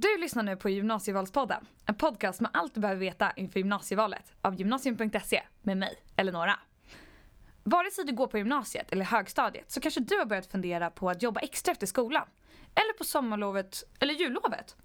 Du 0.00 0.18
lyssnar 0.20 0.42
nu 0.42 0.56
på 0.56 0.68
Gymnasievalspodden, 0.68 1.66
en 1.86 1.94
podcast 1.94 2.40
med 2.40 2.50
allt 2.54 2.74
du 2.74 2.80
behöver 2.80 3.00
veta 3.00 3.32
inför 3.36 3.60
gymnasievalet 3.60 4.32
av 4.40 4.54
gymnasium.se 4.54 5.42
med 5.62 5.76
mig, 5.76 5.94
Eleonora. 6.16 6.58
Vare 7.64 7.90
sig 7.90 8.04
du 8.04 8.12
går 8.12 8.26
på 8.26 8.38
gymnasiet 8.38 8.92
eller 8.92 9.04
högstadiet 9.04 9.70
så 9.70 9.80
kanske 9.80 10.00
du 10.00 10.18
har 10.18 10.24
börjat 10.24 10.46
fundera 10.46 10.90
på 10.90 11.10
att 11.10 11.22
jobba 11.22 11.40
extra 11.40 11.72
efter 11.72 11.86
skolan. 11.86 12.26
Eller 12.74 12.98
på 12.98 13.04
sommarlovet 13.04 13.84
eller 14.00 14.14
jullovet. 14.14 14.76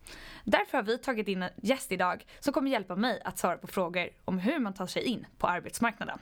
Därför 0.44 0.78
har 0.78 0.84
vi 0.84 0.98
tagit 0.98 1.28
in 1.28 1.44
en 1.44 1.50
gäst 1.56 1.92
idag 1.92 2.26
som 2.40 2.54
kommer 2.54 2.72
hjälpa 2.72 2.96
mig 2.96 3.22
att 3.26 3.38
svara 3.38 3.58
på 3.58 3.68
frågor 3.68 4.10
om 4.26 4.40
hur 4.40 4.60
man 4.60 4.74
tar 4.74 4.88
sig 4.88 5.04
in 5.04 5.26
på 5.38 5.48
arbetsmarknaden. 5.48 6.20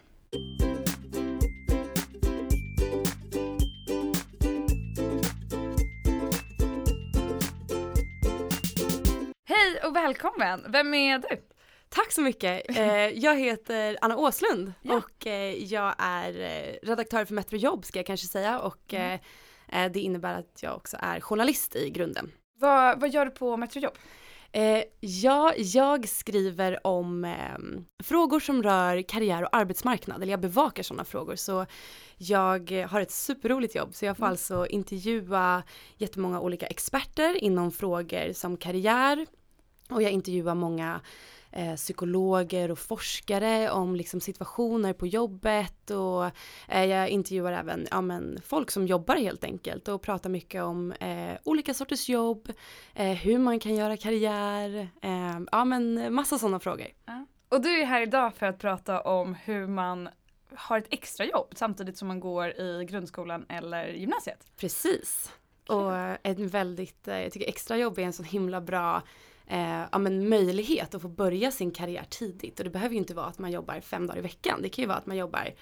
Och 9.92 9.96
välkommen! 9.98 10.66
Vem 10.68 10.94
är 10.94 11.18
du? 11.20 11.28
Tack 11.90 12.12
så 12.12 12.22
mycket. 12.22 12.78
Eh, 12.78 12.86
jag 12.96 13.40
heter 13.40 13.98
Anna 14.02 14.18
Åslund 14.18 14.74
Ja. 14.82 14.96
och 14.98 15.28
eh, 15.28 15.64
jag 15.64 15.96
är 15.98 16.40
eh, 16.42 16.88
redaktör 16.88 17.26
för 17.26 17.34
Metro 17.34 17.58
Jobb 17.58 17.86
ska 17.86 18.00
jag 18.00 18.06
kanske 18.06 18.28
säga 18.28 18.60
och 18.60 18.94
Mm. 18.94 19.92
det 19.92 20.00
innebär 20.00 20.34
att 20.40 20.60
jag 20.64 20.76
också 20.76 20.98
är 21.00 21.20
journalist 21.20 21.76
i 21.76 21.90
grunden. 21.90 22.32
Vad, 22.60 23.00
vad 23.02 23.10
gör 23.10 23.26
du 23.26 23.32
på 23.32 23.58
Metrojobb? 23.58 23.94
Eh, 24.52 24.84
ja, 25.00 25.54
jag 25.58 26.10
skriver 26.10 26.88
om 26.88 27.26
eh, 27.26 27.34
frågor 28.04 28.40
som 28.40 28.64
rör 28.64 29.02
karriär 29.02 29.44
och 29.44 29.56
arbetsmarknad, 29.56 30.22
eller 30.22 30.32
jag 30.32 30.40
bevakar 30.42 30.84
sådana 30.84 31.06
frågor. 31.06 31.36
Så 31.36 31.66
jag 32.18 32.72
har 32.90 33.02
ett 33.02 33.12
superroligt 33.12 33.76
jobb, 33.76 33.94
så 33.94 34.06
jag 34.06 34.18
får 34.18 34.24
Mm. 34.24 34.32
alltså 34.32 34.68
intervjua 34.68 35.64
jättemånga 35.98 36.40
olika 36.40 36.68
experter 36.68 37.44
inom 37.44 37.72
frågor 37.72 38.34
som 38.34 38.58
karriär. 38.58 39.26
Och 39.92 40.02
jag 40.02 40.12
intervjuar 40.12 40.56
många 40.56 41.02
eh, 41.52 41.76
psykologer 41.76 42.72
och 42.72 42.80
forskare 42.80 43.72
om 43.72 43.96
liksom 43.96 44.22
situationer 44.22 44.94
på 44.94 45.08
jobbet 45.08 45.92
och 45.92 46.26
eh, 46.68 46.86
jag 46.86 47.10
intervjuar 47.10 47.54
även 47.54 47.88
ja, 47.92 48.02
men, 48.02 48.40
folk 48.46 48.72
som 48.72 48.88
jobbar 48.88 49.16
helt 49.16 49.44
enkelt 49.44 49.88
och 49.88 50.02
pratar 50.02 50.30
mycket 50.30 50.64
om 50.64 50.92
eh, 50.92 51.38
olika 51.44 51.74
sorters 51.74 52.10
jobb, 52.10 52.52
eh, 52.94 53.18
hur 53.18 53.40
man 53.40 53.60
kan 53.60 53.76
göra 53.76 53.98
karriär, 53.98 54.90
eh, 55.02 55.40
ja 55.52 55.66
men 55.66 56.14
massa 56.14 56.38
sådana 56.38 56.60
frågor. 56.60 56.88
Och 57.50 57.62
du 57.62 57.82
är 57.82 57.86
här 57.86 58.02
idag 58.02 58.36
för 58.36 58.46
att 58.46 58.60
prata 58.60 59.02
om 59.02 59.36
hur 59.36 59.68
man 59.68 60.10
har 60.56 60.78
ett 60.78 60.88
extrajobb 60.94 61.54
samtidigt 61.56 61.98
som 61.98 62.08
man 62.08 62.20
går 62.20 62.60
i 62.60 62.86
grundskolan 62.90 63.46
eller 63.50 63.88
gymnasiet. 63.88 64.48
Precis. 64.58 65.34
Och 65.68 65.94
en 66.24 66.48
väldigt, 66.48 67.08
eh, 67.08 67.22
jag 67.22 67.32
tycker 67.32 67.48
extrajobb 67.48 68.00
är 68.00 68.04
en 68.04 68.14
sån 68.14 68.26
himla 68.26 68.62
bra 68.62 69.02
eh, 69.52 69.86
ja, 69.92 69.98
men 69.98 70.30
möjlighet 70.30 70.96
att 70.96 71.02
få 71.02 71.08
börja 71.08 71.52
sin 71.52 71.72
karriär 71.72 72.06
tidigt. 72.10 72.60
Och 72.60 72.64
det 72.64 72.72
behöver 72.72 72.94
ju 72.94 73.00
inte 73.00 73.14
vara 73.14 73.26
att 73.26 73.40
man 73.40 73.52
jobbar 73.52 73.80
fem 73.80 74.08
dagar 74.08 74.20
i 74.20 74.22
veckan. 74.22 74.62
Det 74.62 74.70
kan 74.70 74.84
ju 74.84 74.88
vara 74.88 74.98
att 74.98 75.06
man 75.06 75.18
jobbar 75.18 75.54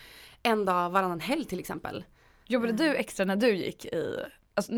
en 0.44 0.66
dag 0.66 0.90
varannan 0.90 1.20
helg 1.20 1.46
till 1.46 1.60
exempel. 1.60 2.04
Jobbade 2.46 2.74
du 2.74 2.96
extra 2.96 3.26
när 3.26 3.36
du 3.36 3.56
gick 3.56 3.86
i 3.86 4.16
alltså, 4.54 4.74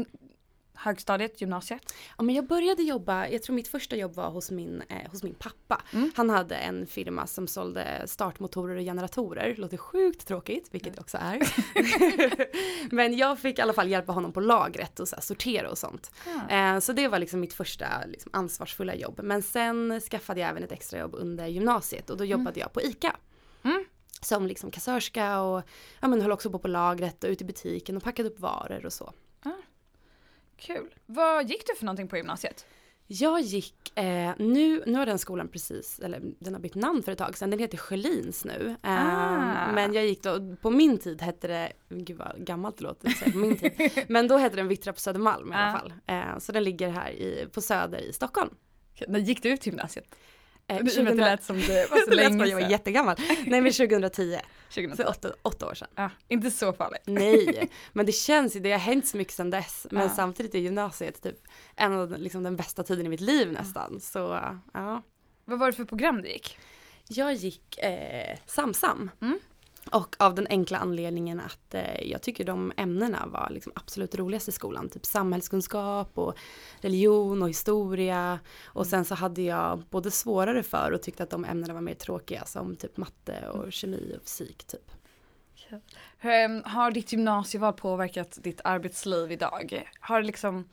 högstadiet, 0.82 1.42
gymnasiet? 1.42 1.94
Ja, 2.18 2.24
men 2.24 2.36
jag 2.36 2.48
började 2.48 2.84
jobba, 2.84 3.28
jag 3.28 3.44
tror 3.44 3.56
mitt 3.56 3.68
första 3.68 3.96
jobb 3.96 4.16
var 4.16 4.30
hos 4.30 4.52
min, 4.52 4.84
eh, 4.90 5.12
hos 5.12 5.24
min 5.24 5.34
pappa. 5.34 5.82
Mm. 5.94 6.12
Han 6.16 6.30
hade 6.30 6.56
en 6.56 6.88
firma 6.88 7.28
som 7.28 7.48
sålde 7.48 8.04
startmotorer 8.06 8.76
och 8.76 8.82
generatorer. 8.82 9.56
Låter 9.58 9.78
sjukt 9.78 10.28
tråkigt, 10.28 10.68
vilket 10.72 10.94
det 10.94 11.02
också 11.02 11.18
är. 11.22 11.42
men 12.96 13.18
jag 13.18 13.40
fick 13.40 13.59
i 13.59 13.62
alla 13.62 13.74
fall 13.74 13.90
hjälpa 13.90 14.12
honom 14.12 14.34
på 14.34 14.40
lagret 14.40 15.00
och 15.00 15.08
så 15.08 15.16
här, 15.16 15.22
sortera 15.22 15.70
och 15.70 15.78
sånt. 15.78 16.12
Eh, 16.50 16.80
så 16.80 16.94
det 16.94 17.08
var 17.08 17.20
liksom 17.20 17.40
mitt 17.40 17.54
första 17.54 17.86
liksom, 18.08 18.32
ansvarsfulla 18.34 18.96
jobb. 18.96 19.20
Men 19.24 19.42
sen 19.42 20.02
skaffade 20.02 20.40
jag 20.40 20.50
även 20.50 20.64
ett 20.64 20.72
extrajobb 20.72 21.16
under 21.16 21.48
gymnasiet 21.48 22.09
och 22.09 22.18
då 22.18 22.26
jobbade 22.26 22.59
jag 22.59 22.74
på 22.74 22.82
ICA. 22.82 23.16
Mm. 23.64 23.86
Som 24.22 24.48
liksom 24.48 24.72
kassörska 24.72 25.42
och 25.42 25.64
ja, 26.00 26.08
men 26.08 26.22
höll 26.22 26.32
också 26.32 26.50
på 26.52 26.59
på 26.59 26.68
lagret 26.68 27.24
och 27.24 27.30
ute 27.30 27.44
i 27.44 27.47
butiken 27.47 27.97
och 27.97 28.03
packade 28.03 28.30
upp 28.30 28.40
varor 28.40 28.86
och 28.86 28.94
så. 28.94 29.14
Kul. 30.61 30.94
Vad 31.05 31.49
gick 31.49 31.67
du 31.67 31.75
för 31.75 31.85
någonting 31.85 32.07
på 32.07 32.17
gymnasiet? 32.17 32.66
Jag 33.07 33.41
gick, 33.41 33.97
eh, 33.97 34.31
nu, 34.38 34.83
nu 34.85 34.94
har 34.97 35.05
den 35.05 35.19
skolan 35.19 35.47
precis, 35.47 35.99
eller 35.99 36.22
den 36.39 36.53
har 36.53 36.61
bytt 36.61 36.75
namn 36.75 37.03
för 37.03 37.11
ett 37.11 37.17
tag 37.17 37.38
sedan, 37.38 37.49
den 37.49 37.59
heter 37.59 37.77
Sjölins 37.77 38.45
nu. 38.45 38.75
Eh, 38.83 38.89
Ah. 38.91 39.72
Men 39.72 39.94
jag 39.94 40.05
gick 40.05 40.23
då, 40.23 40.55
på 40.61 40.69
min 40.69 40.97
tid 40.97 41.22
hette 41.22 41.47
det, 41.47 41.72
gud 41.89 42.17
vad 42.17 42.45
gammalt 42.45 42.77
det 42.77 42.83
låter 42.83 43.09
säga 43.09 43.31
på 43.31 43.38
min 43.38 43.57
tid, 43.57 43.91
men 44.07 44.27
då 44.27 44.38
hette 44.38 44.55
den 44.55 44.67
Vittra 44.67 44.94
på 44.94 44.99
Södermalm 44.99 45.51
i 45.51 45.55
alla 45.55 45.73
Ah. 45.73 45.79
fall. 45.79 45.94
Eh, 46.07 46.38
så 46.39 46.51
den 46.51 46.63
ligger 46.63 46.89
här 46.89 47.09
i, 47.11 47.47
på 47.51 47.61
Söder 47.61 47.99
i 47.99 48.13
Stockholm. 48.13 48.49
När 49.07 49.19
gick 49.19 49.43
du 49.43 49.49
ut 49.49 49.66
gymnasiet? 49.66 50.16
Eh, 50.67 50.78
I 50.78 50.79
och 50.99 51.03
med 51.03 51.11
att 51.11 51.17
det 51.17 51.23
lät 51.23 51.43
som 51.43 51.59
det 51.59 51.91
var 51.91 51.97
så 51.97 52.11
länge 52.16 52.43
att 52.43 52.49
jag 52.49 52.55
var 52.55 52.61
sedan. 52.61 52.72
jättegammal. 52.72 53.16
Nej 53.45 53.61
men 53.61 53.72
2010, 53.72 54.39
2010. 54.74 54.96
för 55.04 55.09
åtta, 55.09 55.32
åtta 55.42 55.68
år 55.68 55.74
sedan. 55.74 55.88
Ja, 55.96 56.09
inte 56.28 56.52
så 56.52 56.74
farligt. 56.74 57.02
Nej, 57.06 57.70
men 57.94 58.06
det 58.06 58.12
känns 58.12 58.56
ju, 58.56 58.59
det 58.59 58.72
har 58.72 58.80
hänt 58.80 59.08
så 59.08 59.18
mycket 59.18 59.34
sedan 59.34 59.50
dess. 59.50 59.88
Men 59.92 60.04
Ja. 60.04 60.09
samtidigt 60.09 60.56
är 60.56 60.59
gymnasiet 60.59 61.22
typ 61.24 61.38
en 61.76 61.94
av 61.94 62.09
den- 62.09 62.22
liksom, 62.22 62.44
den 62.44 62.56
bästa 62.56 62.84
tiden 62.84 63.06
i 63.06 63.09
mitt 63.09 63.22
liv 63.22 63.52
nästan. 63.52 64.00
Så 64.00 64.40
ja. 64.74 65.02
Vad 65.46 65.59
var 65.59 65.68
det 65.68 65.74
för 65.74 65.86
program 65.86 66.22
du 66.22 66.30
gick? 66.30 66.58
Jag 67.08 67.34
gick 67.34 67.78
eh, 67.78 68.38
Samsam. 68.46 69.12
Mm. 69.22 69.40
Och 69.92 70.16
av 70.19 70.36
den 70.36 70.47
enkla 70.50 70.78
anledningen 70.78 71.40
att 71.40 71.74
eh, 71.74 72.02
jag 72.12 72.22
tycker 72.22 72.46
de 72.46 72.72
ämnena 72.78 73.25
var 73.28 73.50
liksom 73.52 73.72
absolut 73.75 74.16
roligast 74.16 74.47
i 74.47 74.52
skolan. 74.52 74.90
Typ 74.90 75.06
samhällskunskap 75.06 76.18
och 76.18 76.34
religion 76.81 77.42
och 77.42 77.50
historia. 77.50 78.40
Och 78.66 78.88
sen 78.88 79.06
så 79.06 79.16
hade 79.16 79.41
jag 79.41 79.84
både 79.90 80.12
svårare 80.12 80.64
för 80.64 80.91
och 80.91 81.02
tyckte 81.02 81.24
att 81.24 81.30
de 81.30 81.46
ämnena 81.46 81.74
var 81.74 81.81
mer 81.81 81.94
tråkiga 81.94 82.46
som 82.46 82.75
typ 82.75 82.97
matte 82.97 83.47
och 83.53 83.74
kemi 83.74 84.16
och 84.18 84.22
fysik 84.22 84.64
typ. 84.64 84.91
Ehm, 86.22 86.64
Har 86.66 86.91
ditt 86.91 87.12
gymnasieval 87.12 87.74
påverkat 87.74 88.40
ditt 88.41 88.62
arbetsliv 88.64 89.31
idag? 89.31 89.90
Har 90.00 90.22
det 90.22 90.28
liksom 90.28 90.70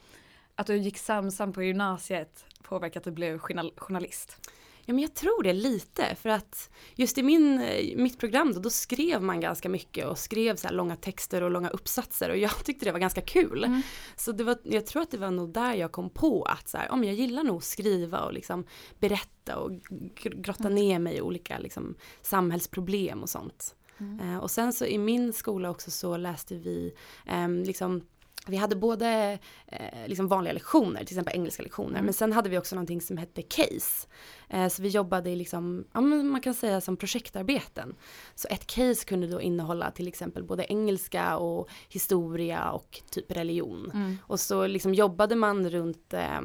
att 0.54 0.66
du 0.66 0.76
gick 0.76 0.98
samsam 0.98 1.52
på 1.52 1.62
gymnasiet 1.62 2.44
påverkat 2.62 2.96
att 3.00 3.04
du 3.04 3.10
blev 3.10 3.38
journal- 3.38 3.72
journalist? 3.76 4.50
Ja 4.88 4.94
men 4.94 5.02
jag 5.02 5.14
tror 5.14 5.42
det 5.42 5.52
lite 5.52 6.14
för 6.14 6.28
att 6.28 6.70
just 6.94 7.18
i 7.18 7.22
min, 7.22 7.60
eh, 7.60 7.96
mitt 7.96 8.18
program 8.18 8.52
då, 8.52 8.60
då 8.60 8.70
skrev 8.70 9.22
man 9.22 9.40
ganska 9.40 9.68
mycket 9.68 10.06
och 10.06 10.18
skrev 10.18 10.56
så 10.56 10.68
här 10.68 10.74
långa 10.74 10.96
texter 10.96 11.42
och 11.42 11.50
långa 11.50 11.68
uppsatser 11.68 12.30
och 12.30 12.36
jag 12.36 12.50
tyckte 12.64 12.84
det 12.84 12.92
var 12.92 12.98
ganska 12.98 13.20
kul. 13.20 13.64
Mm. 13.64 13.82
Så 14.16 14.32
det 14.32 14.44
var, 14.44 14.58
jag 14.62 14.86
tror 14.86 15.02
att 15.02 15.10
det 15.10 15.18
var 15.18 15.30
nog 15.30 15.52
där 15.52 15.74
jag 15.74 15.92
kom 15.92 16.10
på 16.10 16.42
att 16.42 16.68
så 16.68 16.78
här, 16.78 16.96
men 16.96 17.04
jag 17.04 17.14
gillar 17.14 17.42
nog 17.42 17.56
att 17.56 17.64
skriva 17.64 18.20
och 18.20 18.32
liksom 18.32 18.64
berätta 18.98 19.56
och 19.56 19.70
gr- 19.70 20.40
grotta 20.40 20.68
ner 20.68 20.98
mig 20.98 21.16
i 21.16 21.20
olika 21.20 21.58
liksom, 21.58 21.94
samhällsproblem 22.22 23.22
och 23.22 23.30
sånt. 23.30 23.74
Eh, 24.22 24.38
och 24.38 24.50
sen 24.50 24.72
så 24.72 24.84
i 24.84 24.98
min 24.98 25.32
skola 25.32 25.70
också 25.70 25.90
så 25.90 26.16
läste 26.16 26.54
vi 26.54 26.92
ehm, 27.26 27.62
liksom 27.62 28.02
vi 28.46 28.56
hade 28.56 28.76
både 28.76 29.38
eh, 29.66 30.06
liksom 30.08 30.28
vanliga 30.28 30.52
lektioner, 30.54 30.98
till 31.04 31.14
exempel 31.14 31.34
engelska 31.34 31.62
lektioner, 31.62 31.90
Mm. 31.90 32.04
men 32.04 32.14
sen 32.14 32.32
hade 32.32 32.48
vi 32.48 32.58
också 32.58 32.74
någonting 32.74 33.00
som 33.00 33.16
hette 33.16 33.42
case. 33.42 34.06
Eh, 34.48 34.68
så 34.68 34.82
vi 34.82 34.88
jobbade 34.88 35.30
i 35.30 35.36
liksom, 35.36 35.84
ja, 35.92 36.00
man 36.00 36.40
kan 36.40 36.54
säga 36.54 36.80
som 36.80 36.96
projektarbeten. 36.96 37.94
Så 38.34 38.48
ett 38.50 38.66
case 38.66 39.04
kunde 39.04 39.26
då 39.26 39.40
innehålla 39.40 39.90
till 39.90 40.08
exempel 40.08 40.44
både 40.44 40.64
engelska 40.72 41.36
och 41.36 41.68
historia 41.88 42.70
och 42.70 43.00
typ 43.10 43.32
religion. 43.32 43.90
Mm. 43.94 44.16
Och 44.26 44.40
så 44.40 44.66
liksom 44.66 44.94
jobbade 44.94 45.36
man 45.36 45.70
runt, 45.70 46.14
eh, 46.14 46.40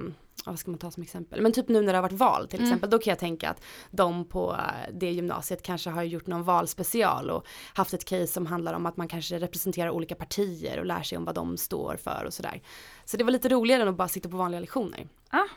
vad 0.45 0.59
ska 0.59 0.71
man 0.71 0.77
ta 0.77 0.91
som 0.91 1.03
exempel? 1.03 1.41
Men 1.41 1.51
typ 1.53 1.67
nu 1.69 1.81
när 1.81 1.93
det 1.93 1.97
har 1.97 2.01
varit 2.03 2.11
val 2.19 2.47
till 2.47 2.59
Mm. 2.59 2.69
exempel, 2.71 2.89
då 2.89 2.99
kan 2.99 3.11
jag 3.11 3.19
tänka 3.19 3.49
att 3.49 3.63
de 3.91 4.25
på 4.25 4.57
det 4.93 5.11
gymnasiet 5.11 5.61
kanske 5.63 5.89
har 5.89 6.03
gjort 6.03 6.27
någon 6.27 6.43
valspecial 6.43 7.29
och 7.29 7.47
haft 7.73 7.93
ett 7.93 8.05
case 8.05 8.27
som 8.27 8.45
handlar 8.45 8.73
om 8.73 8.85
att 8.85 8.97
man 8.97 9.07
kanske 9.07 9.39
representerar 9.39 9.89
olika 9.89 10.15
partier 10.15 10.79
och 10.79 10.85
lär 10.85 11.03
sig 11.03 11.17
om 11.17 11.25
vad 11.25 11.35
de 11.35 11.57
står 11.57 11.95
för 11.95 12.23
och 12.25 12.33
sådär. 12.33 12.61
Så 13.05 13.17
det 13.17 13.23
var 13.23 13.31
lite 13.31 13.49
roligare 13.49 13.81
än 13.81 13.87
att 13.87 13.95
bara 13.95 14.07
sitta 14.07 14.29
på 14.29 14.37
vanliga 14.37 14.59
lektioner. 14.61 15.07
Ah, 15.29 15.47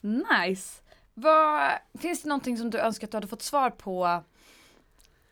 nice. 0.00 0.82
Vad, 1.14 1.70
finns 1.98 2.22
det 2.22 2.28
någonting 2.28 2.56
som 2.58 2.70
du 2.70 2.78
önskar 2.78 3.06
att 3.06 3.10
du 3.10 3.16
hade 3.16 3.26
fått 3.26 3.42
svar 3.42 3.70
på 3.70 4.22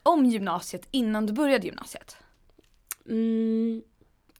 om 0.03 0.25
gymnasiet 0.25 0.87
innan 0.91 1.25
du 1.25 1.33
började 1.33 1.67
gymnasiet? 1.67 2.17
Mm, 3.09 3.83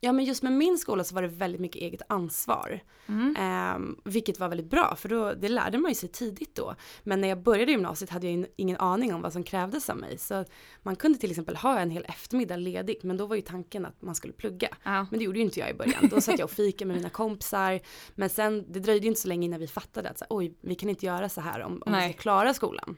ja 0.05 0.11
men 0.11 0.25
just 0.25 0.43
med 0.43 0.51
min 0.51 0.77
skola 0.77 1.03
så 1.03 1.15
var 1.15 1.21
det 1.21 1.27
väldigt 1.27 1.61
mycket 1.61 1.81
eget 1.81 2.01
ansvar. 2.09 2.79
Mm. 3.07 3.35
Ehm, 3.39 3.99
vilket 4.03 4.39
var 4.39 4.49
väldigt 4.49 4.69
bra 4.69 4.95
för 4.95 5.09
då, 5.09 5.33
det 5.33 5.49
lärde 5.49 5.77
man 5.77 5.91
ju 5.91 5.95
sig 5.95 6.09
tidigt 6.09 6.55
då. 6.55 6.75
Men 7.03 7.21
när 7.21 7.27
jag 7.27 7.41
började 7.41 7.71
gymnasiet 7.71 8.09
hade 8.09 8.27
jag 8.27 8.33
in, 8.33 8.47
ingen 8.55 8.77
aning 8.77 9.13
om 9.13 9.21
vad 9.21 9.33
som 9.33 9.43
krävdes 9.43 9.89
av 9.89 9.97
mig. 9.97 10.17
Så 10.17 10.45
man 10.83 10.95
kunde 10.95 11.19
till 11.19 11.29
exempel 11.29 11.55
ha 11.55 11.79
en 11.79 11.91
hel 11.91 12.05
eftermiddag 12.07 12.57
ledig 12.57 12.99
men 13.03 13.17
då 13.17 13.25
var 13.25 13.35
ju 13.35 13.41
tanken 13.41 13.85
att 13.85 14.01
man 14.01 14.15
skulle 14.15 14.33
plugga. 14.33 14.69
Ja. 14.83 15.07
Men 15.11 15.19
det 15.19 15.25
gjorde 15.25 15.39
ju 15.39 15.45
inte 15.45 15.59
jag 15.59 15.69
i 15.69 15.73
början. 15.73 16.09
Då 16.11 16.21
satt 16.21 16.39
jag 16.39 16.45
och 16.45 16.51
fikade 16.51 16.87
med 16.87 16.97
mina 16.97 17.09
kompisar. 17.09 17.79
Men 18.15 18.29
sen, 18.29 18.65
det 18.67 18.79
dröjde 18.79 19.05
ju 19.05 19.09
inte 19.09 19.21
så 19.21 19.27
länge 19.27 19.45
innan 19.45 19.59
vi 19.59 19.67
fattade 19.67 20.09
att 20.09 20.19
så, 20.19 20.25
oj, 20.29 20.53
vi 20.61 20.75
kan 20.75 20.89
inte 20.89 21.05
göra 21.05 21.29
så 21.29 21.41
här 21.41 21.61
om, 21.61 21.83
om 21.85 21.93
vi 21.93 21.99
ska 21.99 22.21
klara 22.21 22.53
skolan. 22.53 22.97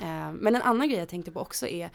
Ehm, 0.00 0.34
men 0.34 0.54
en 0.54 0.62
annan 0.62 0.88
grej 0.88 0.98
jag 0.98 1.08
tänkte 1.08 1.32
på 1.32 1.40
också 1.40 1.66
är 1.66 1.90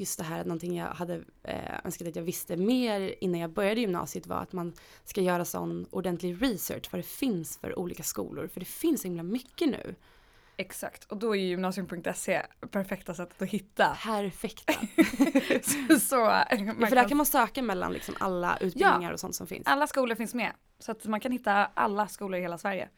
just 0.00 0.18
det 0.18 0.24
här, 0.24 0.44
någonting 0.44 0.76
jag 0.76 0.86
hade 0.86 1.22
eh, 1.42 1.78
önskat 1.84 2.08
att 2.08 2.16
jag 2.16 2.22
visste 2.22 2.56
mer 2.56 3.14
innan 3.20 3.40
jag 3.40 3.50
började 3.50 3.80
gymnasiet 3.80 4.26
var 4.26 4.36
att 4.36 4.52
man 4.52 4.72
ska 5.04 5.20
göra 5.20 5.44
sån 5.44 5.86
ordentlig 5.90 6.42
research 6.42 6.88
vad 6.92 6.98
det 6.98 7.06
finns 7.06 7.58
för 7.58 7.78
olika 7.78 8.02
skolor. 8.02 8.46
För 8.48 8.60
det 8.60 8.66
finns 8.66 9.00
så 9.02 9.08
himla 9.08 9.22
mycket 9.22 9.68
nu. 9.68 9.94
Exakt, 10.56 11.04
och 11.04 11.16
då 11.16 11.36
är 11.36 11.40
gymnasium.se 11.40 12.42
perfekta 12.70 13.14
sättet 13.14 13.42
att 13.42 13.48
hitta. 13.48 13.96
Perfekta. 14.04 14.72
så, 15.62 16.00
så 16.00 16.16
Ja, 16.16 16.44
för 16.88 16.94
där 16.96 17.08
kan 17.08 17.16
man 17.16 17.26
söka 17.26 17.62
mellan 17.62 17.92
liksom 17.92 18.14
alla 18.20 18.56
utbildningar 18.60 19.10
Ja. 19.10 19.12
och 19.12 19.20
sånt 19.20 19.34
som 19.34 19.46
finns. 19.46 19.66
Alla 19.66 19.86
skolor 19.86 20.14
finns 20.14 20.34
med. 20.34 20.52
Så 20.78 20.92
att 20.92 21.04
man 21.06 21.20
kan 21.20 21.32
hitta 21.32 21.52
alla 21.74 22.08
skolor 22.08 22.38
i 22.38 22.42
hela 22.42 22.58
Sverige. 22.58 22.88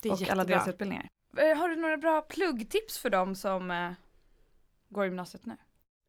Det 0.00 0.08
är 0.08 0.12
och 0.12 0.18
alla 0.18 0.26
jättebra. 0.26 0.44
deras 0.44 0.68
utbildningar. 0.68 1.08
Eh, 1.36 1.58
Har 1.58 1.68
du 1.68 1.76
några 1.76 1.96
bra 1.96 2.20
pluggtips 2.22 2.98
för 2.98 3.10
dem 3.10 3.34
som 3.34 3.70
eh, 3.70 3.92
går 4.88 5.04
gymnasiet 5.04 5.46
nu? 5.46 5.56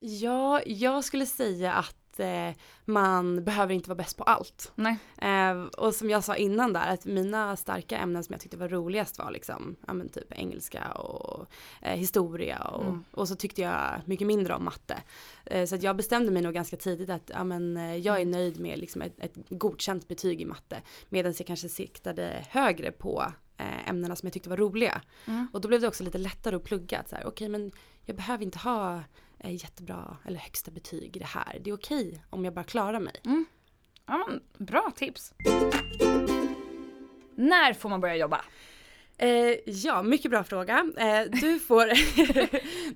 Ja, 0.05 0.61
jag 0.65 1.03
skulle 1.03 1.25
säga 1.25 1.73
att 1.73 2.19
eh, 2.19 2.50
man 2.85 3.44
behöver 3.44 3.73
inte 3.73 3.89
vara 3.89 3.97
bäst 3.97 4.17
på 4.17 4.23
allt. 4.23 4.71
Nej. 4.75 4.97
Eh, 5.17 5.63
och 5.63 5.95
som 5.95 6.09
jag 6.09 6.23
sa 6.23 6.35
innan 6.35 6.73
där, 6.73 6.94
att 6.94 7.05
mina 7.05 7.55
starka 7.55 7.97
ämnen 7.97 8.23
som 8.23 8.33
jag 8.33 8.41
tyckte 8.41 8.57
var 8.57 8.67
roligast 8.67 9.17
var 9.17 9.31
liksom, 9.31 9.75
ja 9.88 9.94
men 9.94 10.09
typ 10.09 10.31
engelska 10.31 10.91
och 10.91 11.45
eh, 11.81 11.97
historia 11.97 12.57
och, 12.57 12.83
Mm. 12.83 13.03
och 13.11 13.27
så 13.27 13.35
tyckte 13.35 13.61
jag 13.61 14.01
mycket 14.05 14.27
mindre 14.27 14.53
om 14.55 14.65
matte. 14.65 14.97
Eh, 15.45 15.65
så 15.65 15.75
att 15.75 15.83
jag 15.83 15.95
bestämde 15.95 16.31
mig 16.31 16.41
nog 16.41 16.53
ganska 16.53 16.77
tidigt 16.77 17.09
att 17.09 17.31
ja, 17.33 17.44
men, 17.44 17.77
eh, 17.77 17.95
jag 17.97 18.21
är 18.21 18.25
nöjd 18.25 18.59
med 18.59 18.79
liksom 18.79 19.01
ett, 19.01 19.19
ett 19.19 19.35
godkänt 19.50 20.07
betyg 20.07 20.41
i 20.41 20.45
matte. 20.45 20.81
Medan 21.09 21.33
jag 21.38 21.47
kanske 21.47 21.69
siktade 21.69 22.45
högre 22.50 22.91
på 22.91 23.23
eh, 23.57 23.89
ämnena 23.89 24.15
som 24.15 24.27
jag 24.27 24.33
tyckte 24.33 24.50
var 24.50 24.57
roliga. 24.57 25.01
Mm. 25.25 25.47
Och 25.53 25.61
då 25.61 25.67
blev 25.67 25.81
det 25.81 25.88
också 25.88 26.03
lite 26.03 26.17
lättare 26.17 26.55
att 26.55 26.63
plugga. 26.63 27.03
Okej 27.25 27.50
men 27.50 27.71
jag 28.05 28.15
behöver 28.15 28.44
inte 28.44 28.59
ha 28.59 29.01
jättebra 29.51 30.17
eller 30.25 30.39
högsta 30.39 30.71
betyg 30.71 31.15
i 31.15 31.19
det 31.19 31.25
här. 31.25 31.59
Det 31.63 31.69
är 31.69 31.73
okej 31.75 32.23
om 32.29 32.45
jag 32.45 32.53
bara 32.53 32.63
klarar 32.63 32.99
mig. 32.99 33.15
Mm. 33.25 33.45
Ja, 34.05 34.25
men, 34.27 34.65
bra 34.65 34.91
tips. 34.95 35.33
När 37.35 37.73
får 37.73 37.89
man 37.89 38.01
börja 38.01 38.15
jobba? 38.15 38.45
Eh, 39.18 39.56
ja, 39.65 40.04
mycket 40.04 40.31
bra 40.31 40.44
fråga. 40.44 40.86
Eh, 40.98 41.21
du 41.42 41.60
får, 41.60 41.89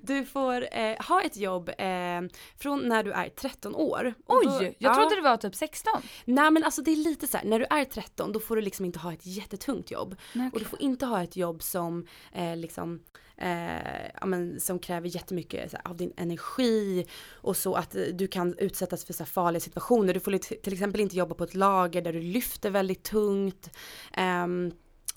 du 0.06 0.24
får 0.24 0.68
eh, 0.78 0.96
ha 1.08 1.22
ett 1.22 1.36
jobb 1.36 1.68
eh, 1.68 2.20
från 2.58 2.88
när 2.88 3.02
du 3.02 3.12
är 3.12 3.28
13 3.28 3.74
år. 3.74 4.14
Oj, 4.26 4.44
då- 4.46 4.62
jag 4.62 4.74
ja. 4.78 4.94
trodde 4.94 5.14
det 5.16 5.22
var 5.22 5.36
typ 5.36 5.54
16. 5.54 5.92
Nej 6.24 6.50
men 6.50 6.64
alltså 6.64 6.82
det 6.82 6.90
är 6.90 6.96
lite 6.96 7.26
så 7.26 7.36
här, 7.36 7.44
när 7.44 7.58
du 7.58 7.66
är 7.70 7.84
13 7.84 8.32
då 8.32 8.40
får 8.40 8.56
du 8.56 8.62
liksom 8.62 8.84
inte 8.84 8.98
ha 8.98 9.12
ett 9.12 9.26
jättetungt 9.26 9.90
jobb. 9.90 10.16
Nej, 10.32 10.50
Och 10.52 10.58
du 10.58 10.64
får 10.64 10.82
inte 10.82 11.06
ha 11.06 11.22
ett 11.22 11.36
jobb 11.36 11.62
som 11.62 12.06
eh, 12.32 12.56
liksom 12.56 13.00
Eh, 13.40 14.08
ja, 14.20 14.26
men, 14.26 14.60
som 14.60 14.78
kräver 14.78 15.08
jättemycket 15.08 15.72
här, 15.72 15.80
av 15.84 15.96
din 15.96 16.12
energi 16.16 17.06
och 17.32 17.56
så 17.56 17.74
att 17.74 17.96
du 18.12 18.28
kan 18.28 18.58
utsättas 18.58 19.04
för 19.04 19.12
så 19.12 19.22
här, 19.22 19.28
farliga 19.30 19.60
situationer. 19.60 20.14
Du 20.14 20.20
får 20.20 20.38
till 20.62 20.72
exempel 20.72 21.00
inte 21.00 21.16
jobba 21.16 21.34
på 21.34 21.44
ett 21.44 21.54
lager 21.54 22.02
där 22.02 22.12
du 22.12 22.20
lyfter 22.20 22.70
väldigt 22.70 23.02
tungt. 23.02 23.70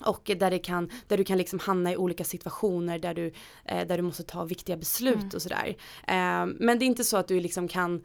Och 0.02 0.30
där, 0.36 0.50
det 0.50 0.58
kan, 0.58 0.90
där 1.08 1.16
du 1.16 1.24
kan 1.24 1.38
liksom 1.38 1.58
hamna 1.58 1.92
i 1.92 1.96
olika 1.96 2.24
situationer 2.24 2.98
där 2.98 3.14
du, 3.14 3.32
eh, 3.64 3.86
där 3.86 3.96
du 3.96 4.02
måste 4.02 4.22
ta 4.22 4.44
viktiga 4.44 4.76
beslut 4.76 5.14
Mm. 5.16 5.30
och 5.34 5.42
sådär. 5.42 5.76
Ehm, 6.06 6.56
men 6.60 6.78
det 6.78 6.84
är 6.84 6.86
inte 6.86 7.04
så 7.04 7.16
att 7.16 7.28
du 7.28 7.40
liksom 7.40 7.68
kan 7.68 8.04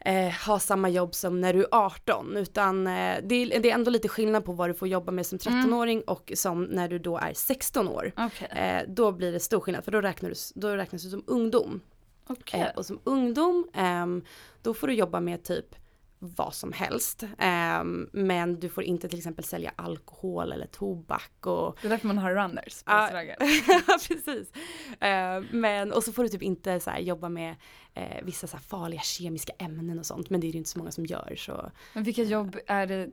eh, 0.00 0.32
ha 0.46 0.58
samma 0.58 0.88
jobb 0.88 1.14
som 1.14 1.40
när 1.40 1.52
du 1.54 1.60
är 1.60 1.68
18 1.70 2.36
utan 2.36 2.86
eh, 2.86 3.16
det, 3.22 3.34
är, 3.34 3.60
det 3.60 3.70
är 3.70 3.74
ändå 3.74 3.90
lite 3.90 4.08
skillnad 4.08 4.44
på 4.44 4.52
vad 4.52 4.70
du 4.70 4.74
får 4.74 4.88
jobba 4.88 5.12
med 5.12 5.26
som 5.26 5.38
13-åring 5.38 6.02
och 6.02 6.32
som 6.34 6.64
när 6.64 6.88
du 6.88 6.98
då 6.98 7.18
är 7.18 7.32
16 7.34 7.88
år. 7.88 8.12
Okej. 8.16 8.48
Eh, 8.48 8.82
då 8.88 9.12
blir 9.12 9.32
det 9.32 9.40
stor 9.40 9.60
skillnad 9.60 9.84
för 9.84 9.92
då, 9.92 10.00
räknar 10.00 10.30
du, 10.30 10.34
då 10.54 10.68
räknas 10.68 11.02
du 11.02 11.10
som 11.10 11.24
ungdom. 11.26 11.80
Okej. 12.26 12.60
Eh, 12.60 12.68
och 12.76 12.86
som 12.86 13.00
ungdom 13.04 13.68
ehm, 13.74 14.22
då 14.62 14.74
får 14.74 14.86
du 14.86 14.94
jobba 14.94 15.20
med 15.20 15.42
typ 15.44 15.74
vad 16.24 16.54
som 16.54 16.72
helst. 16.72 17.24
Ehm, 17.38 18.08
men 18.12 18.60
du 18.60 18.68
får 18.68 18.84
inte 18.84 19.08
till 19.08 19.18
exempel 19.18 19.44
sälja 19.44 19.72
alkohol 19.76 20.52
eller 20.52 20.66
tobak 20.66 21.46
och 21.46 21.78
Det 21.82 21.88
är 21.88 21.90
därför 21.90 22.06
man 22.06 22.18
har 22.18 22.34
runners 22.34 22.82
på. 22.82 22.92
Ja, 22.92 23.10
precis. 24.08 24.52
Eh, 25.00 25.42
men, 25.50 25.92
och 25.92 26.04
så 26.04 26.12
får 26.12 26.22
du 26.22 26.28
typ 26.28 26.42
inte 26.42 26.80
så 26.80 26.90
här, 26.90 26.98
jobba 26.98 27.28
med 27.28 27.56
eh, 27.94 28.24
vissa 28.24 28.46
så 28.46 28.56
här, 28.56 28.64
farliga 28.64 29.00
kemiska 29.00 29.52
ämnen 29.58 29.98
och 29.98 30.06
sånt. 30.06 30.30
Men 30.30 30.40
det 30.40 30.46
är 30.46 30.48
det 30.48 30.52
ju 30.52 30.58
inte 30.58 30.70
så 30.70 30.78
många 30.78 30.90
som 30.90 31.06
gör. 31.06 31.34
Så 31.38 31.70
Men 31.92 32.02
vilka 32.02 32.22
jobb 32.22 32.56
är 32.66 32.86
det? 32.86 33.10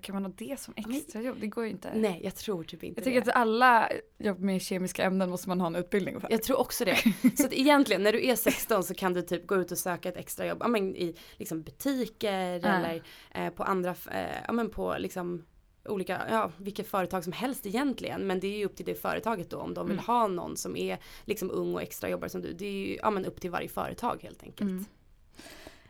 Kan 0.00 0.14
man 0.14 0.24
ha 0.24 0.32
det 0.36 0.60
som 0.60 0.74
extra 0.76 1.22
jobb? 1.22 1.36
Det 1.40 1.46
går 1.46 1.64
ju 1.64 1.70
inte. 1.70 1.90
nej, 1.94 2.20
jag 2.24 2.34
tror 2.34 2.64
typ 2.64 2.84
inte 2.84 3.00
Jag 3.00 3.04
tycker 3.04 3.20
det. 3.24 3.30
att 3.32 3.36
alla 3.36 3.88
jobb 4.18 4.38
med 4.40 4.62
kemiska 4.62 5.02
ämnen 5.04 5.30
måste 5.30 5.48
man 5.48 5.60
ha 5.60 5.66
en 5.66 5.76
utbildning 5.76 6.20
för. 6.20 6.30
Jag 6.30 6.42
tror 6.42 6.58
också 6.60 6.84
det. 6.84 6.96
Så 7.38 7.46
att 7.46 7.52
egentligen 7.52 8.02
när 8.02 8.12
du 8.12 8.26
är 8.26 8.36
16 8.36 8.84
så 8.84 8.94
kan 8.94 9.14
du 9.14 9.22
typ 9.22 9.46
gå 9.46 9.56
ut 9.56 9.72
och 9.72 9.78
söka 9.78 10.08
ett 10.08 10.16
extra 10.16 10.46
jobb. 10.46 10.58
Ja, 10.60 10.68
men 10.68 10.96
i 10.96 11.16
liksom 11.36 11.62
butiker 11.62 12.32
Ja. 12.62 12.68
eller 12.68 13.02
eh, 13.30 13.50
på 13.50 13.62
andra, 13.62 13.90
eh, 14.10 14.36
ja 14.46 14.52
men 14.52 14.70
på 14.70 14.96
liksom 14.98 15.44
olika, 15.84 16.20
ja 16.30 16.50
vilka 16.56 16.84
företag 16.84 17.24
som 17.24 17.32
helst 17.32 17.66
egentligen. 17.66 18.26
Men 18.26 18.40
det 18.40 18.46
är 18.46 18.58
ju 18.58 18.64
upp 18.64 18.76
till 18.76 18.86
det 18.86 18.94
företaget 18.94 19.50
då 19.50 19.56
om 19.58 19.74
de 19.74 19.86
vill 19.86 19.96
Mm. 19.96 20.04
ha 20.04 20.26
någon 20.26 20.56
som 20.56 20.76
är 20.76 20.98
liksom 21.24 21.50
ung 21.50 21.74
och 21.74 21.82
extra 21.82 22.08
jobbar 22.10 22.28
som 22.28 22.42
du. 22.42 22.52
Det 22.52 22.66
är 22.66 22.72
ju 22.72 22.96
ja, 22.96 23.10
men 23.10 23.24
upp 23.24 23.40
till 23.40 23.50
varje 23.50 23.68
företag 23.68 24.18
helt 24.22 24.42
enkelt. 24.42 24.70
Mm. 24.70 24.84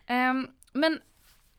Ehm, 0.07 0.47
men 0.73 1.01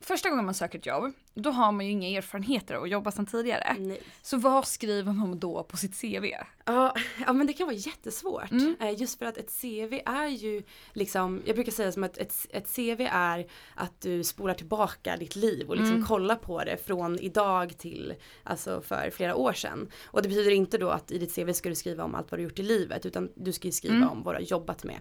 första 0.00 0.30
gången 0.30 0.44
man 0.44 0.54
söker 0.54 0.78
ett 0.78 0.86
jobb, 0.86 1.12
då 1.34 1.50
har 1.50 1.72
man 1.72 1.86
ju 1.86 1.92
inga 1.92 2.18
erfarenheter 2.18 2.74
att 2.74 2.90
jobba 2.90 3.10
sedan 3.10 3.26
tidigare. 3.26 3.76
Nej. 3.78 4.00
Så 4.22 4.36
vad 4.38 4.66
skriver 4.66 5.12
man 5.12 5.38
då 5.38 5.62
på 5.64 5.76
sitt 5.76 6.00
CV? 6.00 6.24
Ja, 6.64 6.94
ja 7.26 7.32
men 7.32 7.46
det 7.46 7.52
kan 7.52 7.66
vara 7.66 7.76
jättesvårt. 7.76 8.50
Mm. 8.50 8.76
Eh, 8.80 9.00
Just 9.00 9.18
för 9.18 9.26
att 9.26 9.36
ett 9.36 9.60
CV 9.60 10.00
är 10.06 10.26
ju 10.28 10.62
liksom, 10.92 11.42
jag 11.44 11.54
brukar 11.56 11.72
säga 11.72 11.92
som 11.92 12.04
att 12.04 12.18
ett, 12.18 12.46
ett 12.50 12.74
CV 12.76 13.00
är 13.12 13.46
att 13.74 14.00
du 14.00 14.24
spolar 14.24 14.54
tillbaka 14.54 15.16
ditt 15.16 15.36
liv 15.36 15.68
och 15.68 15.76
liksom 15.76 15.94
Mm. 15.94 16.06
kollar 16.06 16.36
på 16.36 16.64
det 16.64 16.76
från 16.86 17.18
idag 17.18 17.78
till 17.78 18.14
alltså 18.44 18.80
för 18.82 19.10
flera 19.10 19.34
år 19.36 19.52
sedan. 19.52 19.88
Och 20.04 20.22
det 20.22 20.28
betyder 20.28 20.50
inte 20.50 20.78
då 20.78 20.88
att 20.90 21.10
i 21.10 21.18
ditt 21.18 21.34
CV 21.34 21.52
ska 21.52 21.68
du 21.68 21.74
skriva 21.74 22.04
om 22.04 22.14
allt 22.14 22.30
vad 22.30 22.40
du 22.40 22.44
gjort 22.44 22.58
i 22.58 22.62
livet 22.62 23.06
utan 23.06 23.30
du 23.34 23.52
ska 23.52 23.68
ju 23.68 23.72
skriva 23.72 23.94
Mm. 23.96 24.08
om 24.08 24.22
vad 24.22 24.34
du 24.34 24.38
har 24.38 24.42
jobbat 24.46 24.84
med. 24.84 24.96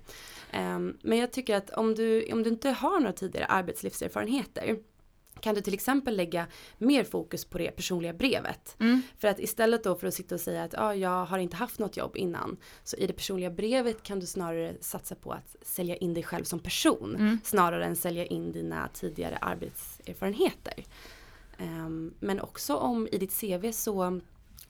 Ehm, 0.52 0.98
men 1.02 1.18
jag 1.18 1.32
tycker 1.32 1.56
att 1.56 1.70
om 1.70 1.96
du, 1.96 2.32
om 2.32 2.44
du 2.44 2.50
inte 2.50 2.70
har 2.70 3.00
några 3.00 3.14
tidigare 3.14 3.46
arbetslivserfarenheter 3.46 4.80
kan 5.42 5.56
du 5.56 5.62
till 5.62 5.74
exempel 5.74 6.18
lägga 6.18 6.48
mer 6.78 7.04
fokus 7.04 7.46
på 7.46 7.58
det 7.58 7.72
personliga 7.72 8.14
brevet. 8.14 8.76
Mm. 8.80 9.02
För 9.18 9.28
att 9.28 9.40
istället 9.40 9.84
då 9.84 9.96
för 9.96 10.08
att 10.08 10.14
sitta 10.14 10.36
och 10.36 10.42
säga 10.42 10.64
att 10.64 10.74
ah, 10.78 10.94
jag 10.94 11.26
har 11.26 11.38
inte 11.38 11.56
haft 11.56 11.80
något 11.80 11.98
jobb 11.98 12.18
innan. 12.18 12.58
Så 12.84 12.98
i 12.98 13.08
det 13.08 13.14
personliga 13.14 13.50
brevet 13.50 14.04
kan 14.04 14.20
du 14.20 14.26
snarare 14.26 14.76
satsa 14.82 15.16
på 15.16 15.32
att 15.32 15.56
sälja 15.62 15.96
in 15.96 16.14
dig 16.14 16.24
själv 16.24 16.44
som 16.44 16.60
person. 16.60 17.16
Mm. 17.16 17.40
Snarare 17.44 17.86
än 17.86 17.96
sälja 17.96 18.26
in 18.26 18.52
dina 18.52 18.90
tidigare 18.94 19.38
arbetserfarenheter. 19.38 20.86
Ehm, 21.58 22.14
men 22.20 22.40
också 22.40 22.76
om 22.76 23.08
i 23.12 23.18
ditt 23.18 23.42
CV 23.42 23.72
så 23.72 24.22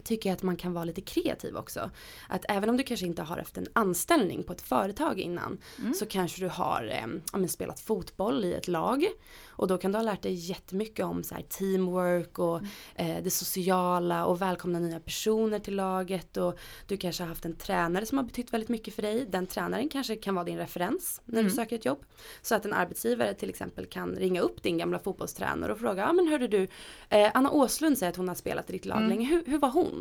tycker 0.10 0.30
jag 0.30 0.36
att 0.36 0.44
man 0.44 0.56
kan 0.56 0.74
vara 0.74 0.84
lite 0.86 1.02
kreativ 1.02 1.56
också. 1.58 1.90
Att 2.30 2.46
även 2.50 2.70
om 2.70 2.78
du 2.78 2.84
kanske 2.84 3.06
inte 3.06 3.22
har 3.22 3.38
haft 3.38 3.58
en 3.58 3.68
anställning 3.74 4.44
på 4.44 4.54
ett 4.54 4.62
företag 4.62 5.20
innan 5.20 5.58
Mm. 5.80 5.94
så 5.94 6.06
kanske 6.06 6.42
du 6.42 6.48
har 6.48 7.10
eh, 7.34 7.46
spelat 7.48 7.80
fotboll 7.80 8.46
i 8.46 8.54
ett 8.54 8.68
lag. 8.68 9.06
Och 9.50 9.68
då 9.68 9.78
kan 9.78 9.92
du 9.92 9.98
ha 9.98 10.04
lärt 10.04 10.22
dig 10.22 10.34
jättemycket 10.34 11.06
om 11.06 11.24
så 11.24 11.36
här, 11.36 11.42
teamwork 11.42 12.40
och 12.40 12.62
eh, 12.96 13.24
det 13.24 13.30
sociala 13.30 14.26
och 14.26 14.42
välkomna 14.42 14.80
nya 14.80 15.00
personer 15.00 15.60
till 15.60 15.76
laget. 15.76 16.38
Och 16.38 16.60
du 16.88 16.98
kanske 16.98 17.24
har 17.24 17.28
haft 17.28 17.46
en 17.46 17.56
tränare 17.56 18.06
som 18.06 18.18
har 18.18 18.26
betytt 18.26 18.54
väldigt 18.54 18.70
mycket 18.70 18.94
för 18.94 19.02
dig. 19.02 19.26
Den 19.30 19.48
tränaren 19.48 19.90
kanske 19.90 20.16
kan 20.16 20.36
vara 20.36 20.46
din 20.46 20.58
referens 20.58 21.22
när 21.26 21.40
Mm. 21.40 21.50
du 21.50 21.56
söker 21.56 21.76
ett 21.76 21.86
jobb. 21.86 22.06
Så 22.42 22.56
att 22.56 22.66
en 22.66 22.74
arbetsgivare 22.74 23.34
till 23.34 23.50
exempel 23.50 23.86
kan 23.86 24.16
ringa 24.16 24.42
upp 24.42 24.64
din 24.64 24.78
gamla 24.78 25.00
fotbollstränare 25.00 25.72
och 25.74 25.80
fråga, 25.80 26.02
ja 26.02 26.14
men 26.14 26.28
hörde 26.28 26.48
du, 26.48 26.68
eh, 27.10 27.32
Anna 27.34 27.52
Åslund 27.52 27.98
säger 27.98 28.10
att 28.10 28.16
hon 28.18 28.28
har 28.28 28.36
spelat 28.36 28.70
i 28.70 28.74
ditt 28.74 28.86
lag 28.86 28.98
Mm. 28.98 29.10
länge, 29.10 29.26
hur, 29.28 29.44
hur 29.46 29.58
var 29.58 29.70
hon? 29.70 29.99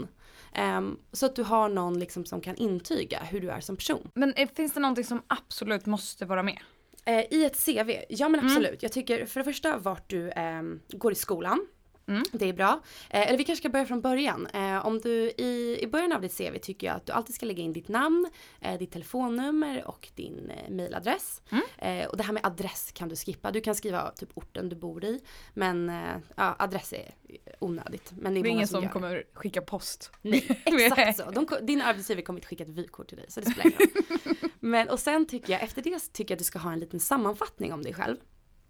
Ehm, 0.52 0.98
så 1.12 1.26
att 1.26 1.36
du 1.36 1.42
har 1.42 1.68
någon 1.68 1.98
liksom 1.98 2.24
som 2.24 2.40
kan 2.40 2.56
intyga 2.56 3.18
hur 3.18 3.40
du 3.40 3.50
är 3.50 3.60
som 3.60 3.76
person. 3.76 4.10
Men 4.14 4.34
eh, 4.34 4.48
finns 4.56 4.74
det 4.74 4.80
någonting 4.80 5.04
som 5.04 5.22
absolut 5.26 5.86
måste 5.86 6.26
vara 6.26 6.42
med? 6.42 6.58
Eh, 7.04 7.24
I 7.30 7.44
ett 7.44 7.64
CV, 7.64 7.90
ja 8.08 8.28
men 8.28 8.40
Mm. 8.40 8.46
absolut. 8.52 8.82
Jag 8.82 8.92
tycker 8.92 9.26
för 9.26 9.40
det 9.40 9.44
första 9.44 9.76
vart 9.76 10.10
du 10.10 10.30
ehm, 10.30 10.80
går 10.88 11.12
i 11.12 11.14
skolan. 11.14 11.66
Mm. 12.08 12.22
Det 12.32 12.48
är 12.48 12.52
bra. 12.52 12.80
Eh, 13.10 13.28
eller 13.28 13.38
vi 13.38 13.44
kanske 13.44 13.62
ska 13.62 13.68
börja 13.68 13.86
från 13.86 14.00
början. 14.00 14.46
Eh, 14.46 14.86
om 14.86 14.98
du 14.98 15.10
i, 15.30 15.78
i 15.80 15.86
början 15.86 16.12
av 16.12 16.20
ditt 16.20 16.38
CV 16.38 16.58
tycker 16.62 16.86
jag 16.86 16.96
att 16.96 17.06
du 17.06 17.12
alltid 17.12 17.34
ska 17.34 17.46
lägga 17.46 17.62
in 17.62 17.72
ditt 17.72 17.88
namn, 17.88 18.30
eh, 18.60 18.78
ditt 18.78 18.92
telefonnummer 18.92 19.84
och 19.88 20.08
din 20.14 20.50
eh, 20.50 20.70
mailadress. 20.70 21.42
Mm. 21.50 22.08
Och 22.10 22.16
det 22.16 22.22
här 22.22 22.32
med 22.32 22.46
adress 22.46 22.92
kan 22.94 23.08
du 23.08 23.16
skippa. 23.16 23.50
Du 23.50 23.60
kan 23.60 23.74
skriva 23.74 24.10
typ 24.10 24.28
orten 24.34 24.68
du 24.68 24.76
bor 24.76 25.04
i. 25.04 25.20
Men 25.54 25.92
ja, 26.36 26.56
adress 26.58 26.92
är 26.92 27.14
onödigt. 27.58 28.12
Men 28.16 28.34
det 28.34 28.40
är, 28.40 28.42
Det 28.42 28.48
är 28.48 28.50
ingen 28.50 28.68
som, 28.68 28.82
som 28.82 28.90
kommer 28.90 29.24
skicka 29.34 29.62
post. 29.62 30.10
Nej, 30.22 30.62
exakt 30.64 31.16
så. 31.18 31.30
De, 31.30 31.46
din 31.66 31.82
arbetsgivare 31.82 32.22
kommer 32.22 32.38
inte 32.38 32.48
skicka 32.48 32.64
ett 32.64 32.70
vykort 32.70 33.08
till 33.08 33.16
dig 33.16 33.26
så 33.28 33.40
det 33.40 33.50
spelar 33.50 33.66
ingen 33.66 33.78
roll. 33.78 34.50
Men 34.60 34.88
och 34.88 35.00
sen 35.00 35.26
tycker 35.26 35.52
jag, 35.52 35.62
efter 35.62 35.82
det 35.82 36.00
så 36.00 36.10
tycker 36.12 36.32
jag 36.32 36.36
att 36.36 36.38
du 36.38 36.44
ska 36.44 36.58
ha 36.58 36.72
en 36.72 36.80
liten 36.80 37.00
sammanfattning 37.00 37.72
om 37.72 37.82
dig 37.82 37.94
själv. 37.94 38.16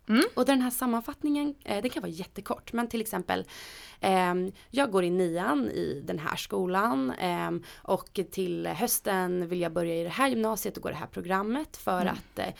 Mm. 0.08 0.22
Och 0.34 0.44
den 0.44 0.60
här 0.62 0.70
sammanfattningen, 0.70 1.54
eh, 1.64 1.82
den 1.82 1.90
kan 1.90 2.00
vara 2.02 2.12
jättekort. 2.12 2.72
Men 2.72 2.88
till 2.88 3.00
exempel, 3.00 3.44
ehm, 4.00 4.52
jag 4.70 4.90
går 4.90 5.04
i 5.04 5.10
nian 5.10 5.70
i 5.70 6.02
den 6.04 6.18
här 6.18 6.36
skolan 6.36 7.10
ehm, 7.10 7.62
och 7.76 8.20
till 8.30 8.66
hösten 8.66 9.48
vill 9.48 9.60
jag 9.60 9.72
börja 9.72 9.94
i 9.94 10.02
det 10.02 10.08
här 10.08 10.28
gymnasiet 10.28 10.76
och 10.76 10.82
gå 10.82 10.88
det 10.88 10.94
här 10.94 11.06
programmet 11.06 11.76
för 11.76 12.00
Mm. 12.00 12.14
att 12.14 12.38
eh, 12.38 12.46
eh, 12.46 12.52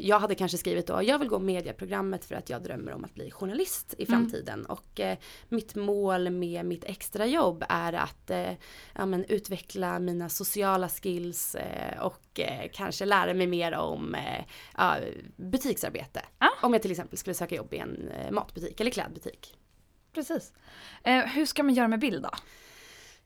jag 0.00 0.20
hade 0.20 0.34
kanske 0.34 0.58
skrivit 0.58 0.86
då, 0.86 1.02
jag 1.02 1.18
vill 1.18 1.28
gå 1.28 1.38
medieprogrammet 1.38 2.24
för 2.24 2.34
att 2.34 2.50
jag 2.50 2.62
drömmer 2.62 2.92
om 2.92 3.04
att 3.04 3.14
bli 3.14 3.30
journalist 3.30 3.94
i 3.98 4.04
Mm. 4.04 4.20
framtiden. 4.20 4.66
Och 4.66 5.00
eh, 5.00 5.18
mitt 5.48 5.74
mål 5.74 6.30
med 6.30 6.64
mitt 6.66 6.84
extrajobb 6.84 7.64
är 7.68 7.92
att 7.92 8.30
eh, 8.30 8.52
ja, 8.94 9.06
men, 9.06 9.24
utveckla 9.24 9.98
mina 9.98 10.28
sociala 10.28 10.88
skills 10.88 11.54
eh, 11.54 12.00
och 12.00 12.40
eh, 12.40 12.70
kanske 12.72 13.04
lära 13.04 13.34
mig 13.34 13.46
mer 13.46 13.74
om 13.74 14.14
eh, 14.14 14.44
ja, 14.76 14.96
butiksarbete. 15.36 16.22
Ah. 16.38 16.48
Om 16.62 16.72
jag 16.72 16.82
till 16.82 16.90
exempel 16.90 17.18
skulle 17.18 17.34
söka 17.34 17.54
jobb 17.54 17.74
i 17.74 17.78
en 17.78 18.08
eh, 18.08 18.30
matbutik 18.30 18.80
eller 18.80 18.90
klädbutik. 18.90 19.54
Precis. 20.14 20.52
Eh, 21.04 21.18
hur 21.26 21.46
ska 21.46 21.62
man 21.62 21.74
göra 21.74 21.88
med 21.88 21.98
bild 22.00 22.22
då? 22.22 22.30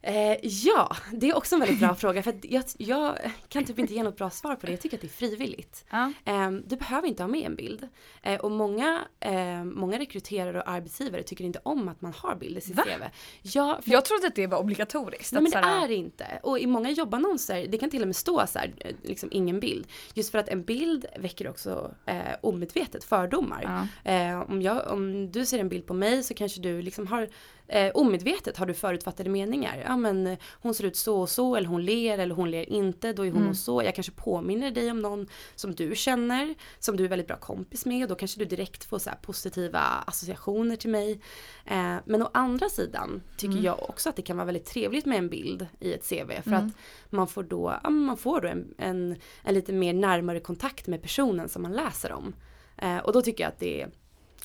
Eh, 0.06 0.36
ja, 0.42 0.96
det 1.12 1.30
är 1.30 1.36
också 1.36 1.54
en 1.54 1.60
väldigt 1.60 1.78
bra 1.80 1.94
fråga 2.04 2.22
för 2.22 2.34
jag, 2.42 2.64
jag 2.78 3.18
kan 3.48 3.64
typ 3.64 3.78
inte 3.78 3.94
ge 3.94 4.02
något 4.02 4.16
bra 4.16 4.30
svar 4.30 4.56
på 4.56 4.66
det. 4.66 4.72
Jag 4.72 4.80
tycker 4.80 4.96
att 4.96 5.00
det 5.00 5.06
är 5.06 5.28
frivilligt. 5.28 5.84
Ja. 5.90 6.12
Eh, 6.24 6.50
du 6.50 6.76
behöver 6.76 7.08
inte 7.08 7.22
ha 7.22 7.28
med 7.28 7.46
en 7.46 7.54
bild. 7.56 7.88
Eh, 8.22 8.40
och 8.40 8.50
många, 8.50 9.00
eh, 9.20 9.64
många 9.64 9.98
rekryterare 9.98 10.60
och 10.62 10.68
arbetsgivare 10.68 11.22
tycker 11.22 11.44
inte 11.44 11.60
om 11.62 11.88
att 11.88 12.00
man 12.00 12.12
har 12.16 12.34
bild 12.34 12.58
i 12.58 12.60
sitt? 12.60 12.76
CV. 12.76 13.02
Ja, 13.42 13.78
för 13.84 13.90
Jag 13.90 14.04
trodde 14.04 14.26
att 14.26 14.34
det 14.34 14.46
var 14.46 14.58
obligatoriskt. 14.58 15.32
Nej 15.32 15.42
men 15.42 15.52
det 15.52 15.58
så 15.58 15.64
här- 15.64 15.84
är 15.84 15.88
det 15.88 15.94
inte. 15.94 16.26
Och 16.42 16.58
i 16.58 16.66
många 16.66 16.90
jobbannonser, 16.90 17.66
det 17.68 17.78
kan 17.78 17.90
till 17.90 18.02
och 18.02 18.08
med 18.08 18.16
stå 18.16 18.46
så 18.46 18.58
här, 18.58 18.72
eh, 18.80 18.94
liksom 19.02 19.28
ingen 19.32 19.60
bild. 19.60 19.86
Just 20.14 20.30
för 20.30 20.38
att 20.38 20.48
en 20.48 20.64
bild 20.64 21.06
väcker 21.18 21.48
också 21.48 21.94
eh, 22.06 22.16
omedvetet 22.42 23.04
fördomar. 23.04 23.88
Ja. 24.04 24.12
Eh, 24.12 24.40
om, 24.50 24.62
jag, 24.62 24.86
om 24.92 25.32
du 25.32 25.46
ser 25.46 25.58
en 25.58 25.68
bild 25.68 25.86
på 25.86 25.94
mig 25.94 26.22
så 26.22 26.34
kanske 26.34 26.60
du 26.60 26.82
liksom 26.82 27.06
har 27.06 27.28
eh, 27.68 27.90
omedvetet 27.94 28.56
har 28.56 28.66
du 28.66 28.74
förutfattade 28.74 29.30
meningar. 29.30 29.84
Ja 29.94 29.98
men 29.98 30.36
hon 30.62 30.74
ser 30.74 30.84
ut 30.84 30.96
så 30.96 31.20
och 31.20 31.28
så 31.30 31.56
eller 31.56 31.68
hon 31.68 31.84
ler 31.84 32.18
eller 32.18 32.34
hon 32.34 32.50
ler 32.50 32.70
inte. 32.72 33.12
Då 33.12 33.26
är 33.26 33.30
hon 33.30 33.42
Mm. 33.42 33.54
så. 33.54 33.82
Jag 33.82 33.94
kanske 33.94 34.12
påminner 34.12 34.70
dig 34.70 34.90
om 34.90 35.00
någon 35.02 35.26
som 35.54 35.74
du 35.74 35.94
känner. 35.96 36.54
Som 36.78 36.96
du 36.96 37.04
är 37.04 37.08
väldigt 37.08 37.28
bra 37.28 37.36
kompis 37.36 37.86
med. 37.86 38.02
Och 38.02 38.08
då 38.08 38.14
kanske 38.14 38.38
du 38.38 38.44
direkt 38.44 38.84
får 38.84 38.98
så 38.98 39.10
positiva 39.22 39.78
associationer 39.80 40.76
till 40.76 40.90
mig. 40.90 41.20
Eh, 41.66 41.96
men 42.04 42.22
å 42.22 42.30
andra 42.34 42.68
sidan 42.68 43.22
tycker 43.36 43.52
Mm. 43.52 43.64
jag 43.64 43.90
också 43.90 44.08
att 44.08 44.16
det 44.16 44.22
kan 44.22 44.36
vara 44.36 44.46
väldigt 44.46 44.66
trevligt 44.66 45.06
med 45.06 45.18
en 45.18 45.28
bild 45.28 45.66
i 45.80 45.92
ett 45.92 46.08
CV. 46.08 46.42
För 46.42 46.50
Mm. 46.50 46.66
att 46.66 46.72
man 47.10 47.26
får 47.28 47.42
då, 47.42 47.78
ja, 47.82 47.90
man 47.90 48.16
får 48.16 48.40
då 48.40 48.48
en, 48.48 48.74
en, 48.78 49.16
en 49.42 49.54
lite 49.54 49.72
mer 49.72 49.92
närmare 49.92 50.40
kontakt 50.40 50.86
med 50.86 51.02
personen 51.02 51.48
som 51.48 51.62
man 51.62 51.72
läser 51.72 52.12
om. 52.12 52.34
Eh, 52.76 52.98
och 52.98 53.12
då 53.12 53.22
tycker 53.22 53.44
jag 53.44 53.48
att 53.48 53.58
det 53.60 53.82
är 53.82 53.90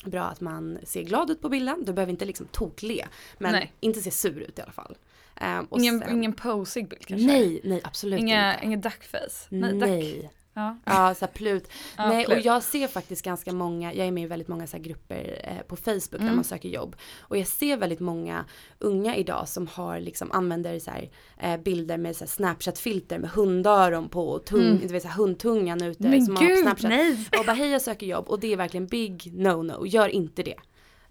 bra 0.04 0.22
att 0.22 0.40
man 0.40 0.78
ser 0.84 1.02
glad 1.02 1.30
ut 1.30 1.42
på 1.42 1.48
bilden. 1.48 1.84
Du 1.84 1.92
behöver 1.92 2.10
inte 2.12 2.24
liksom 2.24 2.46
tokle. 2.46 3.06
Men 3.38 3.52
Nej. 3.52 3.72
inte 3.80 4.00
se 4.00 4.10
sur 4.10 4.40
ut 4.40 4.58
i 4.58 4.62
alla 4.62 4.72
fall. 4.72 4.96
Och 5.68 5.78
Ingen, 5.80 6.00
sen- 6.00 6.16
ingen 6.16 6.32
posig 6.32 6.88
bild 6.88 7.06
kanske? 7.06 7.26
Nej, 7.26 7.60
nej 7.64 7.80
absolut 7.84 8.20
Inga, 8.20 8.54
inte. 8.54 8.66
inga 8.66 8.76
duckface? 8.76 9.46
Nej. 9.48 9.72
duck. 10.22 10.30
Ja. 10.54 10.76
Ja, 10.84 11.14
så 11.14 11.26
plut. 11.26 11.68
Ja, 11.96 12.08
Nej, 12.08 12.26
och 12.26 12.32
plut. 12.32 12.44
jag 12.44 12.62
ser 12.62 12.86
faktiskt 12.88 13.24
ganska 13.24 13.52
många, 13.52 13.94
jag 13.94 14.06
är 14.06 14.10
med 14.10 14.22
i 14.24 14.26
väldigt 14.26 14.48
många 14.48 14.66
så 14.66 14.78
grupper 14.78 15.40
eh, 15.44 15.66
på 15.66 15.76
Facebook 15.76 16.10
där 16.10 16.18
Mm. 16.20 16.34
man 16.34 16.44
söker 16.44 16.68
jobb. 16.68 16.96
Och 17.20 17.36
jag 17.38 17.46
ser 17.46 17.76
väldigt 17.76 18.00
många 18.00 18.44
unga 18.78 19.16
idag 19.16 19.48
som 19.48 19.66
har 19.66 20.00
liksom 20.00 20.32
använder 20.32 20.78
så 20.78 20.90
här, 20.90 21.10
eh, 21.38 21.56
bilder 21.60 21.96
med 21.98 22.16
så 22.16 22.26
Snapchat-filter 22.26 23.18
med 23.18 23.30
hundöron 23.30 24.08
på 24.08 24.28
och 24.28 24.44
tung, 24.44 24.66
Mm. 24.66 24.78
du 24.80 24.86
vet, 24.92 25.02
så 25.02 25.08
här, 25.08 25.16
hundtungan 25.16 25.82
ute. 25.82 26.02
Men 26.08 26.24
som 26.24 26.34
man 26.34 26.42
har 26.42 26.50
gud, 26.50 26.58
Snapchat. 26.62 26.90
nej! 26.90 27.28
Och 27.38 27.44
bara 27.46 27.52
hej 27.56 27.70
jag 27.70 27.82
söker 27.82 28.06
jobb 28.06 28.28
och 28.28 28.40
det 28.40 28.52
är 28.52 28.56
verkligen 28.56 28.86
big 28.86 29.22
no-no, 29.34 29.86
gör 29.86 30.08
inte 30.08 30.42
det. 30.42 30.56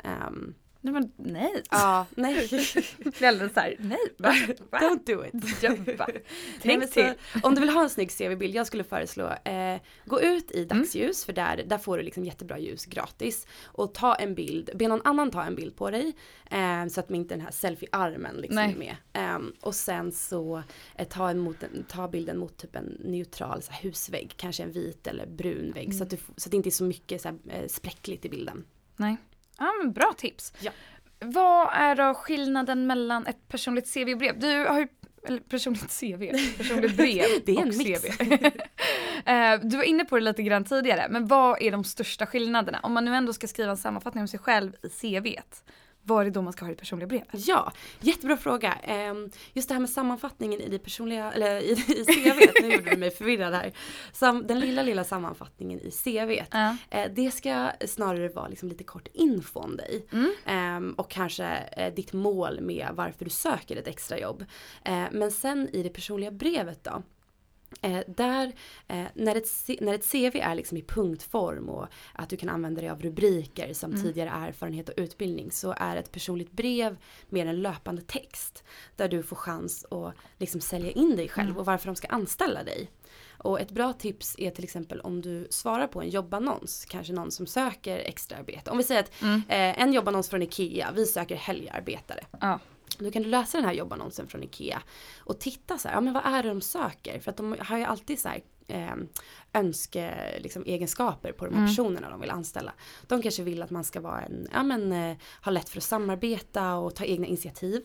Um, 0.03 0.53
Nej 0.81 0.93
men 0.93 1.11
nej. 1.17 1.63
ja, 1.71 2.05
nej. 2.15 2.47
Föräldrar 3.13 3.49
såhär, 3.53 3.75
nej 3.79 3.97
va? 4.17 4.33
va? 4.71 4.77
Don't 4.81 5.05
do 5.05 5.25
it. 5.25 5.63
Jobba. 5.63 6.07
Nej, 6.13 6.23
Tänk 6.61 6.83
så, 6.83 6.89
till. 6.89 7.13
om 7.43 7.55
du 7.55 7.61
vill 7.61 7.69
ha 7.69 7.83
en 7.83 7.89
snygg 7.89 8.11
CV-bild, 8.11 8.55
jag 8.55 8.67
skulle 8.67 8.83
föreslå 8.83 9.33
eh, 9.45 9.77
gå 10.05 10.21
ut 10.21 10.51
Mm. 10.51 10.61
i 10.61 10.65
dagsljus 10.65 11.25
för 11.25 11.33
där, 11.33 11.63
där 11.65 11.77
får 11.77 11.97
du 11.97 12.03
liksom 12.03 12.25
jättebra 12.25 12.59
ljus 12.59 12.85
gratis. 12.85 13.47
Och 13.65 13.93
ta 13.93 14.15
en 14.15 14.35
bild, 14.35 14.69
be 14.75 14.87
någon 14.87 15.01
annan 15.03 15.31
ta 15.31 15.43
en 15.43 15.55
bild 15.55 15.75
på 15.75 15.89
dig. 15.91 16.13
Eh, 16.51 16.87
så 16.87 16.99
att 16.99 17.11
inte 17.11 17.33
den 17.35 17.41
här 17.41 17.51
selfie-armen 17.51 18.35
liksom 18.35 18.55
Nej. 18.55 18.73
är 18.73 18.77
med. 18.77 18.95
Eh, 19.13 19.39
och 19.61 19.75
sen 19.75 20.11
så 20.11 20.63
eh, 20.95 21.07
ta, 21.07 21.29
en 21.29 21.39
mot 21.39 21.63
en, 21.63 21.83
ta 21.89 22.07
bilden 22.07 22.37
mot 22.37 22.57
typ 22.57 22.75
en 22.75 22.97
neutral 22.99 23.61
så 23.61 23.71
här, 23.71 23.81
husvägg, 23.81 24.33
kanske 24.37 24.63
en 24.63 24.71
vit 24.71 25.07
eller 25.07 25.25
brun 25.27 25.71
vägg. 25.71 25.93
Så, 25.95 26.03
att 26.03 26.09
du, 26.09 26.17
så 26.17 26.47
att 26.47 26.51
det 26.51 26.57
inte 26.57 26.69
är 26.69 26.71
så 26.71 26.83
mycket 26.83 27.21
så 27.21 27.27
här, 27.27 27.37
eh, 27.49 27.67
spräckligt 27.67 28.25
i 28.25 28.29
bilden. 28.29 28.65
Nej. 28.95 29.17
Ja 29.59 29.73
men 29.83 29.93
bra 29.93 30.13
tips. 30.17 30.53
Ja. 30.59 30.71
Vad 31.19 31.69
är 31.73 31.95
då 31.95 32.13
skillnaden 32.13 32.87
mellan 32.87 33.27
ett 33.27 33.47
personligt 33.47 33.93
CV 33.93 34.11
och 34.11 34.17
brev? 34.17 34.39
Du 34.39 34.65
har 34.65 34.79
ju, 34.79 34.87
eller 35.27 35.39
personligt 35.39 35.99
CV, 35.99 36.31
personligt 36.57 36.97
brev 36.97 37.25
Det 37.45 37.51
är 37.51 37.57
och 37.57 37.61
en 37.61 37.77
mix. 37.77 38.01
CV. 38.01 38.45
Eh, 39.25 39.59
du 39.63 39.77
var 39.77 39.83
inne 39.83 40.05
på 40.05 40.15
det 40.15 40.21
lite 40.21 40.43
grann 40.43 40.63
tidigare, 40.63 41.07
men 41.09 41.27
vad 41.27 41.61
är 41.61 41.71
de 41.71 41.83
största 41.83 42.25
skillnaderna? 42.25 42.79
Om 42.83 42.93
man 42.93 43.05
nu 43.05 43.15
ändå 43.15 43.33
ska 43.33 43.47
skriva 43.47 43.71
en 43.71 43.77
sammanfattning 43.77 44.21
om 44.21 44.27
sig 44.27 44.39
själv 44.39 44.71
i 44.83 44.89
CVt, 44.89 45.63
vad 46.09 46.21
är 46.21 46.25
det 46.25 46.31
då 46.31 46.41
man 46.41 46.53
ska 46.53 46.65
ha 46.65 46.69
det 46.69 46.75
personliga 46.77 47.07
brevet? 47.07 47.27
Ja, 47.31 47.71
jättebra 47.99 48.37
fråga. 48.37 48.73
Ehm, 48.73 49.29
Just 49.53 49.67
det 49.67 49.73
här 49.75 49.79
med 49.79 49.89
sammanfattningen 49.89 50.61
i 50.61 50.69
det 50.69 50.79
personliga, 50.79 51.31
eller 51.31 51.59
i, 51.59 51.71
i 51.87 52.05
CVt, 52.05 52.61
nu 52.61 52.73
gjorde 52.73 52.89
du 52.91 52.97
mig 52.97 53.11
förvirrad 53.11 53.53
här. 53.53 53.73
Sam, 54.13 54.47
den 54.47 54.59
lilla, 54.59 54.83
lilla 54.83 55.03
sammanfattningen 55.03 55.79
i 55.79 55.91
CVt. 55.91 56.47
Ja. 56.51 56.75
Eh, 56.89 57.11
det 57.15 57.31
ska 57.31 57.71
snarare 57.87 58.29
vara 58.29 58.47
liksom 58.47 58.69
lite 58.69 58.83
kort 58.83 59.07
info 59.13 59.59
om 59.59 59.77
dig. 59.77 60.05
Mm. 60.11 60.33
Ehm, 60.45 60.93
och 60.93 61.09
kanske 61.11 61.45
eh, 61.77 61.93
ditt 61.93 62.13
mål 62.13 62.61
med 62.61 62.87
varför 62.93 63.25
du 63.25 63.31
söker 63.31 63.75
ett 63.75 63.87
extrajobb. 63.87 64.45
Eh, 64.85 65.03
men 65.11 65.31
sen 65.31 65.69
i 65.73 65.83
det 65.83 65.89
personliga 65.89 66.31
brevet 66.31 66.83
då. 66.83 67.03
Eh, 67.81 67.99
där, 68.07 68.51
eh, 68.87 69.03
när, 69.13 69.35
ett, 69.35 69.47
när 69.81 69.93
ett 69.93 70.11
CV 70.11 70.39
är 70.39 70.55
liksom 70.55 70.77
i 70.77 70.81
punktform 70.81 71.69
och 71.69 71.87
att 72.13 72.29
du 72.29 72.37
kan 72.37 72.49
använda 72.49 72.81
dig 72.81 72.89
av 72.89 73.01
rubriker 73.01 73.73
som 73.73 73.91
Mm. 73.91 74.03
tidigare 74.03 74.29
erfarenhet 74.29 74.89
och 74.89 74.95
utbildning 74.97 75.51
så 75.51 75.73
är 75.77 75.95
ett 75.95 76.11
personligt 76.11 76.51
brev 76.51 76.97
mer 77.29 77.45
en 77.45 77.61
löpande 77.61 78.01
text. 78.01 78.63
Där 78.95 79.07
du 79.09 79.23
får 79.23 79.35
chans 79.35 79.85
att 79.91 80.13
liksom 80.37 80.61
sälja 80.61 80.91
in 80.91 81.15
dig 81.15 81.27
själv 81.29 81.47
Mm. 81.49 81.57
och 81.59 81.65
varför 81.65 81.85
de 81.85 81.95
ska 81.95 82.07
anställa 82.07 82.63
dig. 82.63 82.91
Och 83.37 83.59
ett 83.59 83.71
bra 83.71 83.93
tips 83.93 84.35
är 84.39 84.51
till 84.51 84.63
exempel 84.63 84.99
om 85.01 85.21
du 85.21 85.47
svarar 85.49 85.87
på 85.87 86.01
en 86.01 86.09
jobbannons, 86.09 86.85
kanske 86.85 87.13
någon 87.13 87.31
som 87.31 87.47
söker 87.47 87.97
extraarbete. 87.97 88.71
Om 88.71 88.77
vi 88.77 88.83
säger 88.83 89.01
att 89.01 89.21
Mm. 89.21 89.41
eh, 89.47 89.81
en 89.81 89.93
jobbannons 89.93 90.29
från 90.29 90.41
IKEA, 90.41 90.91
vi 90.95 91.05
söker 91.05 91.35
helgarbetare. 91.35 92.19
Ja. 92.41 92.59
Då 92.99 93.11
kan 93.11 93.23
du 93.23 93.29
läsa 93.29 93.57
den 93.57 93.65
här 93.65 93.73
jobbannonsen 93.73 94.27
från 94.27 94.43
IKEA 94.43 94.81
och 95.19 95.39
titta 95.39 95.77
så 95.77 95.87
här, 95.87 95.95
ja 95.95 96.01
men 96.01 96.13
vad 96.13 96.25
är 96.25 96.43
det 96.43 96.49
de 96.49 96.61
söker? 96.61 97.19
För 97.19 97.31
att 97.31 97.37
de 97.37 97.55
har 97.59 97.77
ju 97.77 97.83
alltid 97.83 98.19
så 98.19 98.27
här 98.29 98.41
eh, 98.67 98.95
önske, 99.53 100.13
liksom, 100.39 100.63
egenskaper 100.65 101.31
på 101.31 101.45
de 101.45 101.51
här 101.53 101.61
Mm. 101.61 101.69
personerna 101.71 102.09
de 102.09 102.21
vill 102.21 102.29
anställa. 102.29 102.73
De 103.07 103.21
kanske 103.21 103.43
vill 103.43 103.63
att 103.63 103.69
man 103.69 103.83
ska 103.83 104.01
vara 104.01 104.21
en, 104.21 104.47
ja 104.53 104.63
men 104.63 104.91
eh, 104.91 105.17
ha 105.43 105.51
lätt 105.51 105.69
för 105.69 105.77
att 105.77 105.83
samarbeta 105.83 106.75
och 106.75 106.95
ta 106.95 107.03
egna 107.05 107.25
initiativ. 107.27 107.83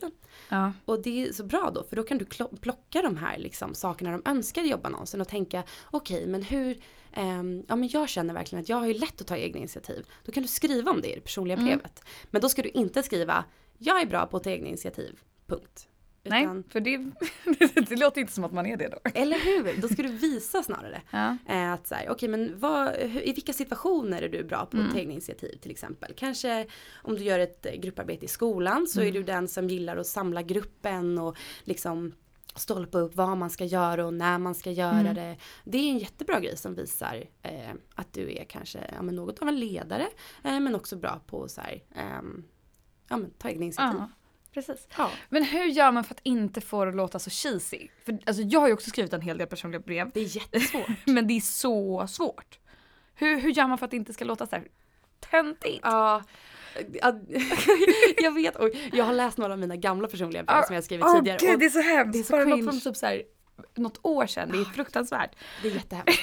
Ja. 0.49 0.73
Och 0.85 1.01
det 1.01 1.25
är 1.27 1.33
så 1.33 1.43
bra 1.43 1.71
då, 1.75 1.83
för 1.83 1.95
då 1.95 2.03
kan 2.03 2.17
du 2.17 2.25
plocka 2.61 3.01
de 3.01 3.17
här 3.17 3.37
liksom, 3.37 3.73
sakerna 3.75 4.11
de 4.11 4.21
önskar 4.29 4.63
i 4.63 4.67
jobbannonsen 4.69 5.21
och 5.21 5.27
tänka, 5.27 5.63
okej 5.91 6.27
men 6.27 6.43
hur, 6.43 6.77
ehm, 7.13 7.63
ja 7.67 7.75
men 7.75 7.89
jag 7.89 8.09
känner 8.09 8.33
verkligen 8.33 8.61
att 8.63 8.69
jag 8.69 8.77
har 8.77 8.87
ju 8.87 8.93
lätt 8.93 9.21
att 9.21 9.27
ta 9.27 9.37
egna 9.37 9.57
initiativ. 9.59 10.05
Då 10.25 10.31
kan 10.31 10.43
du 10.43 10.49
skriva 10.49 10.91
om 10.91 11.01
det 11.01 11.11
i 11.11 11.15
det 11.15 11.21
personliga 11.21 11.57
Mm. 11.57 11.65
brevet. 11.65 12.03
Men 12.31 12.41
då 12.41 12.49
ska 12.49 12.61
du 12.61 12.69
inte 12.69 13.03
skriva, 13.03 13.43
jag 13.77 14.01
är 14.01 14.05
bra 14.05 14.25
på 14.25 14.37
att 14.37 14.43
ta 14.43 14.49
egna 14.49 14.67
initiativ, 14.67 15.19
punkt. 15.47 15.87
Nej, 16.27 16.43
Utan, 16.43 16.63
för 16.69 16.79
det, 16.79 16.97
det 17.89 17.95
låter 17.95 18.21
inte 18.21 18.33
som 18.33 18.43
att 18.43 18.51
man 18.51 18.65
är 18.65 18.77
det 18.77 18.87
då. 18.87 18.97
eller 19.13 19.37
hur? 19.39 19.81
Då 19.81 19.87
ska 19.87 20.03
du 20.03 20.09
visa 20.09 20.63
snarare. 20.63 21.01
Ja. 21.11 21.37
Eh, 21.49 21.71
att 21.73 21.87
så 21.87 21.95
här, 21.95 22.09
okej 22.09 22.29
men 22.29 22.59
vad, 22.59 22.95
i 22.97 23.33
vilka 23.35 23.53
situationer 23.53 24.21
är 24.21 24.29
du 24.29 24.43
bra 24.43 24.65
på 24.65 24.77
Mm. 24.77 24.87
att 24.87 24.93
ta 24.93 24.99
egna 24.99 25.11
initiativ 25.13 25.57
till 25.61 25.71
exempel? 25.71 26.13
Kanske 26.17 26.65
om 26.95 27.15
du 27.15 27.23
gör 27.23 27.39
ett 27.39 27.65
eh, 27.65 27.73
grupparbete 27.75 28.25
i 28.25 28.27
skolan 28.27 28.87
så 28.87 28.99
Mm. 29.01 29.09
är 29.09 29.13
du 29.19 29.23
den 29.23 29.47
som 29.47 29.67
gillar 29.69 29.97
att 29.97 30.07
samla 30.07 30.41
gruppen 30.41 31.17
och 31.17 31.37
liksom 31.63 32.11
stolpa 32.55 32.99
upp 32.99 33.15
vad 33.15 33.37
man 33.37 33.49
ska 33.49 33.65
göra 33.65 34.05
och 34.05 34.13
när 34.13 34.37
man 34.37 34.55
ska 34.55 34.71
göra 34.71 34.99
Mm. 34.99 35.15
det. 35.15 35.37
Det 35.63 35.77
är 35.77 35.89
en 35.91 35.97
jättebra 35.99 36.39
grej 36.39 36.57
som 36.57 36.75
visar 36.75 37.23
eh, 37.41 37.71
att 37.95 38.13
du 38.13 38.31
är 38.37 38.43
kanske 38.43 38.79
ja, 38.95 39.01
något 39.01 39.39
av 39.41 39.47
en 39.47 39.59
ledare 39.59 40.07
eh, 40.43 40.59
men 40.59 40.75
också 40.75 40.95
bra 40.95 41.21
på 41.27 41.47
så 41.47 41.61
här, 41.61 41.83
ehm, 41.95 42.43
ja, 43.07 43.17
men, 43.17 43.31
ta 43.31 43.49
egna 43.49 43.63
initiativ. 43.63 43.99
ja, 43.99 44.09
precis. 44.53 44.87
Ja. 44.97 45.11
Men 45.29 45.43
hur 45.43 45.65
gör 45.65 45.91
man 45.91 46.03
för 46.03 46.13
att 46.13 46.19
inte 46.23 46.61
få 46.61 46.85
det 46.85 46.89
att 46.89 46.95
låta 46.95 47.19
så 47.19 47.29
cheesy? 47.29 47.87
För 48.05 48.19
alltså, 48.25 48.43
jag 48.43 48.59
har 48.59 48.67
ju 48.67 48.73
också 48.73 48.89
skrivit 48.89 49.13
en 49.13 49.21
hel 49.21 49.37
del 49.37 49.47
personliga 49.47 49.79
brev, 49.79 50.11
Det 50.13 50.19
är 50.19 50.35
jättesvårt. 50.37 50.89
men 51.05 51.27
det 51.27 51.33
är 51.37 51.41
så 51.41 52.07
svårt. 52.07 52.59
Hur, 53.15 53.39
hur 53.39 53.49
gör 53.49 53.67
man 53.67 53.77
för 53.77 53.85
att 53.85 53.91
det 53.91 53.97
inte 53.97 54.13
ska 54.13 54.25
låta 54.25 54.47
så 54.47 54.55
här 54.55 54.67
töntigt? 55.31 55.79
Ja, 55.83 56.23
ja, 57.01 57.19
jag 58.17 58.31
vet. 58.31 58.55
Och 58.55 58.69
jag 58.93 59.05
har 59.05 59.13
läst 59.13 59.37
några 59.37 59.53
av 59.53 59.59
mina 59.59 59.75
gamla 59.75 60.07
personliga 60.07 60.43
brev 60.43 60.57
Ja. 60.57 60.63
som 60.63 60.75
jag 60.75 60.83
skrivit 60.83 61.05
Åh 61.05 61.15
tidigare. 61.15 61.37
gud, 61.41 61.59
det 61.59 61.65
är 61.65 61.69
så 61.69 61.81
hemskt. 61.81 62.13
det 62.13 62.19
är 62.19 62.23
så 62.23 62.33
Bara 62.33 62.43
något 62.45 62.53
cringe. 62.53 62.71
från 62.71 62.81
typ 62.81 62.97
så 62.97 63.05
här 63.05 63.23
något 63.75 63.99
år 64.01 64.27
sedan. 64.27 64.49
Det 64.51 64.57
är 64.57 64.63
fruktansvärt. 64.65 65.31
Det 65.61 65.67
är 65.67 65.71
jättehemskt. 65.73 66.21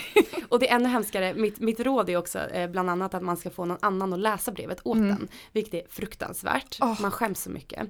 Och 0.48 0.58
det 0.58 0.70
är 0.70 0.74
ännu 0.76 0.88
hemskare, 0.88 1.34
mitt, 1.34 1.60
mitt 1.60 1.80
råd 1.80 2.10
är 2.10 2.16
också 2.16 2.38
eh, 2.38 2.70
bland 2.70 2.90
annat 2.90 3.14
att 3.14 3.22
man 3.22 3.36
ska 3.36 3.50
få 3.50 3.64
någon 3.64 3.78
annan 3.80 4.12
att 4.12 4.18
läsa 4.18 4.52
brevet 4.52 4.80
åt 4.84 4.96
Mm. 4.96 5.08
den. 5.08 5.28
Vilket 5.52 5.74
är 5.74 5.82
fruktansvärt. 5.90 6.78
Åh. 6.80 7.00
Man 7.02 7.10
skäms 7.10 7.42
så 7.42 7.50
mycket. 7.50 7.80
Eh, 7.80 7.86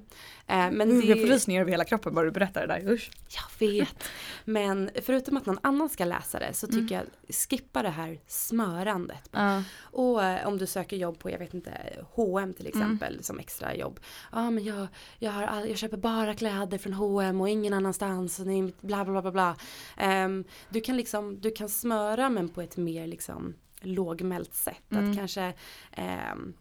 men 0.47 0.81
Mm, 0.81 1.01
Jag 1.07 1.17
får 1.19 1.27
det, 1.27 1.33
rysningar 1.33 1.61
över 1.61 1.71
hela 1.71 1.85
kroppen 1.85 2.13
bara 2.15 2.25
du 2.25 2.31
berättar 2.31 2.67
det 2.67 2.67
där. 2.67 2.91
Usch. 2.91 3.11
jag 3.29 3.67
vet. 3.67 4.03
Men 4.45 4.89
förutom 5.03 5.37
att 5.37 5.45
någon 5.45 5.59
annan 5.63 5.89
ska 5.89 6.05
läsa 6.05 6.39
det 6.39 6.53
så 6.53 6.67
Mm. 6.67 6.79
tycker 6.81 6.95
jag 6.95 7.05
skippa 7.49 7.81
det 7.83 7.89
här 7.89 8.19
smörandet. 8.27 9.29
Ja. 9.31 9.63
Och 9.81 10.23
eh, 10.23 10.47
om 10.47 10.57
du 10.57 10.67
söker 10.67 10.97
jobb 10.97 11.19
på, 11.19 11.29
jag 11.29 11.39
vet 11.39 11.53
inte, 11.53 11.71
H&M 12.11 12.43
Mm. 12.43 12.53
till 12.53 12.67
exempel 12.67 13.23
som 13.23 13.39
extra 13.39 13.75
jobb. 13.75 13.99
Ja 14.31 14.49
men 14.49 14.63
jag, 14.63 14.87
jag, 15.19 15.31
har 15.31 15.43
all, 15.43 15.69
jag 15.69 15.77
köper 15.77 15.97
bara 15.97 16.33
kläder 16.35 16.77
från 16.77 16.93
H&M 16.93 17.41
och 17.41 17.49
ingen 17.49 17.73
annanstans 17.73 18.39
och 18.39 18.47
ni, 18.47 18.73
bla 18.81 19.05
bla 19.05 19.21
bla 19.21 19.31
bla. 19.33 19.55
Ehm, 19.97 20.43
du 20.69 20.81
kan 20.81 20.97
liksom, 20.97 21.39
du 21.41 21.51
kan 21.51 21.69
smöra 21.69 22.29
men 22.29 22.49
på 22.49 22.61
ett 22.61 22.77
mer 22.77 23.07
liksom 23.07 23.55
lågmält 23.81 24.53
sätt. 24.53 24.91
Mm. 24.91 25.09
Att 25.11 25.17
kanske 25.17 25.53
ehm, 25.91 26.53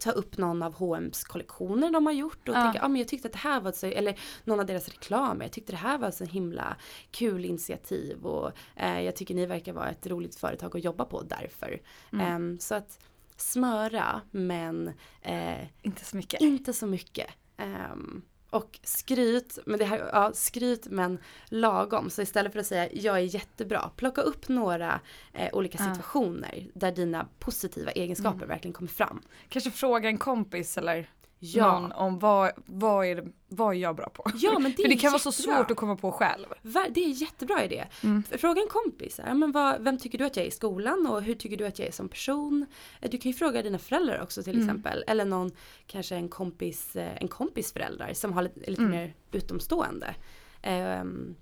ta 0.00 0.10
upp 0.10 0.38
någon 0.38 0.62
av 0.62 0.74
H&M's 0.74 1.24
kollektioner 1.26 1.90
de 1.90 2.06
har 2.06 2.12
gjort 2.12 2.48
och 2.48 2.54
Ja. 2.54 2.62
tänka, 2.62 2.78
ja 2.78 2.88
men 2.88 2.98
jag 2.98 3.08
tyckte 3.08 3.28
att 3.28 3.32
det 3.32 3.38
här 3.38 3.60
var 3.60 3.72
så, 3.72 3.86
eller 3.86 4.18
någon 4.44 4.60
av 4.60 4.66
deras 4.66 4.88
reklamer, 4.88 5.44
jag 5.44 5.52
tyckte 5.52 5.72
det 5.72 5.76
här 5.78 5.98
var 5.98 6.10
så 6.10 6.24
himla 6.24 6.76
kul 7.10 7.44
initiativ 7.44 8.26
och 8.26 8.52
eh, 8.76 9.00
jag 9.00 9.16
tycker 9.16 9.34
ni 9.34 9.46
verkar 9.46 9.72
vara 9.72 9.90
ett 9.90 10.06
roligt 10.06 10.34
företag 10.36 10.76
att 10.76 10.84
jobba 10.84 11.04
på 11.04 11.22
därför. 11.22 11.80
Mm. 12.12 12.26
Ehm, 12.26 12.58
så 12.60 12.74
att 12.74 12.98
smöra 13.36 14.20
men 14.30 14.92
eh, 15.22 15.66
Inte 15.82 16.04
så 16.04 16.16
mycket. 16.16 16.40
inte 16.40 16.72
så 16.72 16.86
mycket. 16.86 17.30
Ehm, 17.56 18.22
och 18.54 18.78
skryt, 18.82 19.58
men 19.66 19.78
det 19.78 19.84
här, 19.84 20.10
ja, 20.12 20.30
skryt 20.34 20.86
men 20.90 21.18
lagom. 21.48 22.10
Så 22.10 22.22
istället 22.22 22.52
för 22.52 22.60
att 22.60 22.66
säga 22.66 22.88
jag 22.92 23.16
är 23.16 23.20
jättebra, 23.34 23.90
plocka 23.96 24.20
upp 24.22 24.48
några 24.48 25.00
eh, 25.32 25.48
olika 25.52 25.78
Ja. 25.80 25.90
situationer 25.94 26.66
där 26.74 26.92
dina 26.92 27.28
positiva 27.38 27.90
egenskaper 27.90 28.36
Mm. 28.36 28.48
verkligen 28.48 28.72
kommer 28.72 28.90
fram. 28.90 29.22
Kanske 29.48 29.70
fråga 29.70 30.08
en 30.08 30.18
kompis 30.18 30.78
eller 30.78 31.10
Ja, 31.44 31.80
någon 31.80 31.92
om 31.92 32.18
vad, 32.18 32.50
vad, 32.66 33.06
är, 33.06 33.24
vad 33.48 33.74
är 33.74 33.78
jag 33.78 33.96
bra 33.96 34.08
på? 34.08 34.30
ja 34.34 34.58
men 34.58 34.72
det, 34.76 34.76
För 34.82 34.88
det 34.88 34.96
kan 34.96 35.12
vara 35.12 35.20
så 35.20 35.28
jättebra. 35.30 35.56
svårt 35.56 35.70
att 35.70 35.76
komma 35.76 35.96
på 35.96 36.12
själv. 36.12 36.46
Det 36.62 37.00
är 37.00 37.04
en 37.04 37.12
jättebra 37.12 37.64
idé. 37.64 37.84
Mm. 38.02 38.22
Fråga 38.38 38.62
en 38.62 38.68
kompis, 38.68 39.20
men 39.34 39.52
vad, 39.52 39.82
vem 39.82 39.98
tycker 39.98 40.18
du 40.18 40.24
att 40.24 40.36
jag 40.36 40.44
är 40.44 40.48
i 40.48 40.52
skolan 40.52 41.06
och 41.06 41.22
hur 41.22 41.34
tycker 41.34 41.56
du 41.56 41.66
att 41.66 41.78
jag 41.78 41.88
är 41.88 41.92
som 41.92 42.08
person? 42.08 42.66
Eh, 43.00 43.10
Du 43.10 43.18
kan 43.18 43.30
ju 43.32 43.38
fråga 43.38 43.62
dina 43.62 43.78
föräldrar 43.78 44.22
också 44.22 44.42
till 44.42 44.54
Mm. 44.54 44.66
exempel. 44.68 45.04
Eller 45.06 45.24
någon, 45.24 45.50
kanske 45.86 46.16
en 46.16 46.28
kompis, 46.28 46.96
eh, 46.96 47.16
en 47.20 47.28
kompis 47.28 47.72
föräldrar 47.72 48.12
som 48.14 48.32
har 48.32 48.42
lite, 48.42 48.60
lite 48.70 48.82
Mm. 48.82 48.90
mer 48.96 49.14
utomstående. 49.32 50.14
Ehm, 50.62 51.34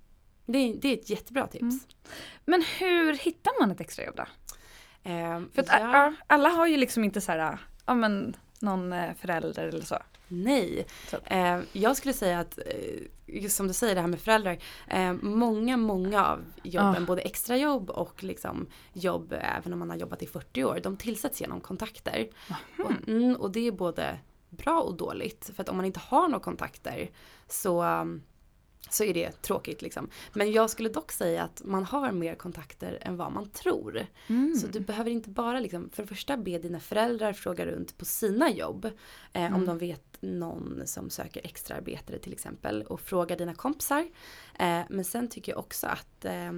det, 0.47 0.59
är, 0.59 0.75
det 0.75 0.89
är 0.89 0.93
ett 0.95 1.11
jättebra 1.11 1.47
tips. 1.47 1.63
Mm. 1.63 1.81
Men 2.45 2.65
hur 2.79 3.13
hittar 3.13 3.61
man 3.61 3.71
ett 3.71 3.81
extrajobb 3.81 4.17
då? 4.17 4.25
Ehm, 5.05 5.51
För 5.55 5.63
att 5.63 5.69
ja. 5.69 6.15
alla 6.27 6.49
har 6.49 6.67
ju 6.67 6.77
liksom 6.77 7.05
inte 7.05 7.21
så 7.21 7.33
här, 7.33 7.59
ja 7.87 7.95
men 7.95 8.37
någon 8.63 8.93
eh, 8.93 9.15
förälder 9.15 9.69
eller 9.69 9.85
så. 9.85 9.99
Nej, 10.29 10.87
eh, 11.25 11.61
jag 11.73 11.97
skulle 11.97 12.15
säga 12.15 12.41
att 12.41 12.59
eh, 12.59 13.03
just 13.27 13.57
som 13.57 13.69
du 13.69 13.75
säger 13.75 13.95
det 13.95 14.01
här 14.01 14.09
med 14.09 14.21
föräldrar. 14.21 14.59
Eh, 14.89 15.13
många, 15.13 15.77
många 15.77 16.27
av 16.27 16.45
jobben, 16.63 17.03
Ah. 17.03 17.07
både 17.07 17.23
extrajobb 17.23 17.91
och 17.91 18.25
liksom 18.25 18.67
jobb 18.93 19.35
även 19.41 19.73
om 19.73 19.79
man 19.79 19.91
har 19.91 19.97
jobbat 19.97 20.23
i 20.23 20.27
40 20.27 20.65
år, 20.65 20.81
de 20.83 20.97
tillsätts 20.97 21.41
genom 21.41 21.61
kontakter. 21.61 22.29
Och, 22.79 23.09
mm, 23.09 23.37
och 23.37 23.51
det 23.53 23.67
är 23.67 23.73
både 23.73 24.19
bra 24.51 24.81
och 24.81 24.95
dåligt. 24.97 25.51
För 25.57 25.63
att 25.63 25.69
om 25.69 25.77
man 25.77 25.85
inte 25.87 26.01
har 26.01 26.29
några 26.29 26.45
kontakter 26.45 27.11
så, 27.49 27.83
um, 27.85 28.23
så 28.91 29.05
är 29.05 29.15
det 29.15 29.43
tråkigt 29.43 29.83
liksom. 29.83 30.09
Men 30.33 30.53
jag 30.53 30.71
skulle 30.71 30.89
dock 30.89 31.13
säga 31.13 31.43
att 31.43 31.63
man 31.65 31.85
har 31.85 32.13
mer 32.13 32.35
kontakter 32.35 32.99
än 33.01 33.17
vad 33.17 33.33
man 33.33 33.51
tror. 33.51 34.07
Mm. 34.27 34.55
Så 34.55 34.67
du 34.67 34.81
behöver 34.81 35.11
inte 35.11 35.31
bara 35.31 35.61
liksom, 35.61 35.91
för 35.91 36.03
det 36.03 36.09
första 36.09 36.37
be 36.37 36.59
dina 36.59 36.81
föräldrar 36.81 37.33
fråga 37.33 37.67
runt 37.67 37.99
på 37.99 38.05
sina 38.05 38.51
jobb. 38.51 38.91
Eh, 39.33 39.55
Om 39.55 39.67
de 39.67 39.79
vet 39.79 40.17
någon 40.21 40.83
som 40.87 41.11
söker 41.11 41.41
extraarbetare 41.45 42.19
till 42.19 42.33
exempel. 42.33 42.83
Och 42.83 43.01
fråga 43.01 43.37
dina 43.37 43.55
kompisar. 43.55 44.09
Eh, 44.59 44.81
men 44.89 45.05
sen 45.05 45.29
tycker 45.29 45.53
jag 45.53 45.59
också 45.59 45.87
att 45.87 46.25
eh, 46.25 46.53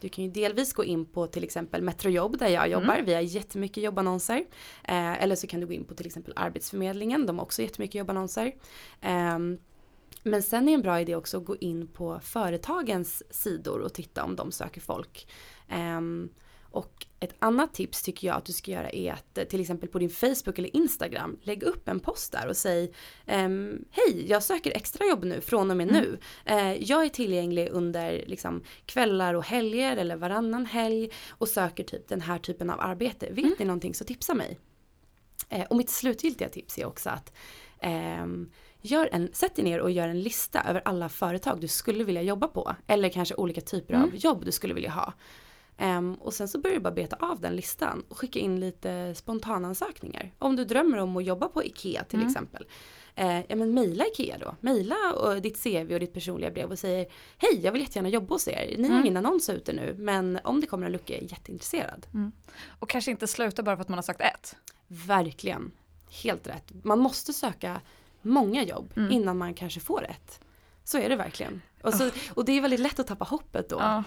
du 0.00 0.08
kan 0.08 0.24
ju 0.24 0.30
delvis 0.30 0.72
gå 0.72 0.84
in 0.84 1.06
på 1.06 1.26
till 1.26 1.44
exempel 1.44 1.82
Metrojobb 1.82 2.38
där 2.38 2.48
jag 2.48 2.68
jobbar. 2.68 3.02
Vi 3.06 3.14
har 3.14 3.20
jättemycket 3.20 3.82
jobbannonser. 3.82 4.44
Eh, 4.84 5.22
eller 5.22 5.36
så 5.36 5.46
kan 5.46 5.60
du 5.60 5.66
gå 5.66 5.72
in 5.72 5.84
på 5.84 5.94
till 5.94 6.06
exempel 6.06 6.32
Arbetsförmedlingen. 6.36 7.26
De 7.26 7.38
har 7.38 7.44
också 7.44 7.62
jättemycket 7.62 7.94
jobbannonser. 7.94 8.52
Ehm, 9.00 9.58
men 10.22 10.42
sen 10.42 10.68
är 10.68 10.74
en 10.74 10.82
bra 10.82 11.00
idé 11.00 11.16
också 11.16 11.36
att 11.36 11.44
gå 11.44 11.56
in 11.56 11.86
på 11.86 12.20
företagens 12.22 13.22
sidor 13.30 13.80
och 13.80 13.94
titta 13.94 14.24
om 14.24 14.36
de 14.36 14.52
söker 14.52 14.80
folk. 14.80 15.28
Ehm, 15.68 16.28
och 16.72 17.06
ett 17.20 17.34
annat 17.38 17.74
tips 17.74 18.02
tycker 18.02 18.26
jag 18.26 18.36
att 18.36 18.44
du 18.44 18.52
ska 18.52 18.70
göra 18.70 18.90
är 18.90 19.12
att 19.12 19.38
eh, 19.38 19.44
till 19.44 19.60
exempel 19.60 19.88
på 19.88 19.98
din 19.98 20.10
Facebook 20.10 20.58
eller 20.58 20.76
Instagram 20.76 21.38
lägg 21.42 21.62
upp 21.62 21.88
en 21.88 22.00
post 22.00 22.32
där 22.32 22.48
och 22.48 22.56
säg 22.56 22.92
ehm, 23.26 23.84
Hej, 23.90 24.26
jag 24.28 24.42
söker 24.42 24.70
extrajobb 24.76 25.24
nu 25.24 25.40
från 25.40 25.70
och 25.70 25.76
med 25.76 25.86
nu. 25.86 26.18
Eh, 26.44 26.72
jag 26.72 27.04
är 27.04 27.08
tillgänglig 27.08 27.68
under 27.72 28.24
liksom, 28.26 28.62
kvällar 28.86 29.34
och 29.34 29.44
helger 29.44 29.96
eller 29.96 30.16
varannan 30.16 30.66
helg 30.66 31.10
och 31.30 31.48
söker 31.48 31.84
typ 31.84 32.08
den 32.08 32.20
här 32.20 32.38
typen 32.38 32.70
av 32.70 32.80
arbete. 32.80 33.28
Vet 33.30 33.58
ni 33.58 33.64
någonting 33.64 33.94
så 33.94 34.04
tipsa 34.04 34.34
mig. 34.34 34.58
Eh, 35.48 35.66
och 35.66 35.76
mitt 35.76 35.90
slutgiltiga 35.90 36.48
tips 36.48 36.78
är 36.78 36.84
också 36.84 37.10
att 37.10 37.32
ehm, 37.80 38.50
gör 38.80 39.08
en, 39.12 39.28
sätt 39.32 39.56
dig 39.56 39.64
ner 39.64 39.80
och 39.80 39.90
gör 39.90 40.08
en 40.08 40.22
lista 40.22 40.62
över 40.62 40.82
alla 40.84 41.08
företag 41.08 41.60
du 41.60 41.68
skulle 41.68 42.04
vilja 42.04 42.22
jobba 42.22 42.48
på. 42.48 42.74
Eller 42.86 43.08
kanske 43.08 43.34
olika 43.34 43.60
typer 43.60 43.94
av 43.94 44.10
jobb 44.14 44.44
du 44.44 44.52
skulle 44.52 44.74
vilja 44.74 44.90
ha. 44.90 45.12
Ehm, 45.80 46.14
och 46.14 46.34
sen 46.34 46.48
så 46.48 46.58
börjar 46.58 46.76
du 46.76 46.80
bara 46.80 46.94
beta 46.94 47.16
av 47.16 47.40
den 47.40 47.56
listan 47.56 48.04
och 48.08 48.18
skicka 48.18 48.38
in 48.38 48.60
lite 48.60 49.14
spontanansökningar. 49.14 50.32
Om 50.38 50.56
du 50.56 50.64
drömmer 50.64 50.98
om 50.98 51.16
att 51.16 51.24
jobba 51.24 51.48
på 51.48 51.64
IKEA 51.64 52.04
till 52.04 52.26
exempel. 52.26 52.66
Eh, 53.14 53.40
ja 53.48 53.56
men 53.56 53.74
mejla 53.74 54.04
IKEA 54.06 54.38
då. 54.38 54.54
Mejla 54.60 55.12
och 55.12 55.42
ditt 55.42 55.62
CV 55.62 55.92
och 55.94 56.00
ditt 56.00 56.14
personliga 56.14 56.50
brev 56.50 56.70
och 56.70 56.78
säger 56.78 57.06
Hej, 57.38 57.60
jag 57.62 57.72
vill 57.72 57.82
jättegärna 57.82 58.08
jobba 58.08 58.34
hos 58.34 58.48
er. 58.48 58.74
Ni 58.78 58.88
har 58.88 59.00
ingen 59.00 59.16
annons 59.16 59.50
ute 59.50 59.72
nu 59.72 59.94
men 59.98 60.38
om 60.44 60.60
det 60.60 60.66
kommer 60.66 60.86
en 60.86 60.92
lucka 60.92 61.14
är 61.14 61.20
jag 61.20 61.30
jätteintresserad. 61.30 62.06
Och 62.68 62.90
kanske 62.90 63.10
inte 63.10 63.26
sluta 63.26 63.62
bara 63.62 63.76
för 63.76 63.82
att 63.82 63.88
man 63.88 63.98
har 63.98 64.02
sagt 64.02 64.20
ett. 64.20 64.56
Verkligen. 64.86 65.72
Helt 66.22 66.46
rätt. 66.46 66.84
Man 66.84 66.98
måste 66.98 67.32
söka 67.32 67.80
många 68.22 68.62
jobb 68.64 68.92
Mm. 68.96 69.12
innan 69.12 69.38
man 69.38 69.54
kanske 69.54 69.80
får 69.80 70.04
ett. 70.10 70.40
Så 70.84 70.98
är 70.98 71.08
det 71.08 71.16
verkligen. 71.16 71.62
Och, 71.82 71.94
så, 71.94 72.10
och 72.34 72.44
det 72.44 72.52
är 72.52 72.60
väldigt 72.60 72.80
lätt 72.80 72.98
att 73.00 73.06
tappa 73.06 73.24
hoppet 73.24 73.68
då. 73.68 73.76
Ja. 73.80 74.02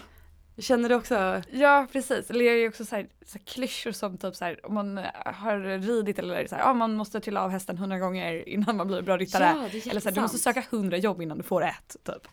Känner 0.58 0.90
du 0.90 0.96
också? 0.96 1.42
Ja 1.52 1.88
precis, 1.92 2.30
eller 2.30 2.46
jag 2.46 2.56
är 2.56 2.70
också 2.70 2.86
så 2.86 2.96
här, 2.96 3.08
så 3.26 3.38
här 3.38 3.46
klyschor 3.46 3.92
som 3.92 4.18
typ 4.18 4.36
så 4.36 4.46
här, 4.46 4.66
om 4.66 4.74
man 4.74 5.00
har 5.26 5.80
ridit 5.80 6.20
eller 6.20 6.48
så 6.48 6.56
här, 6.56 6.62
ja 6.62 6.74
man 6.74 6.96
måste 6.96 7.20
trilla 7.20 7.42
av 7.42 7.50
hästen 7.50 7.78
hundra 7.78 8.00
gånger 8.00 8.50
innan 8.50 8.78
man 8.78 8.88
blir 8.88 9.02
bra 9.02 9.18
ryttare. 9.18 9.44
Ja, 9.44 9.68
det 9.72 9.78
är 9.78 9.90
eller 9.90 10.02
så 10.02 10.10
här, 10.10 10.16
du 10.16 10.22
måste 10.22 10.38
söka 10.38 10.64
hundra 10.72 10.98
jobb 10.98 11.22
innan 11.22 11.38
du 11.38 11.44
får 11.44 11.64
ett. 11.64 11.96
Typ. 12.04 12.28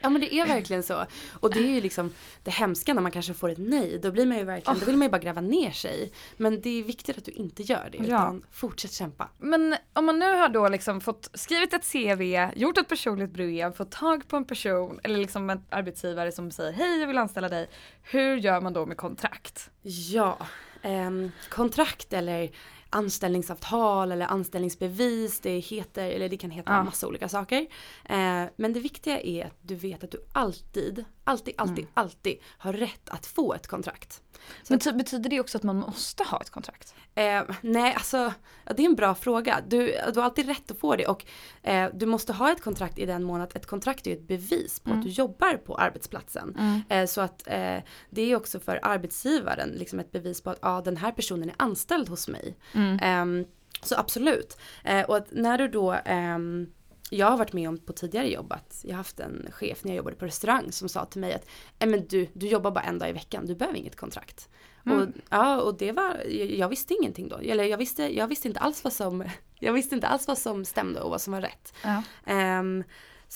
Ja 0.00 0.08
men 0.08 0.20
det 0.20 0.34
är 0.34 0.46
verkligen 0.46 0.82
så. 0.82 1.06
Och 1.40 1.54
det 1.54 1.58
är 1.58 1.74
ju 1.74 1.80
liksom 1.80 2.12
det 2.44 2.50
hemska 2.50 2.94
när 2.94 3.02
man 3.02 3.12
kanske 3.12 3.34
får 3.34 3.48
ett 3.48 3.58
nej. 3.58 3.98
Då 4.02 4.10
blir 4.10 4.26
man 4.26 4.38
ju 4.38 4.44
verkligen, 4.44 4.80
då 4.80 4.86
vill 4.86 4.96
man 4.96 5.06
ju 5.06 5.10
bara 5.10 5.18
gräva 5.18 5.40
ner 5.40 5.70
sig. 5.70 6.12
Men 6.36 6.60
det 6.60 6.80
är 6.80 6.84
viktigt 6.84 7.18
att 7.18 7.24
du 7.24 7.32
inte 7.32 7.62
gör 7.62 7.88
det. 7.92 7.98
Ja. 7.98 8.04
Utan 8.04 8.42
fortsätt 8.52 8.92
kämpa. 8.92 9.28
Men 9.38 9.76
om 9.92 10.04
man 10.04 10.18
nu 10.18 10.34
har 10.34 10.48
då 10.48 10.68
liksom 10.68 11.00
fått 11.00 11.30
skrivit 11.34 11.72
ett 11.72 11.92
CV, 11.92 12.22
gjort 12.54 12.78
ett 12.78 12.88
personligt 12.88 13.30
brev, 13.30 13.72
fått 13.72 13.90
tag 13.90 14.28
på 14.28 14.36
en 14.36 14.44
person 14.44 15.00
eller 15.02 15.18
liksom 15.18 15.50
en 15.50 15.64
arbetsgivare 15.70 16.32
som 16.32 16.50
säger 16.50 16.72
hej 16.72 17.00
jag 17.00 17.06
vill 17.06 17.18
anställa 17.18 17.48
dig. 17.48 17.65
Hur 18.02 18.36
gör 18.36 18.60
man 18.60 18.72
då 18.72 18.86
med 18.86 18.96
kontrakt? 18.96 19.70
Ja, 19.82 20.38
ehm, 20.82 21.30
kontrakt 21.50 22.12
eller 22.12 22.50
anställningsavtal 22.90 24.12
eller 24.12 24.26
anställningsbevis. 24.26 25.40
Det 25.40 25.58
heter, 25.58 26.10
eller 26.10 26.28
det 26.28 26.36
kan 26.36 26.50
heta 26.50 26.72
Ja. 26.72 26.82
massa 26.82 27.06
olika 27.06 27.28
saker. 27.28 27.66
Eh, 28.04 28.44
men 28.56 28.72
det 28.72 28.80
viktiga 28.80 29.20
är 29.20 29.44
att 29.46 29.56
du 29.62 29.74
vet 29.74 30.04
att 30.04 30.10
du 30.10 30.24
alltid, 30.32 31.04
alltid, 31.24 31.54
alltid, 31.58 31.78
Mm. 31.78 31.90
alltid 31.94 32.38
har 32.58 32.72
rätt 32.72 33.08
att 33.08 33.26
få 33.26 33.54
ett 33.54 33.66
kontrakt. 33.66 34.22
Men 34.68 34.78
ty- 34.78 34.92
betyder 34.92 35.30
det 35.30 35.40
också 35.40 35.58
att 35.58 35.64
man 35.64 35.76
måste 35.76 36.24
ha 36.24 36.40
ett 36.40 36.50
kontrakt? 36.50 36.94
Eh, 37.14 37.42
nej, 37.60 37.94
alltså 37.94 38.32
det 38.76 38.82
är 38.82 38.86
en 38.86 38.94
bra 38.94 39.14
fråga. 39.14 39.60
Du, 39.68 39.86
du 40.14 40.20
har 40.20 40.22
alltid 40.24 40.46
rätt 40.46 40.70
att 40.70 40.78
få 40.78 40.96
det 40.96 41.06
och 41.06 41.24
eh, 41.62 41.90
du 41.94 42.06
måste 42.06 42.32
ha 42.32 42.52
ett 42.52 42.62
kontrakt 42.62 42.98
i 42.98 43.06
den 43.06 43.22
mån 43.24 43.40
att 43.40 43.56
ett 43.56 43.66
kontrakt 43.66 44.06
är 44.06 44.12
ett 44.12 44.28
bevis 44.28 44.80
på 44.80 44.90
att 44.92 45.02
du 45.02 45.08
jobbar 45.08 45.56
på 45.56 45.74
arbetsplatsen. 45.74 46.56
Eh, 46.88 47.06
så 47.06 47.20
att 47.20 47.42
eh, 47.46 47.78
det 48.10 48.22
är 48.32 48.36
också 48.36 48.60
för 48.60 48.80
arbetsgivaren 48.82 49.68
liksom 49.68 49.98
ett 50.00 50.12
bevis 50.12 50.40
på 50.40 50.50
att 50.50 50.58
ah, 50.60 50.80
den 50.80 50.96
här 50.96 51.12
personen 51.12 51.48
är 51.48 51.54
anställd 51.58 52.08
hos 52.08 52.28
mig. 52.28 52.56
Ehm, 53.02 53.44
så 53.82 53.96
absolut. 53.96 54.58
Eh, 54.84 55.02
och 55.02 55.16
att 55.16 55.26
när 55.30 55.58
du 55.58 55.68
då 55.68 55.92
ehm, 56.04 56.66
jag 57.10 57.26
har 57.26 57.36
varit 57.36 57.52
med 57.52 57.68
om 57.68 57.78
på 57.78 57.92
tidigare 57.92 58.30
jobb 58.30 58.52
att 58.52 58.80
jag 58.82 58.90
har 58.92 58.96
haft 58.96 59.20
en 59.20 59.48
chef 59.52 59.84
när 59.84 59.90
jag 59.90 59.96
jobbade 59.96 60.16
på 60.16 60.24
restaurang 60.26 60.72
som 60.72 60.88
sa 60.88 61.04
till 61.04 61.20
mig 61.20 61.34
att 61.34 61.46
"Nej, 61.78 61.88
men 61.88 62.06
du, 62.06 62.28
du 62.32 62.48
jobbar 62.48 62.70
bara 62.70 62.84
en 62.84 62.98
dag 62.98 63.08
i 63.08 63.12
veckan, 63.12 63.46
du 63.46 63.54
behöver 63.54 63.78
inget 63.78 63.96
kontrakt. 63.96 64.48
Och, 64.94 65.08
ja, 65.30 65.60
och 65.60 65.78
det 65.78 65.92
var, 65.92 66.16
jag, 66.28 66.50
jag 66.50 66.68
visste 66.68 66.94
ingenting 66.94 67.28
då. 67.28 67.36
Eller 67.36 67.64
jag 67.64 67.78
visste, 67.78 68.16
jag 68.16 68.26
visste 68.28 68.48
inte 68.48 68.60
alls 68.60 68.84
vad 68.84 68.92
som, 68.92 69.24
jag 69.58 69.72
visste 69.72 69.94
inte 69.94 70.08
alls 70.08 70.28
vad 70.28 70.38
som 70.38 70.64
stämde 70.64 71.00
och 71.00 71.10
vad 71.10 71.20
som 71.20 71.32
var 71.32 71.40
rätt. 71.40 71.74
Ja. 71.84 72.02
Ehm, 72.26 72.84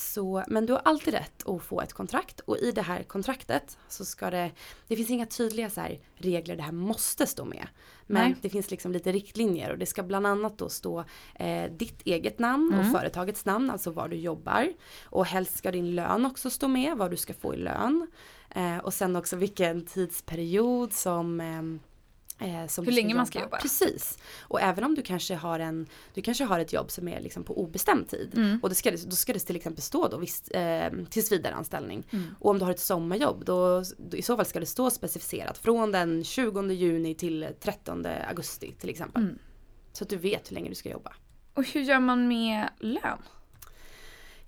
Så, 0.01 0.45
men 0.49 0.67
du 0.67 0.73
har 0.73 0.81
alltid 0.85 1.15
rätt 1.15 1.49
att 1.49 1.63
få 1.63 1.81
ett 1.81 1.93
kontrakt 1.93 2.41
och 2.41 2.59
i 2.59 2.73
det 2.73 2.83
här 2.83 3.03
kontraktet 3.03 3.79
så 3.89 4.05
ska 4.05 4.31
det, 4.31 4.51
det 4.89 4.97
finns 4.97 5.11
inga 5.11 5.27
tydliga 5.27 5.71
så 5.71 5.81
här 5.81 5.99
regler 6.15 6.57
det 6.57 6.63
här 6.63 6.73
måste 6.73 7.27
stå 7.27 7.45
med. 7.45 7.67
Men 8.07 8.23
Nej. 8.23 8.37
det 8.43 8.49
finns 8.51 8.71
liksom 8.71 8.93
lite 8.93 9.13
riktlinjer 9.13 9.71
och 9.71 9.79
det 9.79 9.87
ska 9.87 10.03
bland 10.03 10.27
annat 10.27 10.59
då 10.59 10.69
stå 10.69 11.05
eh, 11.35 11.71
ditt 11.71 12.03
eget 12.05 12.39
namn 12.39 12.73
Mm. 12.73 12.81
och 12.87 12.99
företagets 12.99 13.45
namn, 13.45 13.71
alltså 13.71 13.91
var 13.91 14.09
du 14.09 14.17
jobbar. 14.17 14.73
Och 15.05 15.27
helst 15.27 15.59
ska 15.59 15.71
din 15.71 15.95
lön 15.95 16.27
också 16.27 16.51
stå 16.51 16.69
med, 16.69 16.97
vad 16.97 17.11
du 17.11 17.17
ska 17.17 17.35
få 17.35 17.55
i 17.55 17.57
lön. 17.57 18.07
Eh, 18.51 18.79
och 18.79 18.95
sen 18.95 19.17
också 19.17 19.37
vilken 19.37 19.87
tidsperiod 19.87 20.93
som 20.93 21.41
ehm, 21.41 21.81
eh, 22.41 22.85
Hur 22.85 22.93
länge 22.93 23.15
man 23.15 23.27
ska 23.27 23.41
jobba. 23.41 23.59
Precis. 23.59 24.19
Och 24.41 24.61
även 24.61 24.85
om 24.85 24.95
du 24.95 25.03
kanske 25.03 25.35
har 25.35 25.61
en, 25.61 25.87
du 26.15 26.23
kanske 26.23 26.45
har 26.45 26.61
ett 26.61 26.73
jobb 26.73 26.91
som 26.91 27.09
är 27.09 27.21
liksom 27.21 27.45
på 27.45 27.61
obestämd 27.63 28.09
tid. 28.09 28.33
Mm. 28.37 28.61
Och 28.63 28.69
då 28.69 28.75
ska, 28.75 28.91
det, 28.91 29.11
då 29.11 29.17
ska 29.17 29.33
det 29.33 29.39
till 29.39 29.57
exempel 29.57 29.83
stå 29.83 30.09
då 30.09 30.17
visst, 30.17 30.51
eh, 30.55 30.89
tills 31.11 31.33
vidare 31.33 31.55
anställning. 31.55 32.07
Mm. 32.11 32.35
Och 32.39 32.51
om 32.51 32.59
du 32.59 32.65
har 32.65 32.73
ett 32.73 32.81
sommarjobb 32.81 33.45
då, 33.45 33.83
då 33.97 34.17
i 34.17 34.23
så 34.23 34.37
fall 34.37 34.47
ska 34.47 34.61
det 34.61 34.67
stå 34.67 34.91
specificerat 34.91 35.59
från 35.59 35.93
den 35.93 36.25
20 36.25 36.73
juni 36.73 37.15
till 37.15 37.49
13 37.61 38.07
augusti 38.29 38.73
till 38.81 38.91
exempel. 38.91 39.23
Mm. 39.23 39.39
Så 39.93 40.05
att 40.05 40.11
du 40.11 40.17
vet 40.17 40.51
hur 40.51 40.55
länge 40.55 40.69
du 40.69 40.75
ska 40.75 40.91
jobba. 40.91 41.13
Och 41.55 41.65
hur 41.65 41.81
gör 41.81 42.01
man 42.01 42.29
med 42.29 42.69
lön? 42.79 43.19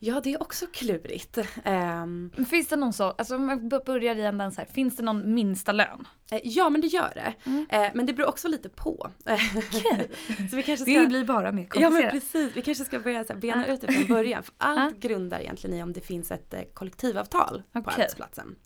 Ja 0.04 0.20
det 0.24 0.32
är 0.32 0.42
också 0.42 0.66
klurigt. 0.72 1.38
Men 1.64 2.46
Finns 2.50 2.68
det 2.68 2.76
någon 2.76 2.92
så, 2.92 3.04
alltså 3.04 3.36
om 3.36 3.68
b- 3.68 3.78
börjar 3.86 4.16
i 4.16 4.22
änden 4.22 4.52
så 4.52 4.60
här, 4.60 4.68
finns 4.68 4.96
det 4.96 5.02
någon 5.02 5.34
minsta 5.34 5.72
lön? 5.72 6.08
eh, 6.30 6.40
ja 6.44 6.70
men 6.70 6.80
det 6.80 6.86
gör 6.86 7.12
det. 7.14 7.34
Mm. 7.50 7.66
Eh, 7.70 7.90
men 7.94 8.06
det 8.06 8.12
beror 8.12 8.28
också 8.28 8.48
lite 8.48 8.68
på. 8.68 9.10
så 10.50 10.56
vi 10.56 10.62
kanske 10.62 10.76
ska... 10.76 11.00
Det 11.00 11.06
blir 11.06 11.24
bara 11.24 11.52
mer 11.52 11.68
Ja 11.74 11.80
men 11.80 12.02
komplicerat. 12.02 12.12
precis, 12.12 12.56
vi 12.56 12.62
kanske 12.62 12.84
ska 12.84 13.00
börja 13.00 13.24
så 13.24 13.32
här, 13.32 13.40
bena 13.40 13.66
ut 13.66 13.80
det 13.80 13.92
från 13.92 14.08
början. 14.16 14.42
För 14.42 14.54
allt 14.58 14.98
grundar 14.98 15.40
egentligen 15.40 15.76
i 15.76 15.82
om 15.82 15.92
det 15.92 16.00
finns 16.00 16.30
ett 16.30 16.54
eh, 16.54 16.60
kollektivavtal 16.74 17.62
på 17.72 17.78
Okej. 17.78 17.92
arbetsplatsen. 17.94 18.56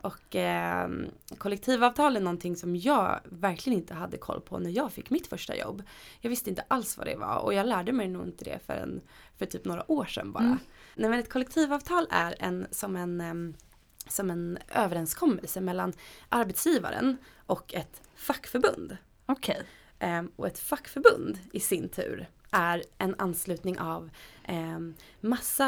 Och 0.00 0.36
eh, 0.36 0.88
kollektivavtal 1.38 2.16
är 2.16 2.20
någonting 2.20 2.56
som 2.56 2.76
jag 2.76 3.20
verkligen 3.24 3.78
inte 3.78 3.94
hade 3.94 4.16
koll 4.16 4.40
på 4.40 4.58
när 4.58 4.70
jag 4.70 4.92
fick 4.92 5.10
mitt 5.10 5.26
första 5.26 5.56
jobb. 5.56 5.82
Jag 6.20 6.30
visste 6.30 6.50
inte 6.50 6.64
alls 6.68 6.98
vad 6.98 7.06
det 7.06 7.16
var 7.16 7.36
och 7.38 7.54
jag 7.54 7.66
lärde 7.66 7.92
mig 7.92 8.08
nog 8.08 8.26
inte 8.26 8.44
det 8.44 8.58
förrän 8.66 9.00
för 9.38 9.46
typ 9.46 9.64
några 9.64 9.90
år 9.90 10.04
sedan 10.04 10.32
bara. 10.32 10.44
Mm. 10.44 10.58
Nej 10.94 11.10
men 11.10 11.18
ett 11.18 11.32
kollektivavtal 11.32 12.06
är 12.10 12.34
en, 12.38 12.66
som 12.70 12.96
en 12.96 13.20
ehm, 13.20 13.54
som 14.08 14.30
en 14.30 14.58
överenskommelse 14.68 15.60
mellan 15.60 15.92
arbetsgivaren 16.28 17.16
och 17.46 17.74
ett 17.74 18.02
fackförbund. 18.14 18.96
Okej. 19.26 19.62
Ehm, 19.98 20.30
och 20.36 20.46
ett 20.46 20.58
fackförbund 20.58 21.38
i 21.52 21.60
sin 21.60 21.88
tur 21.88 22.28
är 22.50 22.82
en 22.98 23.14
anslutning 23.18 23.78
av 23.78 24.10
massa, 25.20 25.66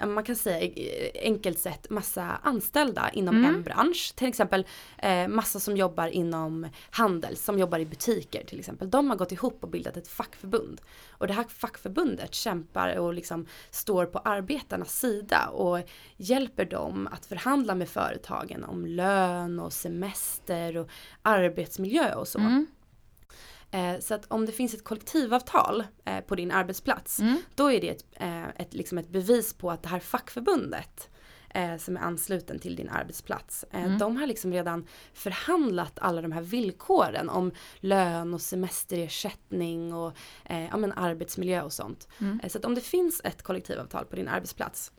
ja, 0.00 0.06
man 0.06 0.24
kan 0.24 0.36
säga 0.36 0.70
enkelt 1.14 1.58
sett 1.58 1.90
massa 1.90 2.40
anställda 2.42 3.10
inom 3.12 3.36
Mm. 3.36 3.54
en 3.54 3.62
bransch. 3.62 4.12
Till 4.16 4.28
exempel 4.28 4.66
eh, 4.98 5.28
massa 5.28 5.60
som 5.60 5.76
jobbar 5.76 6.06
inom 6.06 6.68
handel, 6.90 7.36
som 7.36 7.58
jobbar 7.58 7.78
i 7.78 7.86
butiker 7.86 8.44
till 8.44 8.58
exempel. 8.58 8.90
De 8.90 9.10
har 9.10 9.16
gått 9.16 9.32
ihop 9.32 9.58
och 9.60 9.68
bildat 9.68 9.96
ett 9.96 10.08
fackförbund. 10.08 10.80
Och 11.10 11.26
det 11.26 11.32
här 11.32 11.44
fackförbundet 11.44 12.34
kämpar 12.34 12.96
och 12.96 13.14
liksom 13.14 13.46
står 13.70 14.06
på 14.06 14.18
arbetarnas 14.18 14.98
sida 15.00 15.48
och 15.48 15.78
hjälper 16.16 16.64
dem 16.64 17.08
att 17.12 17.26
förhandla 17.26 17.74
med 17.74 17.88
företagen 17.88 18.64
om 18.64 18.86
lön 18.86 19.60
och 19.60 19.72
semester 19.72 20.76
och 20.76 20.88
arbetsmiljö 21.22 22.14
och 22.14 22.28
så. 22.28 22.38
Mm. 22.38 22.66
Eh, 23.74 23.98
så 24.00 24.14
att 24.14 24.24
om 24.28 24.46
det 24.46 24.52
finns 24.52 24.74
ett 24.74 24.84
kollektivavtal 24.84 25.84
eh, 26.04 26.20
på 26.20 26.34
din 26.34 26.50
arbetsplats, 26.50 27.20
Mm. 27.20 27.38
då 27.54 27.72
är 27.72 27.80
det 27.80 27.88
ett, 27.88 28.04
eh, 28.12 28.48
ett, 28.48 28.74
liksom 28.74 28.98
ett 28.98 29.08
bevis 29.08 29.54
på 29.54 29.70
att 29.70 29.82
det 29.82 29.88
här 29.88 30.00
fackförbundet 30.00 31.08
som 31.78 31.96
är 31.96 32.00
ansluten 32.00 32.58
till 32.58 32.76
din 32.76 32.88
arbetsplats, 32.88 33.64
Mm. 33.70 33.98
de 33.98 34.16
har 34.16 34.26
liksom 34.26 34.52
redan 34.52 34.86
förhandlat 35.12 35.92
alla 35.98 36.22
de 36.22 36.32
här 36.32 36.40
villkoren 36.40 37.28
om 37.28 37.52
lön 37.80 38.34
och 38.34 38.40
semesterersättning 38.40 39.94
och 39.94 40.12
ja, 40.48 40.76
men 40.76 40.92
arbetsmiljö 40.92 41.62
och 41.62 41.72
sånt. 41.72 42.08
Mm. 42.20 42.40
Så 42.48 42.58
att 42.58 42.64
om 42.64 42.74
det 42.74 42.80
finns 42.80 43.20
ett 43.24 43.42
kollektivavtal 43.42 44.04
på 44.04 44.16
din 44.16 44.28
arbetsplats, 44.28 44.92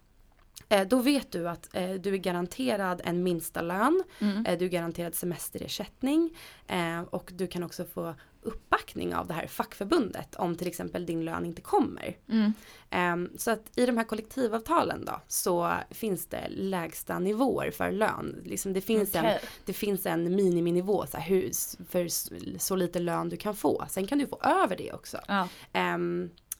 då 0.87 0.99
vet 0.99 1.31
du 1.31 1.49
att 1.49 1.69
eh, 1.75 1.91
du 1.91 2.13
är 2.13 2.17
garanterad 2.17 3.01
en 3.03 3.23
minsta 3.23 3.61
lön, 3.61 4.03
Mm. 4.19 4.45
Eh, 4.45 4.57
Du 4.57 4.65
är 4.65 4.69
garanterad 4.69 5.15
semesterersättning 5.15 6.37
eh, 6.67 7.01
och 7.01 7.31
du 7.35 7.47
kan 7.47 7.63
också 7.63 7.85
få 7.85 8.15
uppbackning 8.45 9.15
av 9.15 9.27
det 9.27 9.33
här 9.33 9.47
fackförbundet 9.47 10.35
om 10.35 10.55
till 10.55 10.67
exempel 10.67 11.05
din 11.05 11.25
lön 11.25 11.45
inte 11.45 11.61
kommer. 11.61 12.17
Mm. 12.29 12.53
Ehm, 12.89 13.29
Så 13.37 13.51
att 13.51 13.61
i 13.75 13.85
de 13.85 13.97
här 13.97 14.03
kollektivavtalen 14.03 15.05
då 15.05 15.21
så 15.27 15.73
finns 15.89 16.25
det 16.25 16.47
lägsta 16.49 17.19
nivåer 17.19 17.71
för 17.71 17.91
lön. 17.91 18.41
Liksom 18.45 18.73
det, 18.73 18.81
finns 18.81 19.15
en, 19.15 19.25
Okej. 19.25 19.39
det 19.65 19.73
finns 19.73 20.05
en 20.05 20.35
miniminivå 20.35 21.05
så 21.07 21.17
här, 21.17 21.25
hur, 21.29 21.51
för 21.89 22.07
så 22.59 22.75
lite 22.75 22.99
lön 22.99 23.29
du 23.29 23.37
kan 23.37 23.55
få. 23.55 23.85
Sen 23.89 24.07
kan 24.07 24.17
du 24.17 24.27
få 24.27 24.39
över 24.43 24.77
det 24.77 24.93
också. 24.93 25.17
Ja. 25.27 25.47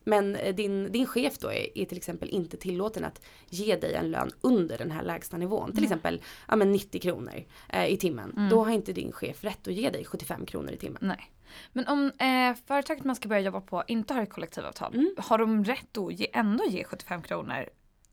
Men 0.03 0.35
eh, 0.35 0.55
din, 0.55 0.91
din 0.91 1.05
chef 1.07 1.37
då 1.37 1.47
är, 1.51 1.77
är 1.77 1.85
till 1.85 1.97
exempel 1.97 2.29
inte 2.29 2.57
tillåten 2.57 3.05
att 3.05 3.21
ge 3.49 3.75
dig 3.75 3.93
en 3.93 4.11
lön 4.11 4.31
under 4.41 4.77
den 4.77 4.91
här 4.91 5.03
lägsta 5.03 5.37
nivån. 5.37 5.69
Till 5.71 5.77
Mm. 5.79 5.83
exempel 5.83 6.21
ja, 6.47 6.55
men 6.55 6.71
90 6.71 7.01
kronor 7.01 7.43
eh, 7.69 7.85
i 7.87 7.97
timmen. 7.97 8.31
Mm. 8.37 8.49
Då 8.49 8.63
har 8.63 8.71
inte 8.71 8.93
din 8.93 9.11
chef 9.11 9.43
rätt 9.43 9.67
att 9.67 9.73
ge 9.73 9.89
dig 9.89 10.05
75 10.05 10.45
kronor 10.45 10.71
i 10.71 10.77
timmen. 10.77 10.97
Nej. 11.01 11.31
Men 11.73 11.87
om 11.87 12.11
eh, 12.19 12.55
företaget 12.67 13.03
man 13.03 13.15
ska 13.15 13.29
börja 13.29 13.41
jobba 13.41 13.61
på 13.61 13.83
inte 13.87 14.13
har 14.13 14.21
ett 14.21 14.29
kollektivavtal, 14.29 14.93
Mm. 14.93 15.13
har 15.17 15.37
de 15.37 15.63
rätt 15.65 15.97
att 15.97 16.19
ge, 16.19 16.27
ändå 16.33 16.63
ge 16.65 16.83
75 16.83 17.21
kronor? 17.21 17.69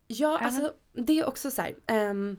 Ja, 0.07 0.39
Är 0.39 0.45
alltså 0.45 0.73
det 0.93 1.19
är 1.19 1.27
också 1.29 1.51
så 1.51 1.63
här. 1.63 1.75
ehm, 1.87 2.37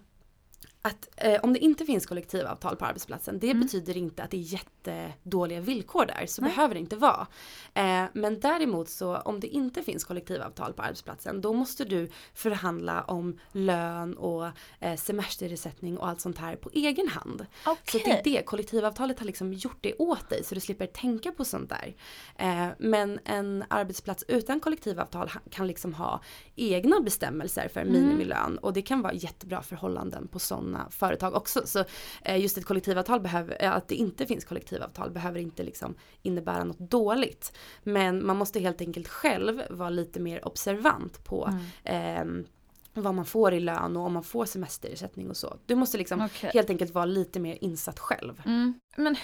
att 0.81 1.09
eh, 1.17 1.39
om 1.43 1.53
det 1.53 1.59
inte 1.59 1.85
finns 1.85 2.05
kollektivavtal 2.05 2.75
på 2.75 2.85
arbetsplatsen, 2.85 3.39
det 3.39 3.49
Mm. 3.51 3.61
betyder 3.63 3.97
inte 3.97 4.23
att 4.23 4.31
det 4.31 4.37
är 4.37 4.41
jättedåliga 4.41 5.59
villkor 5.59 6.05
där. 6.05 6.25
Så 6.25 6.41
Nej. 6.41 6.49
behöver 6.51 6.73
det 6.75 6.79
inte 6.79 6.95
vara. 6.95 7.27
Eh, 7.73 8.03
men 8.13 8.39
däremot 8.39 8.89
så 8.89 9.17
om 9.17 9.39
det 9.39 9.47
inte 9.47 9.83
finns 9.83 10.03
kollektivavtal 10.03 10.73
på 10.73 10.81
arbetsplatsen, 10.81 11.41
då 11.41 11.53
måste 11.53 11.85
du 11.85 12.09
förhandla 12.33 13.03
om 13.03 13.39
lön 13.51 14.17
och 14.17 14.45
eh, 14.79 14.95
semesterersättning 14.97 15.97
och 15.97 16.07
allt 16.07 16.21
sånt 16.21 16.37
här 16.37 16.55
på 16.55 16.69
egen 16.73 17.07
hand. 17.07 17.45
Så 17.63 17.71
Okej. 17.71 18.01
det 18.05 18.11
är 18.11 18.23
det, 18.23 18.45
kollektivavtalet 18.45 19.19
har 19.19 19.25
liksom 19.25 19.53
gjort 19.53 19.77
det 19.81 19.93
åt 19.95 20.29
dig 20.29 20.43
så 20.43 20.55
du 20.55 20.61
slipper 20.61 20.85
tänka 20.85 21.31
på 21.31 21.45
sånt 21.45 21.69
där. 21.69 21.95
Eh, 22.37 22.67
men 22.77 23.19
en 23.25 23.63
arbetsplats 23.69 24.23
utan 24.27 24.59
kollektivavtal 24.59 25.31
kan 25.51 25.67
liksom 25.67 25.93
ha 25.93 26.21
egna 26.55 26.99
bestämmelser 26.99 27.67
för 27.67 27.81
Mm. 27.81 27.93
minimilön 27.93 28.57
och 28.57 28.73
det 28.73 28.81
kan 28.81 29.01
vara 29.01 29.13
jättebra 29.13 29.61
förhållanden 29.61 30.27
på 30.27 30.39
sådana 30.71 30.89
företag 30.89 31.35
också. 31.35 31.61
Så 31.67 31.83
eh, 32.21 32.37
just 32.41 32.57
ett 32.57 32.65
kollektivavtal 32.65 33.19
behöver, 33.21 33.57
eh, 33.59 33.71
att 33.75 33.87
det 33.87 33.95
inte 33.95 34.25
finns 34.25 34.45
kollektivavtal 34.45 35.11
behöver 35.11 35.39
inte 35.39 35.63
liksom 35.63 35.95
innebära 36.21 36.63
något 36.63 36.79
dåligt. 36.79 37.57
Men 37.83 38.25
man 38.25 38.37
måste 38.37 38.59
helt 38.59 38.81
enkelt 38.81 39.07
själv 39.07 39.61
vara 39.69 39.89
lite 39.89 40.19
mer 40.19 40.47
observant 40.47 41.23
på 41.23 41.45
Mm. 41.47 41.61
ehm, 41.83 42.45
vad 42.93 43.15
man 43.15 43.25
får 43.25 43.53
i 43.53 43.59
lön 43.59 43.97
och 43.97 44.05
om 44.05 44.13
man 44.13 44.23
får 44.23 44.45
semesterersättning 44.45 45.29
och 45.29 45.37
så. 45.37 45.57
Du 45.65 45.75
måste 45.75 45.97
liksom 45.97 46.21
Okej. 46.21 46.51
helt 46.53 46.69
enkelt 46.69 46.93
vara 46.93 47.05
lite 47.05 47.39
mer 47.39 47.57
insatt 47.61 47.99
själv. 47.99 48.41
Mm. 48.45 48.79
Men 48.95 49.15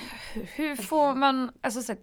hur, 0.56 0.76
får 0.76 1.16
man, 1.16 1.52
alltså 1.62 1.96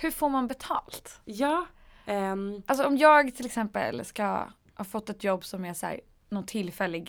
hur 0.00 0.10
får 0.10 0.28
man 0.28 0.46
betalt? 0.46 1.20
Ja. 1.24 1.66
ehm, 2.06 2.62
Alltså 2.66 2.86
om 2.86 2.96
jag 2.96 3.34
till 3.34 3.46
exempel 3.46 4.04
ska 4.04 4.46
ha 4.74 4.84
fått 4.84 5.10
ett 5.10 5.24
jobb 5.24 5.44
som 5.44 5.64
är 5.64 5.74
så 5.74 5.86
här, 5.86 6.00
någon 6.28 6.46
tillfällig 6.46 7.06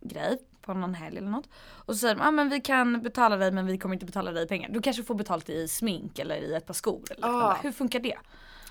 grej 0.00 0.38
på 0.74 0.78
någon 0.78 0.94
helg 0.94 1.18
eller 1.18 1.30
något. 1.30 1.48
Och 1.68 1.94
så 1.94 1.98
säger 1.98 2.14
de, 2.14 2.20
ah, 2.22 2.30
men 2.30 2.48
vi 2.48 2.60
kan 2.60 3.02
betala 3.02 3.36
dig 3.36 3.50
men 3.52 3.66
vi 3.66 3.78
kommer 3.78 3.94
inte 3.94 4.06
betala 4.06 4.32
dig 4.32 4.48
pengar. 4.48 4.68
Du 4.68 4.80
kanske 4.82 5.02
får 5.04 5.14
betalt 5.14 5.48
i 5.48 5.68
smink 5.68 6.18
eller 6.18 6.36
i 6.36 6.54
ett 6.54 6.66
par 6.66 6.74
skor. 6.74 7.02
Eller 7.10 7.28
Ah. 7.28 7.58
Hur 7.62 7.72
funkar 7.72 8.00
det? 8.00 8.18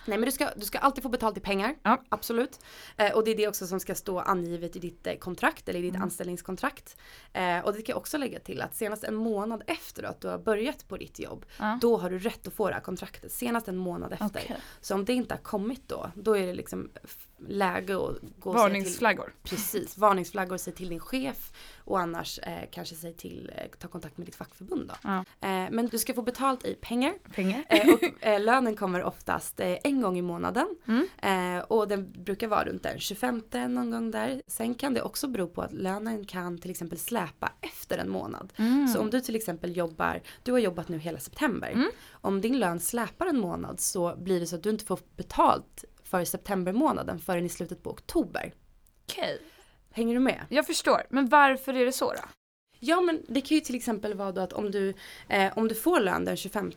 nej 0.09 0.17
men 0.17 0.25
du 0.25 0.31
ska, 0.31 0.49
du 0.55 0.65
ska 0.65 0.77
alltid 0.79 1.03
få 1.03 1.09
betalt 1.09 1.37
i 1.37 1.39
pengar. 1.39 1.75
Ja. 1.83 2.01
Absolut. 2.09 2.59
Eh, 2.97 3.11
och 3.15 3.23
det 3.23 3.31
är 3.31 3.37
det 3.37 3.47
också 3.47 3.67
som 3.67 3.79
ska 3.79 3.95
stå 3.95 4.19
angivet 4.19 4.75
i 4.75 4.79
ditt 4.79 5.07
eh, 5.07 5.13
kontrakt 5.15 5.69
eller 5.69 5.79
i 5.79 5.81
ditt 5.81 5.89
Mm. 5.95 6.01
anställningskontrakt. 6.03 6.97
Eh, 7.33 7.59
och 7.59 7.73
det 7.73 7.81
kan 7.81 7.93
jag 7.93 7.97
också 7.97 8.17
lägga 8.17 8.39
till 8.39 8.61
att 8.61 8.75
senast 8.75 9.03
en 9.03 9.15
månad 9.15 9.63
efter 9.67 10.03
att 10.03 10.21
du 10.21 10.27
har 10.27 10.37
börjat 10.37 10.87
på 10.87 10.97
ditt 10.97 11.19
jobb. 11.19 11.45
Ja. 11.59 11.77
Då 11.81 11.97
har 11.97 12.09
du 12.09 12.19
rätt 12.19 12.47
att 12.47 12.53
få 12.53 12.67
det 12.67 12.73
här 12.73 12.81
kontraktet. 12.81 13.31
Senast 13.31 13.67
en 13.67 13.77
månad 13.77 14.13
efter. 14.13 14.25
Okej. 14.25 14.57
Så 14.81 14.95
om 14.95 15.05
det 15.05 15.13
inte 15.13 15.33
har 15.33 15.41
kommit 15.41 15.87
då, 15.89 16.11
då 16.15 16.37
är 16.37 16.47
det 16.47 16.53
liksom 16.53 16.89
läge 17.47 17.93
att 17.95 17.99
gå 17.99 18.05
och 18.05 18.15
säga 18.15 18.19
till 18.39 18.51
Varningsflaggor. 18.53 19.33
Precis, 19.43 19.97
varningsflaggor, 19.97 20.57
säg 20.57 20.73
till 20.73 20.89
din 20.89 20.99
chef 20.99 21.51
och 21.87 21.99
annars 21.99 22.39
eh, 22.39 22.69
kanske 22.71 22.95
säg 22.95 23.13
till, 23.13 23.51
eh, 23.55 23.67
ta 23.79 23.87
kontakt 23.87 24.17
med 24.17 24.27
ditt 24.27 24.35
fackförbund 24.35 24.87
då. 24.87 24.93
Ja. 25.03 25.17
Eh, 25.19 25.67
men 25.71 25.87
du 25.87 25.97
ska 25.97 26.13
få 26.13 26.21
betalt 26.21 26.65
i 26.65 26.75
pengar 26.75 27.13
Pengar. 27.35 27.63
eh, 27.69 27.93
och 27.93 28.03
eh, 28.25 28.41
lönen 28.41 28.75
kommer 28.75 29.03
oftast 29.03 29.59
en 29.59 30.01
gång 30.01 30.17
i 30.17 30.21
månaden 30.21 30.67
Mm. 30.87 31.63
och 31.67 31.87
den 31.87 32.11
brukar 32.23 32.47
vara 32.47 32.63
runt 32.65 32.83
den 32.83 32.99
25 32.99 33.43
någon 33.53 33.91
gång 33.91 34.11
där. 34.11 34.41
Sen 34.47 34.73
kan 34.75 34.93
det 34.93 35.01
också 35.01 35.27
bero 35.27 35.47
på 35.47 35.61
att 35.61 35.73
lönen 35.73 36.25
kan 36.25 36.57
till 36.57 36.71
exempel 36.71 36.97
släpa 36.99 37.51
efter 37.61 37.97
en 37.97 38.09
månad. 38.09 38.53
Mm. 38.57 38.87
Så 38.87 38.99
om 38.99 39.09
du 39.09 39.21
till 39.21 39.35
exempel 39.35 39.77
jobbar, 39.77 40.21
du 40.43 40.51
har 40.51 40.59
jobbat 40.59 40.87
nu 40.89 40.97
hela 40.97 41.19
september. 41.19 41.69
Mm. 41.71 41.87
Om 42.11 42.41
din 42.41 42.59
lön 42.59 42.79
släpar 42.79 43.25
en 43.25 43.39
månad 43.39 43.79
så 43.79 44.15
blir 44.17 44.39
det 44.39 44.45
så 44.47 44.55
att 44.55 44.63
du 44.63 44.69
inte 44.69 44.85
får 44.85 44.99
betalt 45.15 45.83
för 46.03 46.25
septembermånaden 46.25 47.19
förrän 47.19 47.45
i 47.45 47.49
slutet 47.49 47.83
på 47.83 47.89
oktober. 47.89 48.53
Okej. 49.09 49.41
Hänger 49.97 50.13
du 50.13 50.19
med? 50.19 50.45
Jag 50.49 50.65
förstår, 50.65 51.01
men 51.09 51.29
varför 51.29 51.73
är 51.73 51.85
det 51.85 51.91
så 51.91 52.13
då? 52.13 52.19
Ja 52.79 53.01
men 53.01 53.21
det 53.27 53.41
kan 53.41 53.55
ju 53.55 53.61
till 53.61 53.75
exempel 53.75 54.13
vara 54.13 54.31
då 54.31 54.41
att 54.41 54.53
om 54.53 54.71
du, 54.71 54.93
eh, 55.29 55.57
om 55.57 55.67
du 55.67 55.75
får 55.75 55.99
lön 55.99 56.25
den 56.25 56.37
25 56.37 56.71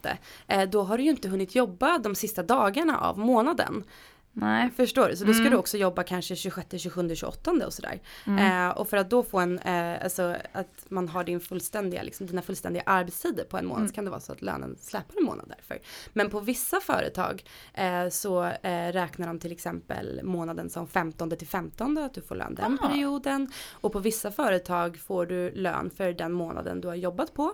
eh, 0.46 0.68
då 0.68 0.82
har 0.82 0.98
du 0.98 1.04
ju 1.04 1.10
inte 1.10 1.28
hunnit 1.28 1.54
jobba 1.54 1.98
de 1.98 2.14
sista 2.14 2.42
dagarna 2.42 2.98
av 3.00 3.18
månaden. 3.18 3.84
Nej. 4.32 4.70
Förstår 4.76 5.08
du? 5.08 5.16
Så 5.16 5.24
då 5.24 5.32
ska 5.32 5.40
Mm. 5.40 5.52
du 5.52 5.56
också 5.58 5.76
jobba 5.78 6.02
kanske 6.02 6.36
26, 6.36 6.82
27, 6.82 7.14
28 7.16 7.50
och 7.66 7.72
sådär. 7.74 8.00
Mm. 8.26 8.68
Eh, 8.68 8.76
och 8.76 8.88
för 8.88 8.96
att 8.96 9.10
då 9.10 9.22
få 9.22 9.38
en, 9.38 9.58
eh, 9.58 10.04
alltså 10.04 10.36
att 10.52 10.84
man 10.88 11.08
har 11.08 11.24
din 11.24 11.40
fullständiga, 11.40 12.02
liksom, 12.02 12.26
dina 12.26 12.42
fullständiga 12.42 12.82
arbetstider 12.86 13.44
på 13.44 13.58
en 13.58 13.66
månad 13.66 13.78
Mm. 13.80 13.88
så 13.88 13.94
kan 13.94 14.04
det 14.04 14.10
vara 14.10 14.20
så 14.20 14.32
att 14.32 14.42
lönen 14.42 14.76
släpar 14.80 15.14
en 15.18 15.24
månad 15.24 15.46
därför. 15.56 15.78
Men 16.12 16.30
på 16.30 16.40
vissa 16.40 16.80
företag 16.80 17.44
eh, 17.74 18.08
så 18.08 18.44
eh, 18.44 18.92
räknar 18.92 19.26
de 19.26 19.38
till 19.38 19.52
exempel 19.52 20.20
månaden 20.24 20.70
som 20.70 20.86
15 20.88 21.30
till 21.30 21.48
15 21.48 21.98
att 21.98 22.14
du 22.14 22.20
får 22.22 22.34
lön 22.34 22.54
den 22.54 22.78
Aha. 22.80 22.88
perioden. 22.88 23.52
Och 23.72 23.92
på 23.92 23.98
vissa 23.98 24.30
företag 24.32 24.98
får 24.98 25.26
du 25.26 25.50
lön 25.50 25.90
för 25.96 26.12
den 26.12 26.32
månaden 26.32 26.80
du 26.80 26.88
har 26.88 26.94
jobbat 26.94 27.34
på. 27.34 27.52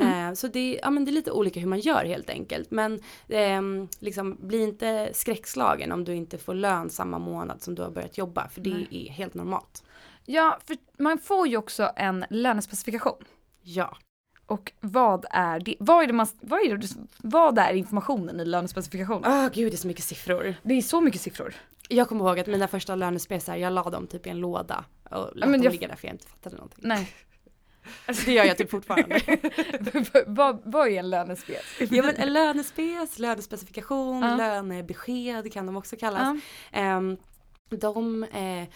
Mm. 0.00 0.28
Eh, 0.28 0.34
så 0.34 0.48
det, 0.48 0.80
ja, 0.82 0.90
men 0.90 1.04
det 1.04 1.10
är 1.10 1.12
lite 1.12 1.30
olika 1.32 1.60
hur 1.60 1.66
man 1.68 1.80
gör 1.80 2.04
helt 2.04 2.30
enkelt. 2.30 2.70
Men 2.70 3.00
ehm, 3.28 3.88
liksom, 3.98 4.36
bli 4.40 4.62
inte 4.62 5.10
skräckslagen 5.14 5.92
om 5.92 6.04
du 6.04 6.14
inte 6.14 6.38
får 6.38 6.54
lön 6.54 6.90
samma 6.90 7.18
månad 7.18 7.62
som 7.62 7.74
du 7.74 7.82
har 7.82 7.90
börjat 7.90 8.18
jobba. 8.18 8.48
För 8.48 8.60
det 8.60 8.70
Nej. 8.70 8.88
är 8.90 9.10
helt 9.12 9.34
normalt. 9.34 9.84
Ja, 10.26 10.58
för 10.66 10.76
man 10.98 11.18
får 11.18 11.48
ju 11.48 11.56
också 11.56 11.90
en 11.96 12.24
lönespecifikation. 12.30 13.24
Ja. 13.62 13.96
Och 14.46 14.72
vad 14.80 15.26
är 15.30 15.60
det? 15.60 15.74
Vad 15.78 16.02
är, 16.02 16.06
det 16.06 16.12
man, 16.12 16.26
vad 16.40 16.60
är, 16.60 16.76
det, 16.76 16.86
vad 17.18 17.58
är 17.58 17.72
informationen 17.74 18.40
i 18.40 18.44
lönespecifikationen? 18.44 19.32
Åh 19.32 19.48
gud 19.54 19.72
det 19.72 19.74
är 19.74 19.78
så 19.78 19.86
mycket 19.86 20.04
siffror. 20.04 20.54
Det 20.62 20.74
är 20.74 20.82
så 20.82 21.00
mycket 21.00 21.20
siffror. 21.20 21.54
Jag 21.88 22.08
kommer 22.08 22.24
ihåg 22.24 22.38
att 22.40 22.46
mina 22.46 22.68
första 22.68 22.94
lönespesar, 22.94 23.56
jag 23.56 23.72
la 23.72 23.90
dem 23.90 24.06
typ 24.06 24.26
i 24.26 24.30
en 24.30 24.38
låda. 24.40 24.84
Och 25.10 25.36
lät 25.36 25.48
men 25.48 25.52
dem 25.60 25.62
jag- 25.62 25.72
ligga 25.72 25.88
där 25.88 25.96
för 25.96 26.06
jag 26.08 26.14
inte 26.14 26.26
fattade 26.26 26.56
någonting. 26.56 26.80
Nej. 26.88 27.08
Det 28.06 28.32
gör 28.32 28.44
jag 28.44 28.58
typ 28.58 28.70
fortfarande. 28.70 29.20
vad, 30.26 30.62
vad 30.64 30.88
är 30.88 30.98
en 30.98 31.10
lönespec? 31.10 31.76
ja 31.90 32.02
men 32.02 32.16
en 32.16 32.32
lönespec, 32.32 33.18
lönespecifikation, 33.18 34.22
Ja. 34.22 34.36
lönebesked 34.36 35.52
kan 35.52 35.66
de 35.66 35.76
också 35.76 35.96
kallas. 35.96 36.22
Ja. 36.22 36.78
Ehm, 36.78 37.16
de, 37.70 38.24
eh, 38.24 38.68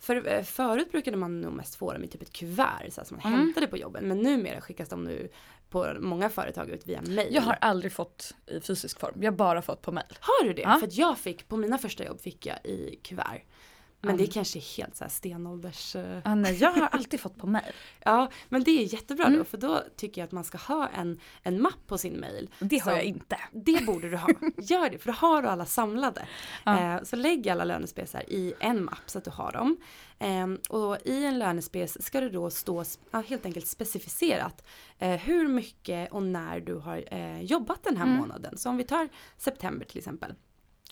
för, 0.00 0.28
eh, 0.28 0.42
förut 0.42 0.92
brukade 0.92 1.16
man 1.16 1.40
nog 1.40 1.52
mest 1.52 1.74
få 1.74 1.92
dem 1.92 2.04
i 2.04 2.08
typ 2.08 2.22
ett 2.22 2.32
kuvert 2.32 2.90
så 2.92 3.04
som 3.04 3.16
man 3.22 3.32
Mm. 3.32 3.40
hämtade 3.40 3.66
på 3.66 3.76
jobben. 3.76 4.08
Men 4.08 4.18
numera 4.18 4.60
skickas 4.60 4.88
de 4.88 5.04
nu 5.04 5.28
på 5.70 5.86
många 6.00 6.30
företag 6.30 6.70
ut 6.70 6.86
via 6.88 7.02
mail. 7.02 7.28
Jag 7.34 7.42
har 7.42 7.58
aldrig 7.60 7.92
fått 7.92 8.34
i 8.46 8.60
fysisk 8.60 9.00
form, 9.00 9.14
jag 9.22 9.32
har 9.32 9.36
bara 9.36 9.62
fått 9.62 9.82
på 9.82 9.92
mail. 9.92 10.16
Har 10.20 10.44
du 10.46 10.52
det? 10.52 10.62
Ja. 10.62 10.76
För 10.80 10.86
att 10.86 10.94
jag 10.96 11.18
fick, 11.18 11.48
på 11.48 11.56
mina 11.56 11.78
första 11.78 12.04
jobb 12.04 12.20
fick 12.20 12.46
jag 12.46 12.56
i 12.64 13.00
kuvert. 13.02 13.40
Men 14.02 14.10
Ja. 14.10 14.16
det 14.18 14.24
är 14.24 14.32
kanske 14.32 14.58
helt 14.58 14.96
så 14.96 15.04
här 15.04 15.08
stenålders... 15.10 15.96
eh, 15.96 16.18
Ah, 16.24 16.34
nej, 16.34 16.54
jag 16.60 16.70
har 16.72 16.86
alltid 16.92 17.20
fått 17.20 17.36
på 17.38 17.46
mail. 17.46 17.72
Ja, 18.04 18.30
men 18.48 18.64
det 18.64 18.70
är 18.70 18.94
jättebra 18.94 19.26
Mm. 19.26 19.38
då 19.38 19.44
för 19.44 19.58
då 19.58 19.82
tycker 19.96 20.20
jag 20.20 20.26
att 20.26 20.32
man 20.32 20.44
ska 20.44 20.58
ha 20.58 20.88
en, 20.88 21.20
en 21.42 21.62
mapp 21.62 21.86
på 21.86 21.98
sin 21.98 22.20
mail. 22.20 22.50
Det 22.58 22.78
har 22.78 22.92
jag 22.92 23.02
inte. 23.04 23.36
Det 23.52 23.86
borde 23.86 24.10
du 24.10 24.16
ha. 24.16 24.28
Gör 24.58 24.90
det, 24.90 24.98
för 24.98 25.06
då 25.06 25.12
har 25.12 25.42
du 25.42 25.48
alla 25.48 25.66
samlade. 25.66 26.26
Ja. 26.64 26.96
Eh, 26.96 27.02
så 27.02 27.16
lägg 27.16 27.48
alla 27.48 27.64
lönespesar 27.64 28.22
i 28.28 28.54
en 28.60 28.84
mapp 28.84 29.02
så 29.06 29.18
att 29.18 29.24
du 29.24 29.30
har 29.30 29.52
dem. 29.52 29.76
Eh, 30.18 30.76
och 30.76 30.96
i 31.04 31.24
en 31.24 31.38
lönespec 31.38 31.96
ska 32.04 32.20
det 32.20 32.28
då 32.30 32.50
stå 32.50 32.84
ja, 33.10 33.20
helt 33.28 33.46
enkelt 33.46 33.66
specificerat 33.66 34.64
eh, 34.98 35.10
hur 35.16 35.48
mycket 35.48 36.12
och 36.12 36.22
när 36.22 36.60
du 36.60 36.74
har 36.74 37.04
eh, 37.14 37.42
jobbat 37.42 37.82
den 37.84 37.96
här 37.96 38.04
Mm. 38.04 38.16
månaden. 38.18 38.58
Så 38.58 38.68
om 38.70 38.76
vi 38.76 38.84
tar 38.84 39.08
september 39.36 39.84
till 39.86 39.98
exempel. 39.98 40.34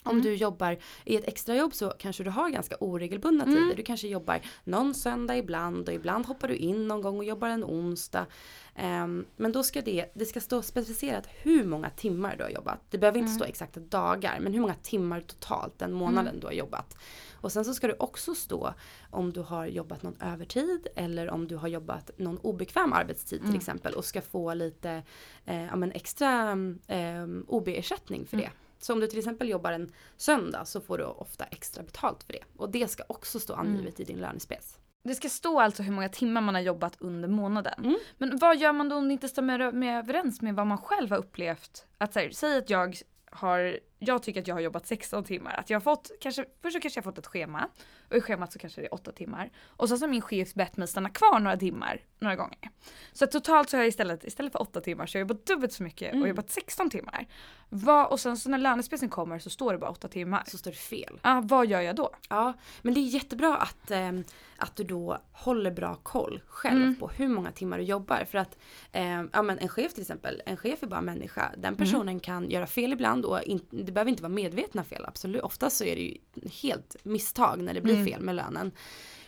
Om 0.09 0.17
Mm. 0.17 0.23
du 0.25 0.35
jobbar 0.35 0.79
i 1.05 1.17
ett 1.17 1.29
extrajobb 1.29 1.75
så 1.75 1.91
kanske 1.99 2.25
du 2.25 2.31
har 2.31 2.51
ganska 2.51 2.77
oregelbundna 2.81 3.45
Mm. 3.45 3.57
tider. 3.57 3.77
Du 3.77 3.83
kanske 3.83 4.09
jobbar 4.09 4.41
någon 4.65 4.95
söndag 4.95 5.37
ibland 5.37 5.89
och 5.89 5.95
ibland 5.95 6.27
hoppar 6.27 6.49
du 6.49 6.57
in 6.57 6.89
någon 6.89 7.03
gång 7.03 7.19
och 7.19 7.25
jobbar 7.25 7.49
en 7.49 7.65
onsdag. 7.65 8.27
Ehm, 8.75 9.25
men 9.37 9.53
då 9.53 9.63
ska 9.63 9.83
det, 9.83 10.07
det 10.15 10.25
ska 10.25 10.41
stå 10.41 10.63
specificerat 10.63 11.27
hur 11.43 11.65
många 11.65 11.91
timmar 11.91 12.37
du 12.37 12.43
har 12.45 12.51
jobbat. 12.51 12.81
Det 12.91 12.99
behöver 12.99 13.19
inte 13.19 13.29
Mm. 13.31 13.39
stå 13.39 13.45
exakta 13.45 13.81
dagar 13.81 14.41
men 14.41 14.53
hur 14.53 14.61
många 14.61 14.75
timmar 14.75 15.21
totalt 15.21 15.79
den 15.79 15.93
månaden 15.93 16.41
du 16.41 16.47
har 16.47 16.53
jobbat. 16.55 16.97
Och 17.41 17.53
sen 17.53 17.65
så 17.65 17.75
ska 17.75 17.87
det 17.87 17.97
också 17.99 18.35
stå 18.35 18.75
om 19.11 19.33
du 19.33 19.41
har 19.41 19.67
jobbat 19.67 20.03
någon 20.03 20.17
övertid 20.21 20.87
eller 20.97 21.31
om 21.31 21.49
du 21.49 21.57
har 21.57 21.69
jobbat 21.69 22.11
någon 22.17 22.39
obekväm 22.39 22.93
arbetstid 22.93 23.39
till 23.41 23.49
Mm. 23.49 23.57
exempel 23.59 23.95
och 23.95 24.05
ska 24.05 24.21
få 24.21 24.55
lite 24.55 25.03
eh, 25.45 25.65
ja, 25.65 25.77
men 25.77 25.93
extra 25.93 26.51
eh, 26.87 27.27
OB-ersättning 27.49 28.27
för 28.27 28.37
Mm. 28.37 28.47
det. 28.47 28.53
Så 28.79 28.93
om 28.93 29.01
du 29.01 29.07
till 29.07 29.19
exempel 29.19 29.49
jobbar 29.49 29.73
en 29.73 29.93
söndag 30.17 30.65
så 30.65 30.81
får 30.81 30.99
du 30.99 31.05
ofta 31.05 31.45
extra 31.45 31.83
betalt 31.83 32.23
för 32.23 32.33
det. 32.33 32.45
Och 32.57 32.71
det 32.71 32.91
ska 32.91 33.03
också 33.07 33.41
stå 33.41 33.55
angivet 33.55 34.01
i 34.01 34.05
din 34.05 34.19
lönespec. 34.19 34.79
Det 35.05 35.15
ska 35.15 35.29
stå 35.29 35.61
alltså 35.61 35.83
hur 35.83 35.93
många 35.93 36.09
timmar 36.09 36.41
man 36.41 36.55
har 36.55 36.63
jobbat 36.63 36.97
under 36.99 37.29
månaden. 37.29 37.85
Mm. 37.85 37.99
Men 38.19 38.39
vad 38.39 38.59
gör 38.59 38.73
man 38.73 38.89
då 38.89 38.97
om 38.97 39.09
det 39.09 39.13
inte 39.13 39.29
stämmer 39.29 39.73
med 39.73 39.99
överens 39.99 40.43
med 40.43 40.55
vad 40.55 40.67
man 40.67 40.79
själv 40.79 41.11
har 41.11 41.19
upplevt? 41.19 41.87
Att 41.99 42.15
här, 42.15 42.31
säg 42.31 42.59
att 42.59 42.71
jag 42.71 42.97
har, 43.31 43.79
jag 43.99 44.23
tycker 44.23 44.41
att 44.41 44.47
jag 44.47 44.55
har 44.55 44.61
jobbat 44.61 44.87
16 44.87 45.25
timmar. 45.25 45.55
Att 45.59 45.71
jag 45.71 45.77
har 45.77 45.81
fått, 45.81 46.11
kanske, 46.21 46.45
först 46.63 46.75
så 46.75 46.81
kanske 46.81 46.99
jag 47.01 47.05
har 47.05 47.13
fått 47.13 47.19
ett 47.19 47.27
schema. 47.27 47.69
Och 48.11 48.17
i 48.17 48.21
schemat 48.21 48.53
så 48.53 48.59
kanske 48.59 48.81
det 48.81 48.87
är 48.87 48.95
8 48.95 49.13
timmar. 49.13 49.51
Och 49.67 49.89
sen 49.89 49.99
så 49.99 50.05
har 50.05 50.11
min 50.11 50.21
chef 50.23 50.55
bett 50.55 50.77
mig 50.77 50.89
stanna 50.89 51.11
kvar 51.11 51.39
några 51.41 51.57
timmar, 51.57 52.01
några 52.19 52.37
gånger. 52.37 52.71
Så 53.13 53.27
totalt 53.27 53.71
så 53.71 53.77
har 53.77 53.83
jag 53.83 53.89
istället, 53.89 54.25
istället 54.25 54.53
för 54.53 54.63
8 54.63 54.81
timmar 54.81 55.07
så 55.07 55.19
har 55.19 55.21
jag 55.21 55.29
jobbat 55.29 55.47
dubbelt 55.47 55.73
så 55.73 55.83
mycket 55.83 56.09
och 56.09 56.15
Mm. 56.17 56.29
jobbat 56.29 56.51
16 56.51 56.91
timmar. 56.91 57.27
Vad, 57.69 58.07
och 58.07 58.21
sen 58.21 58.37
så 58.37 58.51
när 58.51 58.59
lönespecen 58.59 59.09
kommer 59.09 59.39
så 59.39 59.51
står 59.51 59.73
det 59.73 59.79
bara 59.79 59.91
8 59.91 60.09
timmar. 60.09 60.43
Så 60.47 60.59
står 60.59 60.71
det 60.71 60.77
fel. 60.77 61.21
Ja, 61.23 61.43
vad 61.45 61.67
gör 61.67 61.81
jag 61.81 61.97
då? 61.97 62.11
Ja, 62.29 62.53
men 62.83 62.95
det 62.95 63.01
är 63.01 63.03
jättebra 63.03 63.57
att, 63.57 63.91
ehm, 63.91 64.25
att 64.57 64.77
du 64.77 64.85
då 64.85 65.19
håller 65.33 65.71
bra 65.71 65.95
koll 66.03 66.41
själv 66.49 66.83
Mm. 66.83 66.97
på 66.97 67.09
hur 67.09 67.29
många 67.29 67.53
timmar 67.53 67.79
du 67.79 67.85
jobbar. 67.85 68.25
För 68.25 68.39
att 68.39 68.59
ehm, 68.93 69.31
ja, 69.33 69.43
men 69.43 69.59
en 69.59 69.69
chef 69.69 69.93
till 69.95 70.01
exempel, 70.03 70.43
en 70.47 70.57
chef 70.57 70.83
är 70.83 70.87
bara 70.87 71.01
människa. 71.01 71.53
Den 71.57 71.77
personen 71.77 72.21
kan 72.21 72.51
göra 72.51 72.67
fel 72.67 72.93
ibland 72.93 73.25
och 73.25 73.43
in, 73.43 73.61
det 73.89 73.93
behöver 73.93 74.11
inte 74.11 74.23
vara 74.23 74.33
medvetna 74.33 74.85
fel. 74.85 75.05
Absolut, 75.07 75.43
oftast 75.43 75.77
så 75.77 75.85
är 75.85 75.97
det 75.97 76.03
ju 76.03 76.17
helt 76.63 76.97
misstag 77.03 77.63
när 77.63 77.75
det 77.75 77.81
blir 77.81 77.95
Mm. 77.95 78.07
fel 78.07 78.21
med 78.21 78.35
lönen. 78.35 78.73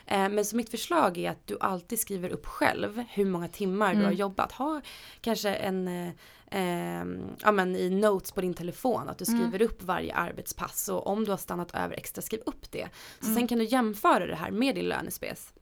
Eh, 0.07 0.29
Men 0.29 0.45
så 0.45 0.57
mitt 0.57 0.71
förslag 0.71 1.19
är 1.19 1.31
att 1.31 1.47
du 1.47 1.57
alltid 1.61 2.01
skriver 2.01 2.29
upp 2.31 2.47
själv 2.47 3.05
hur 3.11 3.25
många 3.25 3.49
timmar 3.49 3.89
du 3.89 3.95
Mm. 3.95 4.05
har 4.05 4.13
jobbat. 4.13 4.53
Ha 4.53 4.81
kanske 5.21 5.55
en, 5.55 5.89
eh, 5.89 6.09
eh, 6.51 7.05
ja 7.43 7.53
men 7.53 7.77
i 7.77 7.91
notes 7.91 8.33
på 8.33 8.41
din 8.41 8.55
telefon 8.55 9.09
att 9.09 9.19
du 9.19 9.25
Mm. 9.29 9.39
skriver 9.41 9.65
upp 9.65 9.83
varje 9.83 10.15
arbetspass 10.15 10.89
och 10.89 11.07
om 11.07 11.25
du 11.25 11.31
har 11.31 11.39
stannat 11.39 11.75
över 11.75 11.95
extra 11.97 12.23
skriv 12.23 12.41
upp 12.47 12.71
det. 12.71 12.89
Så 13.21 13.27
Mm. 13.27 13.37
sen 13.37 13.49
kan 13.49 13.59
du 13.59 13.65
jämföra 13.65 14.27
det 14.27 14.35
här 14.37 14.51
med 14.51 14.75
din 14.75 14.85
lönespec. 14.89 15.53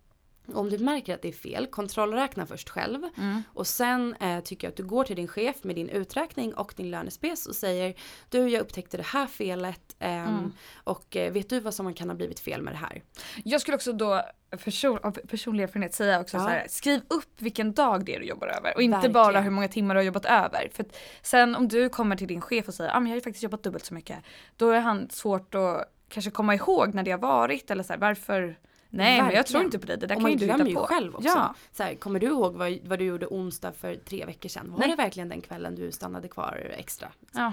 Om 0.55 0.71
du 0.71 0.79
märker 0.79 1.15
att 1.15 1.23
det 1.23 1.29
är 1.29 1.33
fel, 1.33 1.67
kontrollräkna 1.67 2.47
först 2.47 2.69
själv. 2.69 3.03
Mm. 3.17 3.43
Och 3.55 3.67
sen 3.67 4.15
eh, 4.21 4.41
tycker 4.41 4.67
jag 4.67 4.71
att 4.73 4.77
du 4.77 4.85
går 4.85 5.05
till 5.05 5.17
din 5.17 5.29
chef 5.29 5.57
med 5.65 5.77
din 5.77 5.89
uträkning 5.89 6.55
och 6.55 6.73
din 6.77 6.91
lönespec 6.91 7.47
och 7.47 7.55
säger 7.55 7.95
Du 8.29 8.49
jag 8.49 8.61
upptäckte 8.61 8.97
det 8.97 9.07
här 9.07 9.27
felet 9.27 9.97
ehm, 9.99 10.29
Mm. 10.29 10.53
och 10.85 11.17
eh, 11.17 11.33
vet 11.33 11.49
du 11.51 11.61
vad 11.61 11.75
som 11.75 11.95
kan 11.95 12.09
ha 12.09 12.17
blivit 12.17 12.41
fel 12.41 12.63
med 12.63 12.73
det 12.75 12.79
här? 12.79 13.03
Jag 13.45 13.61
skulle 13.61 13.75
också 13.75 13.93
då 13.93 14.23
person, 14.65 14.99
av 15.03 15.11
personlig 15.11 15.65
erfarenhet 15.65 15.95
säga 15.95 16.21
också 16.21 16.37
Ja. 16.37 16.43
så 16.43 16.49
här, 16.49 16.67
skriv 16.69 17.01
upp 17.09 17.33
vilken 17.43 17.73
dag 17.73 18.05
det 18.05 18.15
är 18.15 18.21
du 18.21 18.27
jobbar 18.27 18.47
över 18.47 18.73
och 18.77 18.83
inte 18.83 18.95
Verkligen. 18.97 19.13
bara 19.13 19.41
hur 19.41 19.51
många 19.51 19.69
timmar 19.69 19.95
du 19.95 19.99
har 19.99 20.05
jobbat 20.05 20.25
över. 20.25 20.69
För 20.73 20.83
att 20.85 20.97
sen 21.23 21.57
om 21.57 21.69
du 21.69 21.89
kommer 21.89 22.17
till 22.17 22.29
din 22.29 22.41
chef 22.41 22.69
och 22.69 22.75
säger 22.75 22.91
ah, 22.97 23.01
men 23.01 23.07
jag 23.07 23.13
har 23.13 23.17
ju 23.17 23.23
faktiskt 23.23 23.43
jobbat 23.43 23.63
dubbelt 23.63 23.85
så 23.85 23.95
mycket, 23.95 24.19
då 24.57 24.71
är 24.71 24.81
han 24.81 25.11
svårt 25.11 25.55
att 25.55 25.93
kanske 26.09 26.31
komma 26.31 26.55
ihåg 26.55 26.95
när 26.95 27.03
det 27.03 27.11
har 27.11 27.19
varit 27.19 27.71
eller 27.71 27.83
så 27.83 27.93
här, 27.93 28.01
varför 28.01 28.59
Nej 28.91 29.23
men 29.23 29.35
jag 29.35 29.47
tror 29.47 29.59
Verkligen. 29.61 29.65
inte 29.65 29.79
på 29.79 29.87
det, 29.87 29.97
det 29.97 30.07
där 30.07 30.15
och 30.17 30.21
kan 30.23 30.31
ju 30.31 30.37
du 30.37 30.47
hitta 30.53 30.69
ju 30.69 30.75
på. 30.75 30.81
själv 30.87 31.15
också. 31.15 31.29
Ja. 31.29 31.55
Så 31.73 31.83
här, 31.83 31.95
kommer 31.95 32.21
du 32.21 32.27
ihåg 32.27 32.55
vad, 32.55 32.79
vad 32.85 32.99
du 32.99 33.05
gjorde 33.05 33.27
onsdag 33.27 33.73
för 33.73 33.95
tre 33.97 34.25
veckor 34.25 34.49
sedan? 34.49 34.71
Var 34.71 34.79
Nej. 34.79 34.89
det 34.89 34.97
verkligen 34.97 35.29
den 35.29 35.41
kvällen 35.41 35.75
du 35.75 35.93
stannade 35.93 36.29
kvar 36.29 36.73
extra? 36.77 37.09
ja. 37.33 37.53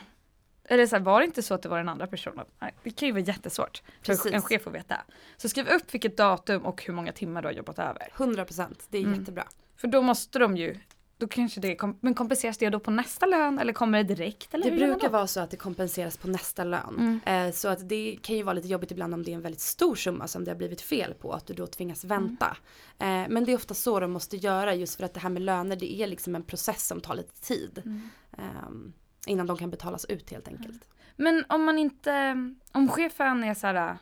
Eller 0.67 0.87
så 0.87 0.95
här, 0.95 1.03
var 1.03 1.19
det 1.19 1.25
inte 1.25 1.41
så 1.43 1.53
att 1.53 1.61
det 1.61 1.69
var 1.69 1.77
den 1.77 1.89
andra 1.89 2.07
personen? 2.07 2.45
Det 2.83 2.89
kan 2.91 3.07
ju 3.07 3.11
vara 3.11 3.23
jättesvårt 3.23 3.83
för 4.01 4.05
Precis. 4.13 4.33
en 4.33 4.41
chef 4.41 4.67
att 4.67 4.73
veta. 4.73 4.95
Så 5.37 5.49
skriv 5.49 5.67
upp 5.67 5.93
vilket 5.93 6.17
datum 6.17 6.65
och 6.65 6.83
hur 6.83 6.93
många 6.93 7.11
timmar 7.11 7.41
du 7.41 7.47
har 7.47 7.53
jobbat 7.53 7.79
över. 7.79 8.07
100% 8.15 8.75
det 8.89 8.97
är 8.97 9.03
Mm. 9.03 9.19
jättebra. 9.19 9.43
För 9.77 9.87
då 9.87 10.01
måste 10.01 10.39
de 10.39 10.57
ju, 10.57 10.77
då 11.17 11.27
kanske 11.27 11.59
det, 11.61 11.75
kom, 11.75 11.97
men 12.01 12.13
kompenseras 12.13 12.57
det 12.57 12.69
då 12.69 12.79
på 12.79 12.91
nästa 12.91 13.25
lön 13.25 13.59
eller 13.59 13.73
kommer 13.73 13.97
det 14.03 14.15
direkt? 14.15 14.53
Eller 14.53 14.71
Det 14.71 14.77
brukar 14.77 15.09
vara 15.09 15.27
så 15.27 15.39
att 15.39 15.51
det 15.51 15.57
kompenseras 15.57 16.17
på 16.17 16.27
nästa 16.27 16.63
lön. 16.63 17.19
Mm. 17.25 17.47
Eh, 17.47 17.53
så 17.53 17.67
att 17.67 17.89
det 17.89 18.17
kan 18.21 18.35
ju 18.35 18.43
vara 18.43 18.53
lite 18.53 18.67
jobbigt 18.67 18.91
ibland 18.91 19.13
om 19.13 19.23
det 19.23 19.31
är 19.31 19.35
en 19.35 19.41
väldigt 19.41 19.61
stor 19.61 19.95
summa 19.95 20.27
som 20.27 20.43
det 20.45 20.51
har 20.51 20.55
blivit 20.55 20.81
fel 20.81 21.13
på. 21.13 21.33
Att 21.33 21.47
du 21.47 21.53
då 21.53 21.67
tvingas 21.67 22.03
Mm. 22.03 22.21
vänta. 22.27 22.57
Eh, 22.99 23.05
men 23.29 23.45
det 23.45 23.51
är 23.51 23.55
ofta 23.55 23.73
så 23.73 23.99
de 23.99 24.11
måste 24.11 24.37
göra 24.37 24.73
just 24.75 24.95
för 24.95 25.03
att 25.03 25.13
det 25.13 25.19
här 25.19 25.29
med 25.29 25.41
löner 25.41 25.75
det 25.75 26.01
är 26.01 26.07
liksom 26.07 26.35
en 26.35 26.43
process 26.43 26.87
som 26.87 27.01
tar 27.01 27.15
lite 27.15 27.41
tid. 27.41 27.81
Mm. 27.85 28.09
ehm, 28.37 28.93
innan 29.27 29.47
de 29.47 29.57
kan 29.57 29.69
betalas 29.69 30.05
ut 30.05 30.31
helt 30.31 30.47
enkelt. 30.47 30.89
Men 31.15 31.45
om 31.49 31.63
man 31.63 31.77
inte, 31.77 32.35
om 32.71 32.87
chefen 32.87 33.43
är 33.43 33.53
så 33.53 33.67
här, 33.67 33.97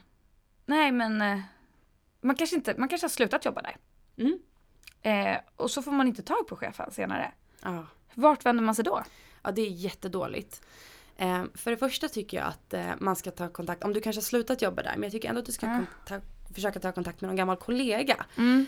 nej 0.66 0.92
men 0.92 1.22
eh, 1.22 1.40
man 2.22 2.36
kanske 2.36 2.56
inte, 2.56 2.76
man 2.78 2.90
kanske 2.90 3.06
har 3.06 3.10
slutat 3.10 3.46
jobba 3.46 3.62
där. 3.62 3.76
Eh, 5.04 5.38
och 5.56 5.72
så 5.72 5.82
får 5.82 5.92
man 5.92 6.08
inte 6.08 6.24
tag 6.24 6.48
på 6.48 6.56
chefen 6.56 6.92
senare. 6.92 7.32
Ja. 7.64 7.86
Vart 8.14 8.46
vänder 8.46 8.64
man 8.64 8.76
sig 8.76 8.86
då? 8.86 9.04
Ja, 9.44 9.52
det 9.52 9.62
är 9.62 9.70
jättedåligt. 9.70 10.62
Eh, 11.18 11.44
för 11.54 11.72
det 11.72 11.78
första 11.78 12.08
tycker 12.08 12.38
jag 12.38 12.48
att 12.48 12.74
eh, 12.74 12.92
man 13.00 13.16
ska 13.16 13.32
ta 13.32 13.50
kontakt, 13.50 13.84
om 13.84 13.94
du 13.94 14.02
kanske 14.02 14.18
har 14.18 14.24
slutat 14.24 14.62
jobba 14.62 14.84
där, 14.84 14.94
men 14.94 15.04
jag 15.04 15.12
tycker 15.12 15.30
ändå 15.30 15.40
att 15.40 15.46
du 15.46 15.52
ska 15.52 15.66
Mm. 15.66 15.86
försöka 16.56 16.80
ta 16.80 16.92
kontakt 16.92 17.22
med 17.22 17.28
någon 17.28 17.36
gammal 17.36 17.58
kollega. 17.58 18.26
Mm. 18.38 18.66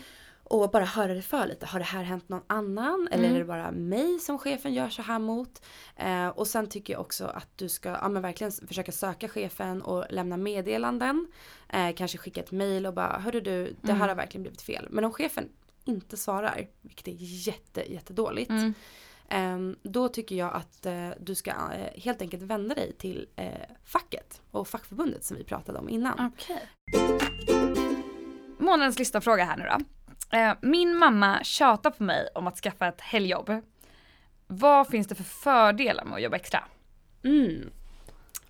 Och 0.48 0.70
bara 0.70 0.84
höra 0.84 1.14
det 1.14 1.22
för 1.22 1.46
lite. 1.46 1.66
Har 1.66 1.78
det 1.78 1.84
här 1.84 2.02
hänt 2.02 2.28
någon 2.28 2.42
annan? 2.46 3.08
Eller 3.10 3.24
Mm. 3.24 3.34
är 3.34 3.38
det 3.38 3.44
bara 3.44 3.70
mig 3.70 4.18
som 4.18 4.38
chefen 4.38 4.74
gör 4.74 4.88
så 4.88 5.02
här 5.02 5.18
mot? 5.18 5.62
Eh, 5.96 6.28
och 6.28 6.46
sen 6.46 6.66
tycker 6.68 6.92
jag 6.92 7.00
också 7.00 7.24
att 7.26 7.48
du 7.58 7.68
ska 7.68 7.88
ja, 7.88 8.08
men 8.08 8.22
verkligen 8.22 8.52
försöka 8.52 8.92
söka 8.92 9.28
chefen 9.28 9.82
och 9.82 10.04
lämna 10.10 10.36
meddelanden. 10.36 11.26
Eh, 11.68 11.94
kanske 11.94 12.18
skicka 12.18 12.40
ett 12.40 12.52
mail 12.52 12.86
och 12.86 12.94
bara, 12.94 13.18
hörru 13.18 13.40
du, 13.40 13.64
det 13.64 13.92
här 13.92 13.94
Mm. 13.96 14.08
har 14.08 14.14
verkligen 14.14 14.42
blivit 14.42 14.62
fel. 14.62 14.88
Men 14.90 15.04
om 15.04 15.12
chefen 15.12 15.48
inte 15.86 16.16
svarar, 16.16 16.66
vilket 16.82 17.08
är 17.08 17.16
jätte, 17.18 17.92
jättedåligt. 17.92 18.50
Mm. 18.50 18.74
Ehm, 19.28 19.76
då 19.82 20.08
tycker 20.08 20.36
jag 20.36 20.54
att 20.54 20.86
eh, 20.86 21.08
du 21.20 21.34
ska 21.34 21.50
eh, 21.50 22.02
helt 22.02 22.22
enkelt 22.22 22.42
vända 22.42 22.74
dig 22.74 22.92
till 22.92 23.28
eh, 23.36 23.50
facket 23.84 24.42
och 24.50 24.68
fackförbundet 24.68 25.24
som 25.24 25.36
vi 25.36 25.44
pratade 25.44 25.78
om 25.78 25.88
innan. 25.88 26.32
Okej. 26.34 26.68
Månadens 28.58 28.98
lista-fråga 28.98 29.44
här 29.44 29.56
nu 29.56 29.64
då. 29.64 29.84
Min 30.68 30.96
mamma 30.96 31.40
tjatar 31.42 31.90
på 31.90 32.02
mig 32.02 32.28
om 32.34 32.46
att 32.46 32.56
skaffa 32.56 32.86
ett 32.86 33.00
helgjobb. 33.00 33.50
Vad 34.46 34.88
finns 34.88 35.06
det 35.06 35.14
för 35.14 35.24
fördelar 35.24 36.04
med 36.04 36.14
att 36.14 36.22
jobba 36.22 36.36
extra? 36.36 36.64
Mm. 37.24 37.70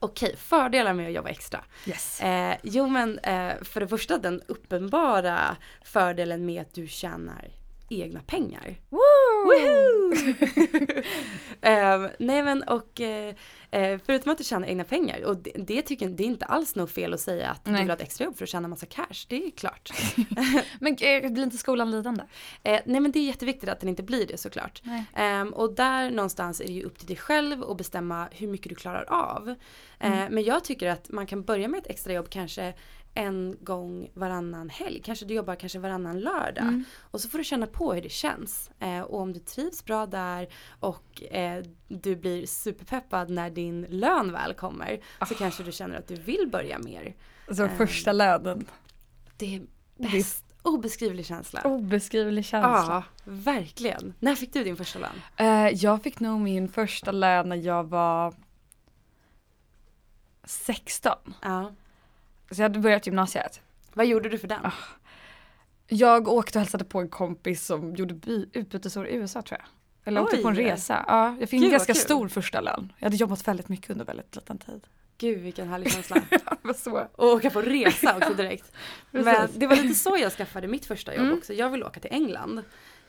Okej, 0.01 0.37
fördelar 0.37 0.93
med 0.93 1.07
att 1.07 1.13
jobba 1.13 1.29
extra. 1.29 1.65
Yes. 1.87 2.21
Eh, 2.21 2.57
jo 2.63 2.87
men 2.87 3.19
eh, 3.19 3.55
för 3.63 3.81
det 3.81 3.89
första 3.89 4.19
den 4.19 4.43
uppenbara 4.47 5.57
fördelen 5.85 6.47
med 6.47 6.63
att 6.63 6.75
du 6.75 6.87
tjänar 6.87 7.51
egna 7.89 8.21
pengar. 8.21 8.77
Eh, 11.61 12.07
nej 12.19 12.43
men 12.43 12.63
och 12.63 13.01
eh, 13.01 13.35
eh, 13.71 14.01
förutom 14.07 14.33
att 14.33 14.39
du 14.39 14.45
tjänar 14.45 14.69
egna 14.69 14.85
pengar 14.85 15.25
och 15.25 15.37
det, 15.37 15.53
det 15.57 15.83
tycker 15.83 16.09
det 16.09 16.23
är 16.23 16.27
inte 16.27 16.45
alls 16.45 16.75
något 16.75 16.91
fel 16.91 17.15
att 17.15 17.21
säga 17.21 17.51
att 17.51 17.65
du 17.65 17.71
Nej. 17.71 17.81
vill 17.81 17.91
ha 17.91 17.95
ett 17.97 18.03
extra 18.03 18.25
jobb 18.25 18.37
för 18.37 18.45
att 18.45 18.49
tjäna 18.49 18.69
massa 18.69 18.87
cash. 18.87 19.27
Det 19.29 19.47
är 19.47 19.51
klart. 19.51 19.91
Men 20.81 20.93
eh, 20.93 21.31
blir 21.31 21.43
inte 21.43 21.57
skolan 21.59 21.91
lidande? 21.91 22.23
Eh, 22.63 22.81
nej 22.87 23.01
men 23.01 23.13
det 23.13 23.19
är 23.19 23.25
jätteviktigt 23.27 23.69
att 23.69 23.81
den 23.81 23.89
inte 23.89 24.03
blir 24.03 24.27
det 24.27 24.37
såklart. 24.37 24.83
Ehm, 25.15 25.53
och 25.53 25.75
där 25.75 26.11
någonstans 26.11 26.61
är 26.61 26.65
det 26.67 26.73
ju 26.73 26.83
upp 26.83 26.99
till 26.99 27.07
dig 27.07 27.17
själv 27.17 27.63
att 27.63 27.77
bestämma 27.77 28.29
hur 28.33 28.49
mycket 28.49 28.69
du 28.69 28.75
klarar 28.75 29.05
av. 29.09 29.49
Eh, 30.01 30.11
Men 30.31 30.43
jag 30.45 30.65
tycker 30.65 30.89
att 30.91 31.11
man 31.11 31.27
kan 31.27 31.43
börja 31.43 31.69
med 31.69 31.79
ett 31.79 31.91
extrajobb 31.91 32.31
kanske 32.31 32.75
en 33.17 33.57
gång 33.61 34.11
varannan 34.15 34.69
helg. 34.71 35.01
Kanske 35.05 35.25
du 35.25 35.35
jobbar 35.35 35.55
kanske 35.55 35.79
varannan 35.79 36.21
lördag. 36.21 36.63
Mm. 36.65 36.85
Och 37.01 37.21
så 37.21 37.29
får 37.29 37.39
du 37.39 37.45
känna 37.45 37.67
på 37.67 37.93
hur 37.95 38.03
det 38.03 38.09
känns. 38.13 38.71
Eh, 38.81 39.01
och 39.01 39.21
om 39.21 39.33
du 39.33 39.41
trivs 39.41 39.85
bra 39.85 40.07
där 40.07 40.49
och 40.81 41.23
eh, 41.23 41.65
du 41.89 42.17
blir 42.17 42.47
superpeppad 42.47 43.31
när 43.31 43.51
din 43.51 43.87
lön 43.91 44.33
väl 44.33 44.55
kommer. 44.55 45.01
Så 45.29 45.35
kanske 45.35 45.63
du 45.63 45.73
känner 45.73 45.99
att 45.99 46.09
du 46.09 46.15
vill 46.15 46.49
börja 46.53 46.79
mer. 46.79 47.15
Alltså 47.49 47.63
Ehm. 47.65 47.77
första 47.77 48.13
lönen. 48.13 48.67
Det 49.37 49.57
är 49.57 49.63
bäst. 49.97 50.43
Obeskrivlig 50.63 51.27
känsla. 51.27 51.63
obeskrivlig 51.65 52.45
känsla. 52.45 52.85
Ja, 52.89 53.03
verkligen. 53.25 54.15
När 54.21 54.35
fick 54.35 54.53
du 54.53 54.65
din 54.65 54.77
första 54.77 54.99
lön? 54.99 55.21
Eh, 55.37 55.69
jag 55.75 56.03
fick 56.03 56.21
nog 56.21 56.41
min 56.41 56.69
första 56.69 57.13
lön 57.13 57.49
när 57.49 57.57
jag 57.57 57.85
var 57.85 58.35
16. 60.45 61.35
Ja. 61.43 61.73
Så 62.51 62.61
jag 62.61 62.65
hade 62.65 62.79
börjat 62.79 63.07
gymnasiet. 63.07 63.61
Vad 63.95 64.07
gjorde 64.07 64.29
du 64.29 64.39
för 64.39 64.49
den? 64.49 64.71
Jag 65.89 66.29
åkte 66.29 66.59
och 66.59 66.61
hälsade 66.61 66.85
på 66.85 67.01
en 67.01 67.09
kompis 67.09 67.67
som 67.67 67.95
gjorde 67.95 68.15
by- 68.15 68.49
utbytesår 68.53 69.07
i 69.09 69.15
USA 69.15 69.43
tror 69.43 69.59
jag. 69.61 69.69
Eller 70.09 70.23
åkte 70.23 70.37
Oj. 70.37 70.43
på 70.43 70.49
en 70.49 70.55
resa. 70.57 71.05
Ja, 71.09 71.37
jag 71.41 71.49
fick 71.49 71.51
Gud, 71.51 71.63
en 71.63 71.63
vad 71.63 71.71
ganska 71.71 71.93
kul. 71.93 72.03
stor 72.03 72.29
första 72.29 72.61
lön. 72.61 72.93
Jag 72.99 73.07
hade 73.07 73.17
jobbat 73.17 73.49
väldigt 73.49 73.69
mycket 73.69 73.91
under 73.91 74.05
väldigt 74.05 74.37
liten 74.37 74.59
tid. 74.59 74.87
Gud 75.19 75.39
vilken 75.39 75.69
härlig 75.69 75.93
känsla. 75.93 76.23
Så. 76.77 77.09
Och 77.17 77.27
åka 77.33 77.51
på 77.51 77.63
resa 77.63 78.17
också 78.17 78.35
direkt. 78.35 78.73
Men 79.11 79.25
Precis. 79.25 79.57
det 79.57 79.67
var 79.67 79.77
lite 79.77 79.95
så 79.95 80.17
jag 80.21 80.33
skaffade 80.33 80.67
mitt 80.69 80.87
första 80.87 81.15
jobb 81.15 81.25
Mm. 81.25 81.39
också. 81.39 81.53
Jag 81.53 81.71
ville 81.71 81.85
åka 81.85 82.01
till 82.01 82.13
England 82.13 82.63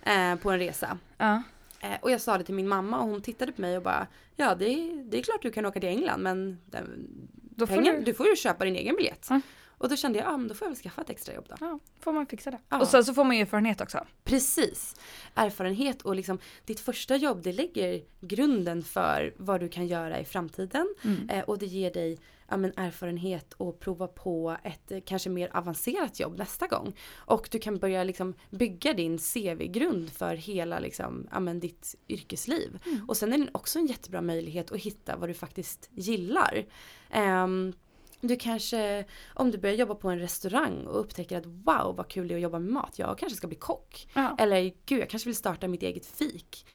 eh, 0.03 0.35
på 0.35 0.51
en 0.51 0.59
resa. 0.59 0.97
Ja. 1.17 1.43
Eh, 1.79 1.89
och 2.01 2.11
jag 2.11 2.21
sa 2.21 2.37
det 2.37 2.43
till 2.43 2.55
min 2.55 2.67
mamma 2.67 2.99
och 2.99 3.07
hon 3.09 3.21
tittade 3.21 3.51
på 3.51 3.61
mig 3.61 3.77
och 3.77 3.83
bara 3.83 4.07
Ja 4.35 4.55
det 4.55 4.65
är, 4.69 5.03
det 5.11 5.19
är 5.19 5.23
klart 5.23 5.41
du 5.41 5.51
kan 5.51 5.65
åka 5.65 5.79
till 5.79 5.89
England 5.89 6.21
men 6.23 6.59
den, 6.65 7.07
Då 7.57 7.67
får 7.67 7.75
pengar, 7.75 7.93
du, 7.93 8.01
du 8.01 8.13
får 8.13 8.27
ju 8.27 8.35
köpa 8.35 8.65
din 8.65 8.75
egen 8.75 8.95
biljett. 8.95 9.27
Ja. 9.29 9.41
Och 9.77 9.89
då 9.89 9.95
kände 9.95 10.19
jag, 10.19 10.27
ja 10.27 10.37
men 10.37 10.47
då 10.47 10.53
får 10.53 10.65
jag 10.65 10.69
väl 10.69 10.81
skaffa 10.81 11.01
ett 11.01 11.09
extra 11.09 11.33
jobb 11.33 11.45
då. 11.49 11.55
ja, 11.59 11.79
får 11.99 12.13
man 12.13 12.25
fixa 12.25 12.51
det. 12.51 12.59
Ja. 12.69 12.79
Och 12.79 12.87
sen 12.87 13.05
så 13.05 13.13
får 13.13 13.23
man 13.23 13.35
ju 13.35 13.41
erfarenhet 13.41 13.81
också. 13.81 14.05
Precis. 14.23 14.95
Erfarenhet 15.35 16.01
och 16.01 16.15
liksom 16.15 16.39
ditt 16.65 16.79
första 16.79 17.15
jobb 17.15 17.43
det 17.43 17.53
lägger 17.53 18.01
grunden 18.21 18.83
för 18.83 19.33
vad 19.37 19.59
du 19.59 19.69
kan 19.69 19.87
göra 19.87 20.19
i 20.19 20.25
framtiden. 20.25 20.95
Mm. 21.03 21.29
Eh, 21.29 21.43
och 21.43 21.57
det 21.57 21.65
ger 21.65 21.91
dig 21.93 22.17
ja, 22.49 22.57
men, 22.57 22.73
erfarenhet 22.75 23.53
och 23.53 23.79
prova 23.79 24.07
på 24.07 24.57
ett 24.63 24.91
eh, 24.91 24.99
kanske 25.05 25.29
mer 25.29 25.57
avancerat 25.57 26.19
jobb 26.19 26.37
nästa 26.37 26.67
gång. 26.67 26.95
Och 27.15 27.47
du 27.51 27.59
kan 27.59 27.77
börja 27.77 28.03
liksom, 28.03 28.33
bygga 28.49 28.93
din 28.93 29.17
CV-grund 29.17 30.09
för 30.09 30.35
hela 30.35 30.79
liksom, 30.79 31.27
ja, 31.31 31.39
men, 31.39 31.59
ditt 31.59 31.95
yrkesliv. 32.07 32.79
Mm. 32.85 33.05
Och 33.09 33.17
sen 33.17 33.33
är 33.33 33.37
det 33.37 33.49
också 33.51 33.79
en 33.79 33.87
jättebra 33.87 34.21
möjlighet 34.21 34.71
att 34.71 34.79
hitta 34.79 35.17
vad 35.17 35.29
du 35.29 35.33
faktiskt 35.33 35.89
gillar. 35.93 36.65
Ehm, 37.09 37.73
du 38.21 38.35
kanske, 38.35 39.05
om 39.33 39.51
du 39.51 39.57
börjar 39.57 39.75
jobba 39.75 39.95
på 39.95 40.09
en 40.09 40.19
restaurang 40.19 40.85
och 40.87 40.99
upptäcker 40.99 41.37
att 41.37 41.45
wow 41.45 41.95
vad 41.95 42.07
kul 42.07 42.27
det 42.27 42.33
är 42.33 42.35
att 42.35 42.41
jobba 42.41 42.59
med 42.59 42.71
mat. 42.71 42.99
Jag 42.99 43.17
kanske 43.17 43.37
ska 43.37 43.47
bli 43.47 43.57
kock. 43.57 44.07
Ja. 44.13 44.35
Eller 44.39 44.73
gud 44.85 44.99
jag 44.99 45.09
kanske 45.09 45.29
vill 45.29 45.35
starta 45.35 45.67
mitt 45.67 45.83
eget 45.83 46.05
fik. 46.05 46.65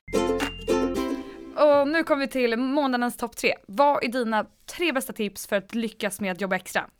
Och 1.56 1.88
nu 1.88 2.04
kommer 2.04 2.26
vi 2.26 2.32
till 2.32 2.56
månadens 2.56 3.16
topp 3.16 3.36
tre. 3.36 3.54
Vad 3.66 4.04
är 4.04 4.08
dina 4.08 4.46
tre 4.66 4.92
bästa 4.92 5.12
tips 5.12 5.46
för 5.46 5.56
att 5.56 5.74
lyckas 5.74 6.20
med 6.20 6.32
att 6.32 6.40
jobba 6.40 6.56
extra? 6.56 6.90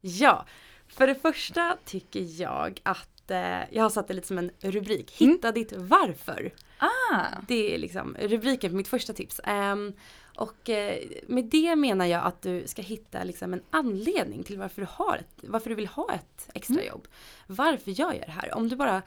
Ja, 0.00 0.46
för 0.88 1.06
det 1.06 1.14
första 1.14 1.76
tycker 1.84 2.40
jag 2.40 2.80
att 2.82 3.30
eh, 3.30 3.58
jag 3.70 3.82
har 3.82 3.90
satt 3.90 4.08
det 4.08 4.14
lite 4.14 4.26
som 4.26 4.38
en 4.38 4.50
rubrik. 4.60 5.20
Mm. 5.20 5.32
Hitta 5.32 5.52
ditt 5.52 5.72
varför. 5.76 6.52
Ah, 6.78 7.26
Det 7.48 7.74
är 7.74 7.78
liksom 7.78 8.16
rubriken 8.20 8.70
på 8.70 8.76
mitt 8.76 8.88
första 8.88 9.12
tips. 9.12 9.40
Ehm, 9.44 9.92
och 10.36 10.70
eh, 10.70 10.98
med 11.26 11.44
det 11.44 11.76
menar 11.76 12.06
jag 12.06 12.24
att 12.24 12.42
du 12.42 12.62
ska 12.66 12.82
hitta 12.82 13.24
liksom 13.24 13.52
en 13.52 13.62
anledning 13.70 14.42
till 14.42 14.58
varför 14.58 14.82
du, 14.82 14.88
har 14.90 15.16
ett, 15.16 15.34
varför 15.42 15.70
du 15.70 15.76
vill 15.76 15.86
ha 15.86 16.12
ett 16.14 16.48
extrajobb. 16.54 17.08
Varför 17.46 17.90
gör 17.90 18.12
jag 18.12 18.26
det 18.26 18.32
här? 18.32 18.54
Om 18.54 18.68
du 18.68 18.76
bara 18.76 19.02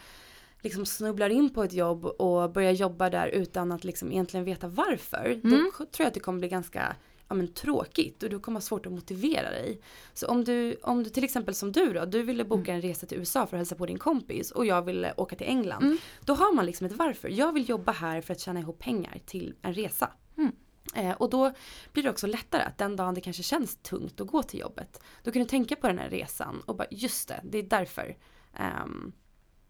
liksom 0.63 0.85
snubblar 0.85 1.29
in 1.29 1.49
på 1.49 1.63
ett 1.63 1.73
jobb 1.73 2.05
och 2.05 2.51
börjar 2.51 2.71
jobba 2.71 3.09
där 3.09 3.27
utan 3.27 3.71
att 3.71 3.83
liksom 3.83 4.11
egentligen 4.11 4.45
veta 4.45 4.67
varför. 4.67 5.25
Mm. 5.25 5.49
Då 5.51 5.85
tror 5.85 5.89
jag 5.97 6.07
att 6.07 6.13
det 6.13 6.19
kommer 6.19 6.39
bli 6.39 6.47
ganska 6.47 6.95
ja, 7.27 7.35
men, 7.35 7.53
tråkigt 7.53 8.23
och 8.23 8.29
du 8.29 8.39
kommer 8.39 8.55
ha 8.55 8.61
svårt 8.61 8.85
att 8.85 8.91
motivera 8.91 9.49
dig. 9.49 9.81
Så 10.13 10.27
om 10.27 10.43
du, 10.43 10.75
om 10.83 11.03
du 11.03 11.09
till 11.09 11.23
exempel 11.23 11.55
som 11.55 11.71
du 11.71 11.93
då, 11.93 12.05
du 12.05 12.23
ville 12.23 12.45
boka 12.45 12.73
en 12.73 12.81
resa 12.81 13.05
till 13.05 13.17
USA 13.17 13.47
för 13.47 13.57
att 13.57 13.59
hälsa 13.59 13.75
på 13.75 13.85
din 13.85 13.99
kompis 13.99 14.51
och 14.51 14.65
jag 14.65 14.81
ville 14.81 15.13
åka 15.17 15.35
till 15.35 15.47
England. 15.47 15.83
Mm. 15.83 15.97
Då 16.25 16.33
har 16.33 16.53
man 16.53 16.65
liksom 16.65 16.87
ett 16.87 16.93
varför. 16.93 17.29
Jag 17.29 17.53
vill 17.53 17.69
jobba 17.69 17.91
här 17.91 18.21
för 18.21 18.33
att 18.33 18.39
tjäna 18.39 18.59
ihop 18.59 18.79
pengar 18.79 19.21
till 19.25 19.55
en 19.61 19.73
resa. 19.73 20.09
Mm. 20.37 20.51
Eh, 20.95 21.11
och 21.11 21.29
då 21.29 21.53
blir 21.93 22.03
det 22.03 22.09
också 22.09 22.27
lättare 22.27 22.63
att 22.63 22.77
den 22.77 22.95
dagen 22.95 23.13
det 23.13 23.21
kanske 23.21 23.43
känns 23.43 23.75
tungt 23.75 24.21
att 24.21 24.27
gå 24.27 24.43
till 24.43 24.59
jobbet. 24.59 25.01
Då 25.23 25.31
kan 25.31 25.41
du 25.41 25.47
tänka 25.47 25.75
på 25.75 25.87
den 25.87 25.97
här 25.97 26.09
resan 26.09 26.61
och 26.65 26.75
bara 26.75 26.87
just 26.91 27.27
det, 27.27 27.41
det 27.43 27.57
är 27.57 27.63
därför. 27.63 28.17
Ehm, 28.53 29.13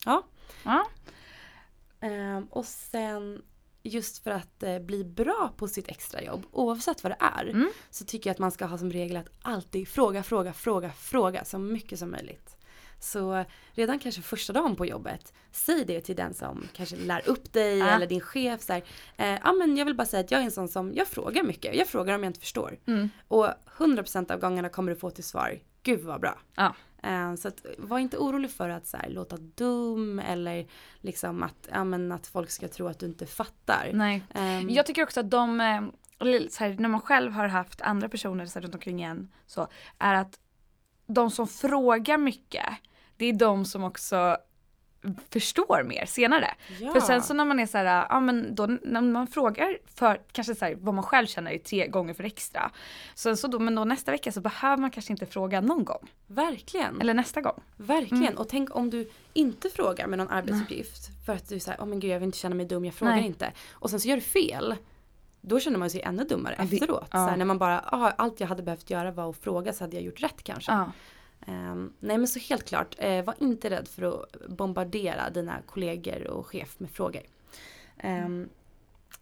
ja. 0.05 0.23
ja. 0.63 0.85
Ehm, 2.01 2.45
och 2.45 2.65
sen 2.65 3.41
just 3.83 4.23
för 4.23 4.31
att 4.31 4.63
eh, 4.63 4.79
bli 4.79 5.03
bra 5.03 5.53
på 5.57 5.67
sitt 5.67 5.87
extrajobb, 5.87 6.45
oavsett 6.51 7.03
vad 7.03 7.11
det 7.11 7.17
är, 7.19 7.45
Mm. 7.45 7.69
så 7.89 8.05
tycker 8.05 8.29
jag 8.29 8.33
att 8.33 8.39
man 8.39 8.51
ska 8.51 8.65
ha 8.65 8.77
som 8.77 8.91
regel 8.91 9.17
att 9.17 9.29
alltid 9.41 9.87
fråga, 9.87 10.23
fråga, 10.23 10.53
fråga, 10.53 10.91
fråga 10.91 11.45
så 11.45 11.57
mycket 11.59 11.99
som 11.99 12.11
möjligt. 12.11 12.57
Så 12.99 13.45
redan 13.71 13.99
kanske 13.99 14.21
första 14.21 14.53
dagen 14.53 14.75
på 14.75 14.85
jobbet, 14.85 15.33
säg 15.51 15.85
det 15.85 16.01
till 16.01 16.15
den 16.15 16.33
som 16.33 16.67
kanske 16.73 16.95
lär 16.95 17.29
upp 17.29 17.53
dig 17.53 17.77
Ja. 17.77 17.85
eller 17.89 18.07
din 18.07 18.21
chef. 18.21 18.61
Så 18.61 18.73
här, 18.73 18.83
eh, 19.17 19.39
ja 19.43 19.53
men 19.53 19.77
jag 19.77 19.85
vill 19.85 19.95
bara 19.95 20.07
säga 20.07 20.19
att 20.23 20.31
jag 20.31 20.41
är 20.41 20.45
en 20.45 20.51
sån 20.51 20.67
som, 20.67 20.93
jag 20.93 21.07
frågar 21.07 21.43
mycket. 21.43 21.75
Jag 21.75 21.87
frågar 21.87 22.15
om 22.15 22.23
jag 22.23 22.29
inte 22.29 22.39
förstår. 22.39 22.79
Mm. 22.87 23.09
Och 23.27 23.47
100% 23.77 24.31
av 24.31 24.39
gångerna 24.39 24.69
kommer 24.69 24.91
du 24.91 24.99
få 24.99 25.09
till 25.09 25.23
svar, 25.23 25.59
gud 25.83 25.99
vad 26.01 26.21
bra. 26.21 26.39
Ja. 26.55 26.75
Eh, 27.03 27.35
så 27.35 27.47
att, 27.47 27.65
var 27.77 27.99
inte 27.99 28.17
orolig 28.17 28.51
för 28.51 28.69
att 28.69 28.87
så 28.87 28.97
här, 28.97 29.09
låta 29.09 29.37
dum 29.37 30.19
eller 30.19 30.67
liksom 31.01 31.43
att, 31.43 31.67
ja, 31.71 31.83
men 31.83 32.11
att 32.11 32.27
folk 32.27 32.49
ska 32.49 32.67
tro 32.67 32.87
att 32.87 32.99
du 32.99 33.05
inte 33.05 33.25
fattar. 33.25 33.91
Nej. 33.93 34.23
Ehm, 34.33 34.69
Jag 34.69 34.85
tycker 34.85 35.03
också 35.03 35.19
att 35.19 35.31
de, 35.31 35.61
eh, 35.61 35.81
här, 36.59 36.79
när 36.79 36.89
man 36.89 37.01
själv 37.01 37.31
har 37.31 37.47
haft 37.47 37.81
andra 37.81 38.09
personer 38.09 38.45
så 38.45 38.59
här, 38.59 38.63
runt 38.63 38.75
omkring 38.75 39.01
en 39.01 39.31
så 39.45 39.67
är 39.97 40.13
att 40.13 40.39
de 41.07 41.31
som 41.31 41.47
frågar 41.47 42.17
mycket, 42.17 42.69
det 43.17 43.25
är 43.25 43.33
de 43.33 43.65
som 43.65 43.83
också 43.83 44.37
förstår 45.29 45.83
mer 45.83 46.05
senare. 46.05 46.47
ja. 46.79 46.93
För 46.93 46.99
sen 46.99 47.21
så 47.21 47.33
när 47.33 47.45
man 47.45 47.59
är 47.59 47.65
så 47.65 47.77
här, 47.77 48.05
ja 48.09 48.19
men 48.19 48.55
då 48.55 48.65
när 48.81 49.01
man 49.01 49.27
frågar 49.27 49.77
för 49.95 50.21
kanske 50.31 50.55
så 50.55 50.65
här, 50.65 50.75
vad 50.79 50.93
man 50.93 51.03
själv 51.03 51.27
känner 51.27 51.51
är 51.51 51.57
tre 51.57 51.87
gånger 51.87 52.13
för 52.13 52.23
extra. 52.23 52.71
Sen 53.15 53.37
så 53.37 53.47
då, 53.47 53.59
men 53.59 53.75
då 53.75 53.85
nästa 53.85 54.11
vecka 54.11 54.31
så 54.31 54.41
behöver 54.41 54.77
man 54.77 54.91
kanske 54.91 55.13
inte 55.13 55.25
fråga 55.25 55.61
någon 55.61 55.85
gång. 55.85 56.11
Verkligen. 56.27 57.01
Eller 57.01 57.13
nästa 57.13 57.41
gång. 57.41 57.59
Verkligen. 57.77 58.23
Mm. 58.23 58.37
Och 58.37 58.49
tänk 58.49 58.75
om 58.75 58.89
du 58.89 59.09
inte 59.33 59.69
frågar 59.69 60.07
med 60.07 60.17
någon 60.17 60.29
arbetsuppgift. 60.29 61.25
För 61.25 61.33
att 61.33 61.49
du 61.49 61.59
säger, 61.59 61.81
åh 61.81 61.87
men 61.87 61.99
gud 61.99 62.11
jag 62.11 62.19
vill 62.19 62.25
inte 62.25 62.37
känna 62.37 62.55
mig 62.55 62.65
dum, 62.65 62.85
jag 62.85 62.93
frågar 62.93 63.15
Nej. 63.15 63.25
inte. 63.25 63.51
Och 63.71 63.89
sen 63.89 63.99
så 63.99 64.07
gör 64.07 64.15
du 64.15 64.21
fel. 64.21 64.75
Då 65.41 65.59
känner 65.59 65.77
man 65.79 65.89
sig 65.89 66.01
ännu 66.01 66.23
dummare 66.23 66.55
Ja, 66.57 66.63
efteråt. 66.63 67.07
ja. 67.11 67.17
Så 67.25 67.29
här, 67.29 67.37
när 67.37 67.45
man 67.45 67.57
bara, 67.57 67.79
ah, 67.79 68.11
allt 68.17 68.39
jag 68.39 68.47
hade 68.47 68.63
behövt 68.63 68.89
göra 68.89 69.11
var 69.11 69.29
att 69.29 69.37
fråga 69.37 69.73
så 69.73 69.83
hade 69.83 69.95
jag 69.95 70.03
gjort 70.03 70.23
rätt 70.23 70.43
kanske. 70.43 70.71
Um, 71.47 71.93
nej 71.99 72.17
men 72.17 72.27
så 72.27 72.39
helt 72.39 72.65
klart, 72.65 72.95
uh, 73.03 73.21
var 73.21 73.35
inte 73.39 73.69
rädd 73.69 73.87
för 73.87 74.03
att 74.03 74.47
bombardera 74.47 75.29
dina 75.29 75.61
kollegor 75.65 76.27
och 76.27 76.47
chef 76.47 76.79
med 76.79 76.89
frågor. 76.89 77.21
Um, 78.03 78.49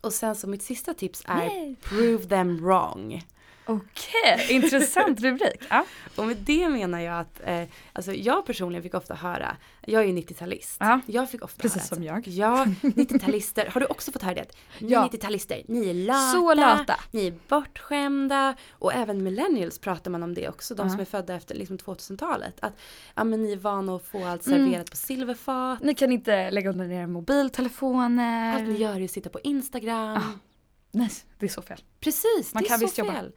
och 0.02 0.14
sen 0.14 0.36
så 0.36 0.48
mitt 0.48 0.64
sista 0.64 0.94
tips 0.94 1.24
är 1.26 1.46
Yay. 1.46 1.76
prove 1.82 2.24
them 2.24 2.66
wrong. 2.66 3.24
Okej, 3.66 4.34
okay, 4.34 4.56
intressant 4.56 5.22
rubrik. 5.22 5.64
Ja. 5.70 5.86
Och 6.16 6.26
med 6.26 6.38
det 6.38 6.70
menar 6.70 7.00
jag 7.00 7.20
att, 7.20 7.42
eh, 7.44 7.64
alltså 7.94 8.14
jag 8.14 8.46
personligen 8.46 8.84
fick 8.84 8.94
ofta 8.94 9.16
höra, 9.16 9.58
jag 9.86 10.02
är 10.04 10.08
ju 10.08 10.14
90-talist. 10.14 10.78
Ja. 10.80 11.00
Jag 11.06 11.30
fick 11.30 11.44
ofta 11.44 11.62
Precis 11.62 11.90
höra 11.90 11.96
som 11.96 12.04
jag. 12.04 12.28
Ja, 12.28 12.66
90-talister, 12.82 13.70
har 13.72 13.82
du 13.82 13.88
också 13.88 14.12
fått 14.12 14.22
höra 14.22 14.36
det? 14.36 14.46
Ni 14.80 14.92
ja. 14.92 15.10
90-talister, 15.12 15.64
ni 15.68 15.90
är 15.90 15.94
lata, 15.94 16.32
Så 16.32 16.54
lata, 16.54 17.00
ni 17.12 17.28
är 17.28 17.34
bortskämda 17.48 18.56
och 18.72 18.94
även 18.94 19.24
millennials 19.24 19.80
pratar 19.80 20.12
man 20.12 20.24
om 20.24 20.34
det 20.34 20.50
också, 20.50 20.76
de 20.76 20.88
ja. 20.88 20.92
som 20.92 21.00
är 21.00 21.06
födda 21.06 21.36
efter 21.36 21.56
liksom 21.56 21.78
2000-talet. 21.78 22.56
Att 22.60 22.74
ja, 23.16 23.24
men 23.24 23.44
ni 23.44 23.52
är 23.52 23.58
vana 23.58 23.96
att 23.96 24.06
få 24.06 24.26
allt 24.26 24.44
serverat 24.44 24.66
mm. 24.66 24.86
på 24.86 24.98
silverfat. 24.98 25.82
Ni 25.82 25.96
kan 25.96 26.12
inte 26.12 26.52
lägga 26.52 26.70
under 26.70 26.92
era 26.92 27.08
mobiltelefoner. 27.08 28.56
Allt 28.56 28.68
ni 28.68 28.78
gör 28.78 29.00
är 29.00 29.04
att 29.04 29.12
sitta 29.12 29.30
på 29.30 29.40
Instagram. 29.40 30.18
Ah. 30.18 30.51
Nej, 30.92 31.10
det 31.40 31.46
är 31.46 31.50
så 31.50 31.62
fel. 31.62 31.82
Precis, 32.00 32.54
Man 32.54 32.64
det 32.64 32.70
är 32.70 32.78
så 32.78 32.88
fel. 32.88 33.06
Jobba. 33.06 33.32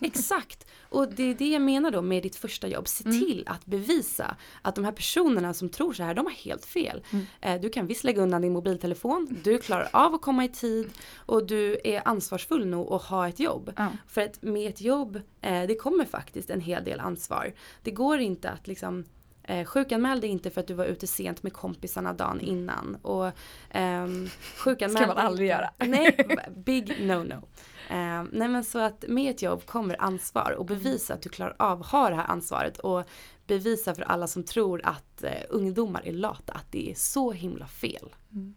Exakt. 0.00 0.66
Och 0.90 1.08
det 1.08 1.22
är 1.22 1.34
det 1.34 1.48
jag 1.48 1.62
menar 1.62 1.90
då 1.90 2.02
med 2.02 2.22
ditt 2.22 2.36
första 2.36 2.68
jobb. 2.68 2.88
Se 2.88 3.04
mm. 3.04 3.20
till 3.20 3.44
att 3.46 3.66
bevisa 3.66 4.36
att 4.62 4.74
de 4.74 4.84
här 4.84 4.92
personerna 4.92 5.54
som 5.54 5.68
tror 5.68 5.92
så 5.92 6.02
här, 6.02 6.14
de 6.14 6.26
har 6.26 6.32
helt 6.32 6.66
fel. 6.66 7.04
Mm. 7.10 7.26
Eh, 7.40 7.60
du 7.60 7.68
kan 7.68 7.86
visst 7.86 8.04
lägga 8.04 8.22
undan 8.22 8.42
din 8.42 8.52
mobiltelefon, 8.52 9.38
du 9.44 9.58
klarar 9.58 9.88
av 9.92 10.14
att 10.14 10.22
komma 10.22 10.44
i 10.44 10.48
tid 10.48 10.90
och 11.16 11.46
du 11.46 11.80
är 11.84 12.08
ansvarsfull 12.08 12.66
nog 12.66 12.92
att 12.92 13.02
ha 13.02 13.28
ett 13.28 13.40
jobb. 13.40 13.72
Mm. 13.76 13.92
För 14.06 14.20
att 14.20 14.42
med 14.42 14.70
ett 14.70 14.80
jobb, 14.80 15.20
eh, 15.40 15.62
det 15.66 15.74
kommer 15.74 16.04
faktiskt 16.04 16.50
en 16.50 16.60
hel 16.60 16.84
del 16.84 17.00
ansvar. 17.00 17.52
Det 17.82 17.90
går 17.90 18.18
inte 18.18 18.50
att 18.50 18.66
liksom 18.66 19.04
Eh, 19.48 19.64
sjukanmäl 19.64 20.20
dig 20.20 20.30
inte 20.30 20.50
för 20.50 20.60
att 20.60 20.66
du 20.66 20.74
var 20.74 20.84
ute 20.84 21.06
sent 21.06 21.42
med 21.42 21.52
kompisarna 21.52 22.12
dagen 22.12 22.40
innan. 22.40 22.98
Och, 23.02 23.30
ehm, 23.70 24.28
sjukanmäl 24.56 24.96
ska 25.02 25.06
man 25.06 25.18
aldrig 25.18 25.48
göra. 25.48 25.70
Nej, 25.78 26.38
big 26.56 26.88
no-no. 26.88 27.42
Eh, 27.90 28.24
nej 28.32 28.48
men 28.48 28.64
så 28.64 28.78
att 28.78 29.04
med 29.08 29.30
ett 29.30 29.42
jobb 29.42 29.66
kommer 29.66 30.02
ansvar 30.02 30.54
och 30.58 30.66
bevisa 30.66 31.14
att 31.14 31.22
du 31.22 31.28
klarar 31.28 31.56
av 31.58 31.80
att 31.80 31.86
ha 31.86 32.08
det 32.08 32.16
här 32.16 32.26
ansvaret 32.26 32.78
och 32.78 33.04
bevisa 33.46 33.94
för 33.94 34.02
alla 34.02 34.26
som 34.26 34.42
tror 34.42 34.80
att 34.84 35.24
eh, 35.24 35.32
ungdomar 35.48 36.06
är 36.06 36.12
lata 36.12 36.52
att 36.52 36.72
det 36.72 36.90
är 36.90 36.94
så 36.94 37.32
himla 37.32 37.66
fel. 37.66 38.14
Mm. 38.32 38.54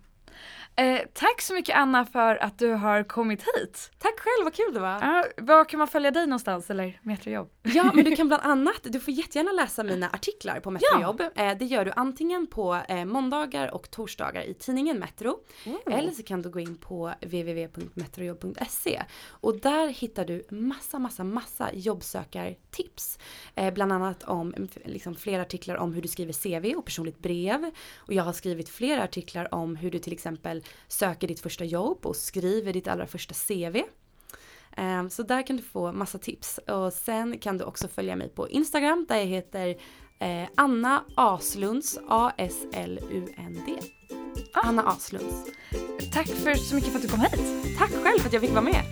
Eh, 0.76 1.00
tack 1.14 1.42
så 1.42 1.54
mycket 1.54 1.76
Anna 1.76 2.06
för 2.06 2.36
att 2.44 2.60
du 2.60 2.72
har 2.74 3.04
kommit 3.04 3.42
hit. 3.42 3.92
Tack 3.98 4.20
själv, 4.20 4.44
vad 4.44 4.54
kul 4.54 4.74
det 4.74 4.80
var. 4.80 4.96
Uh, 4.96 5.24
var 5.38 5.66
kan 5.66 5.78
man 5.78 5.88
följa 5.88 6.12
dig 6.12 6.28
någonstans 6.28 6.70
eller 6.70 7.00
Metrojobb? 7.04 7.50
Ja, 7.64 7.92
men 7.94 8.06
du 8.06 8.16
kan 8.16 8.28
bland 8.28 8.44
annat, 8.44 8.80
du 8.84 9.00
får 9.00 9.14
jättegärna 9.14 9.52
läsa 9.52 9.84
mina 9.84 10.10
artiklar 10.10 10.60
på 10.60 10.72
Metrojobb. 10.72 11.22
Ja. 11.36 11.44
Eh, 11.44 11.58
det 11.58 11.66
gör 11.66 11.86
du 11.86 11.92
antingen 11.96 12.48
på 12.48 12.82
eh, 12.88 13.06
måndagar 13.06 13.74
och 13.74 13.92
torsdagar 13.92 14.44
i 14.44 14.54
tidningen 14.54 15.00
Metro. 15.00 15.40
Mm. 15.66 15.78
Eller 15.86 16.12
så 16.12 16.24
kan 16.24 16.42
du 16.42 16.50
gå 16.50 16.60
in 16.60 16.78
på 16.78 17.14
www.metrojobb.se 17.22 19.04
och 19.28 19.60
där 19.60 19.88
hittar 19.88 20.26
du 20.26 20.44
massa, 20.50 21.00
massa, 21.00 21.24
massa 21.24 21.70
jobbsökartips. 21.74 23.20
Eh, 23.56 23.74
bland 23.74 23.94
annat 23.94 24.24
om 24.24 24.54
liksom, 24.86 25.16
flera 25.16 25.42
artiklar 25.42 25.76
om 25.76 25.94
hur 25.94 26.02
du 26.02 26.08
skriver 26.08 26.34
CV 26.34 26.78
och 26.78 26.86
personligt 26.86 27.20
brev. 27.20 27.72
Och 27.96 28.14
jag 28.14 28.24
har 28.24 28.34
skrivit 28.34 28.70
flera 28.70 29.04
artiklar 29.04 29.54
om 29.54 29.76
hur 29.76 29.92
du 29.92 30.00
till 30.00 30.14
exempel 30.14 30.61
söker 30.88 31.28
ditt 31.28 31.40
första 31.40 31.66
jobb 31.66 32.06
och 32.06 32.16
skriver 32.16 32.74
ditt 32.74 32.88
allra 32.88 33.08
första 33.08 33.34
CV. 33.34 33.84
Ehm, 34.78 35.10
så 35.10 35.24
där 35.24 35.48
kan 35.48 35.58
du 35.58 35.64
få 35.64 35.92
massa 35.92 36.18
tips 36.18 36.58
och 36.58 36.94
sen 36.94 37.40
kan 37.40 37.58
du 37.58 37.64
också 37.64 37.88
följa 37.88 38.16
mig 38.16 38.30
på 38.30 38.50
Instagram 38.50 39.06
där 39.10 39.18
jag 39.18 39.26
heter 39.26 39.76
eh, 40.20 40.50
Anna 40.56 41.04
Aslunds, 41.16 42.00
A-S-L-U-N-D. 42.08 43.82
Ah. 44.54 44.68
Anna 44.68 44.84
Aslunds. 44.84 45.46
Tack 46.14 46.28
för 46.28 46.56
så 46.56 46.76
mycket 46.76 46.92
för 46.92 46.98
att 46.98 47.04
du 47.04 47.10
kom 47.10 47.20
hit. 47.20 47.78
Tack 47.78 47.92
själv 47.92 48.20
för 48.20 48.28
att 48.28 48.34
jag 48.34 48.42
fick 48.42 48.52
vara 48.52 48.62
med. 48.62 48.84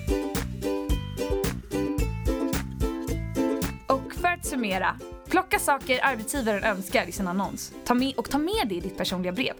Och 3.88 4.13
för 4.13 4.28
att 4.28 4.45
summera, 4.45 4.99
plocka 5.30 5.59
saker 5.59 5.99
arbetsgivaren 6.03 6.63
önskar 6.63 7.09
i 7.09 7.11
sin 7.11 7.27
annons 7.27 7.73
ta 7.86 7.93
med, 7.93 8.13
och 8.17 8.30
ta 8.30 8.38
med 8.38 8.67
det 8.69 8.75
i 8.75 8.80
ditt 8.80 8.97
personliga 8.97 9.32
brev. 9.32 9.53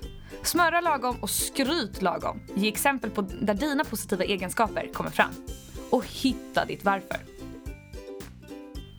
Smöra 0.44 0.82
lagom 0.82 1.16
och 1.22 1.30
skryt 1.30 2.02
lagom. 2.02 2.40
Ge 2.56 2.68
exempel 2.68 3.10
på 3.10 3.22
där 3.22 3.54
dina 3.54 3.84
positiva 3.84 4.24
egenskaper 4.24 4.90
kommer 4.94 5.10
fram. 5.10 5.32
Och 5.90 6.06
hitta 6.06 6.66
ditt 6.66 6.84
varför. 6.84 7.18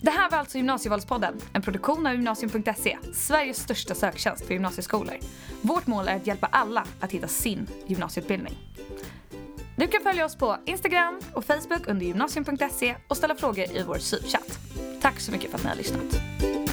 Det 0.03 0.11
här 0.11 0.31
var 0.31 0.39
alltså 0.39 0.59
Gymnasievalspodden, 0.59 1.35
en 1.53 1.63
produktion 1.63 2.07
av 2.07 2.13
gymnasium.se, 2.13 2.99
Sveriges 3.15 3.59
största 3.59 3.95
söktjänst 3.95 4.47
för 4.47 4.53
gymnasieskolor. 4.55 5.15
Vårt 5.63 5.87
mål 5.87 6.09
är 6.09 6.17
att 6.17 6.27
hjälpa 6.27 6.49
alla 6.53 6.87
att 7.01 7.13
hitta 7.13 7.29
sin 7.29 7.67
gymnasieutbildning. 7.87 8.59
Du 9.81 9.89
kan 9.89 10.03
följa 10.03 10.25
oss 10.25 10.37
på 10.37 10.57
Instagram 10.67 11.21
och 11.35 11.45
Facebook 11.45 11.89
under 11.89 12.07
gymnasium.se 12.07 12.97
och 13.09 13.17
ställa 13.17 13.35
frågor 13.35 13.77
i 13.77 13.83
vår 13.83 13.99
syvchatt. 13.99 14.59
Tack 15.03 15.21
så 15.21 15.33
mycket 15.33 15.51
för 15.51 15.59
att 15.59 15.65
ni 15.65 15.69
har 15.69 15.77
lyssnat. 15.77 16.70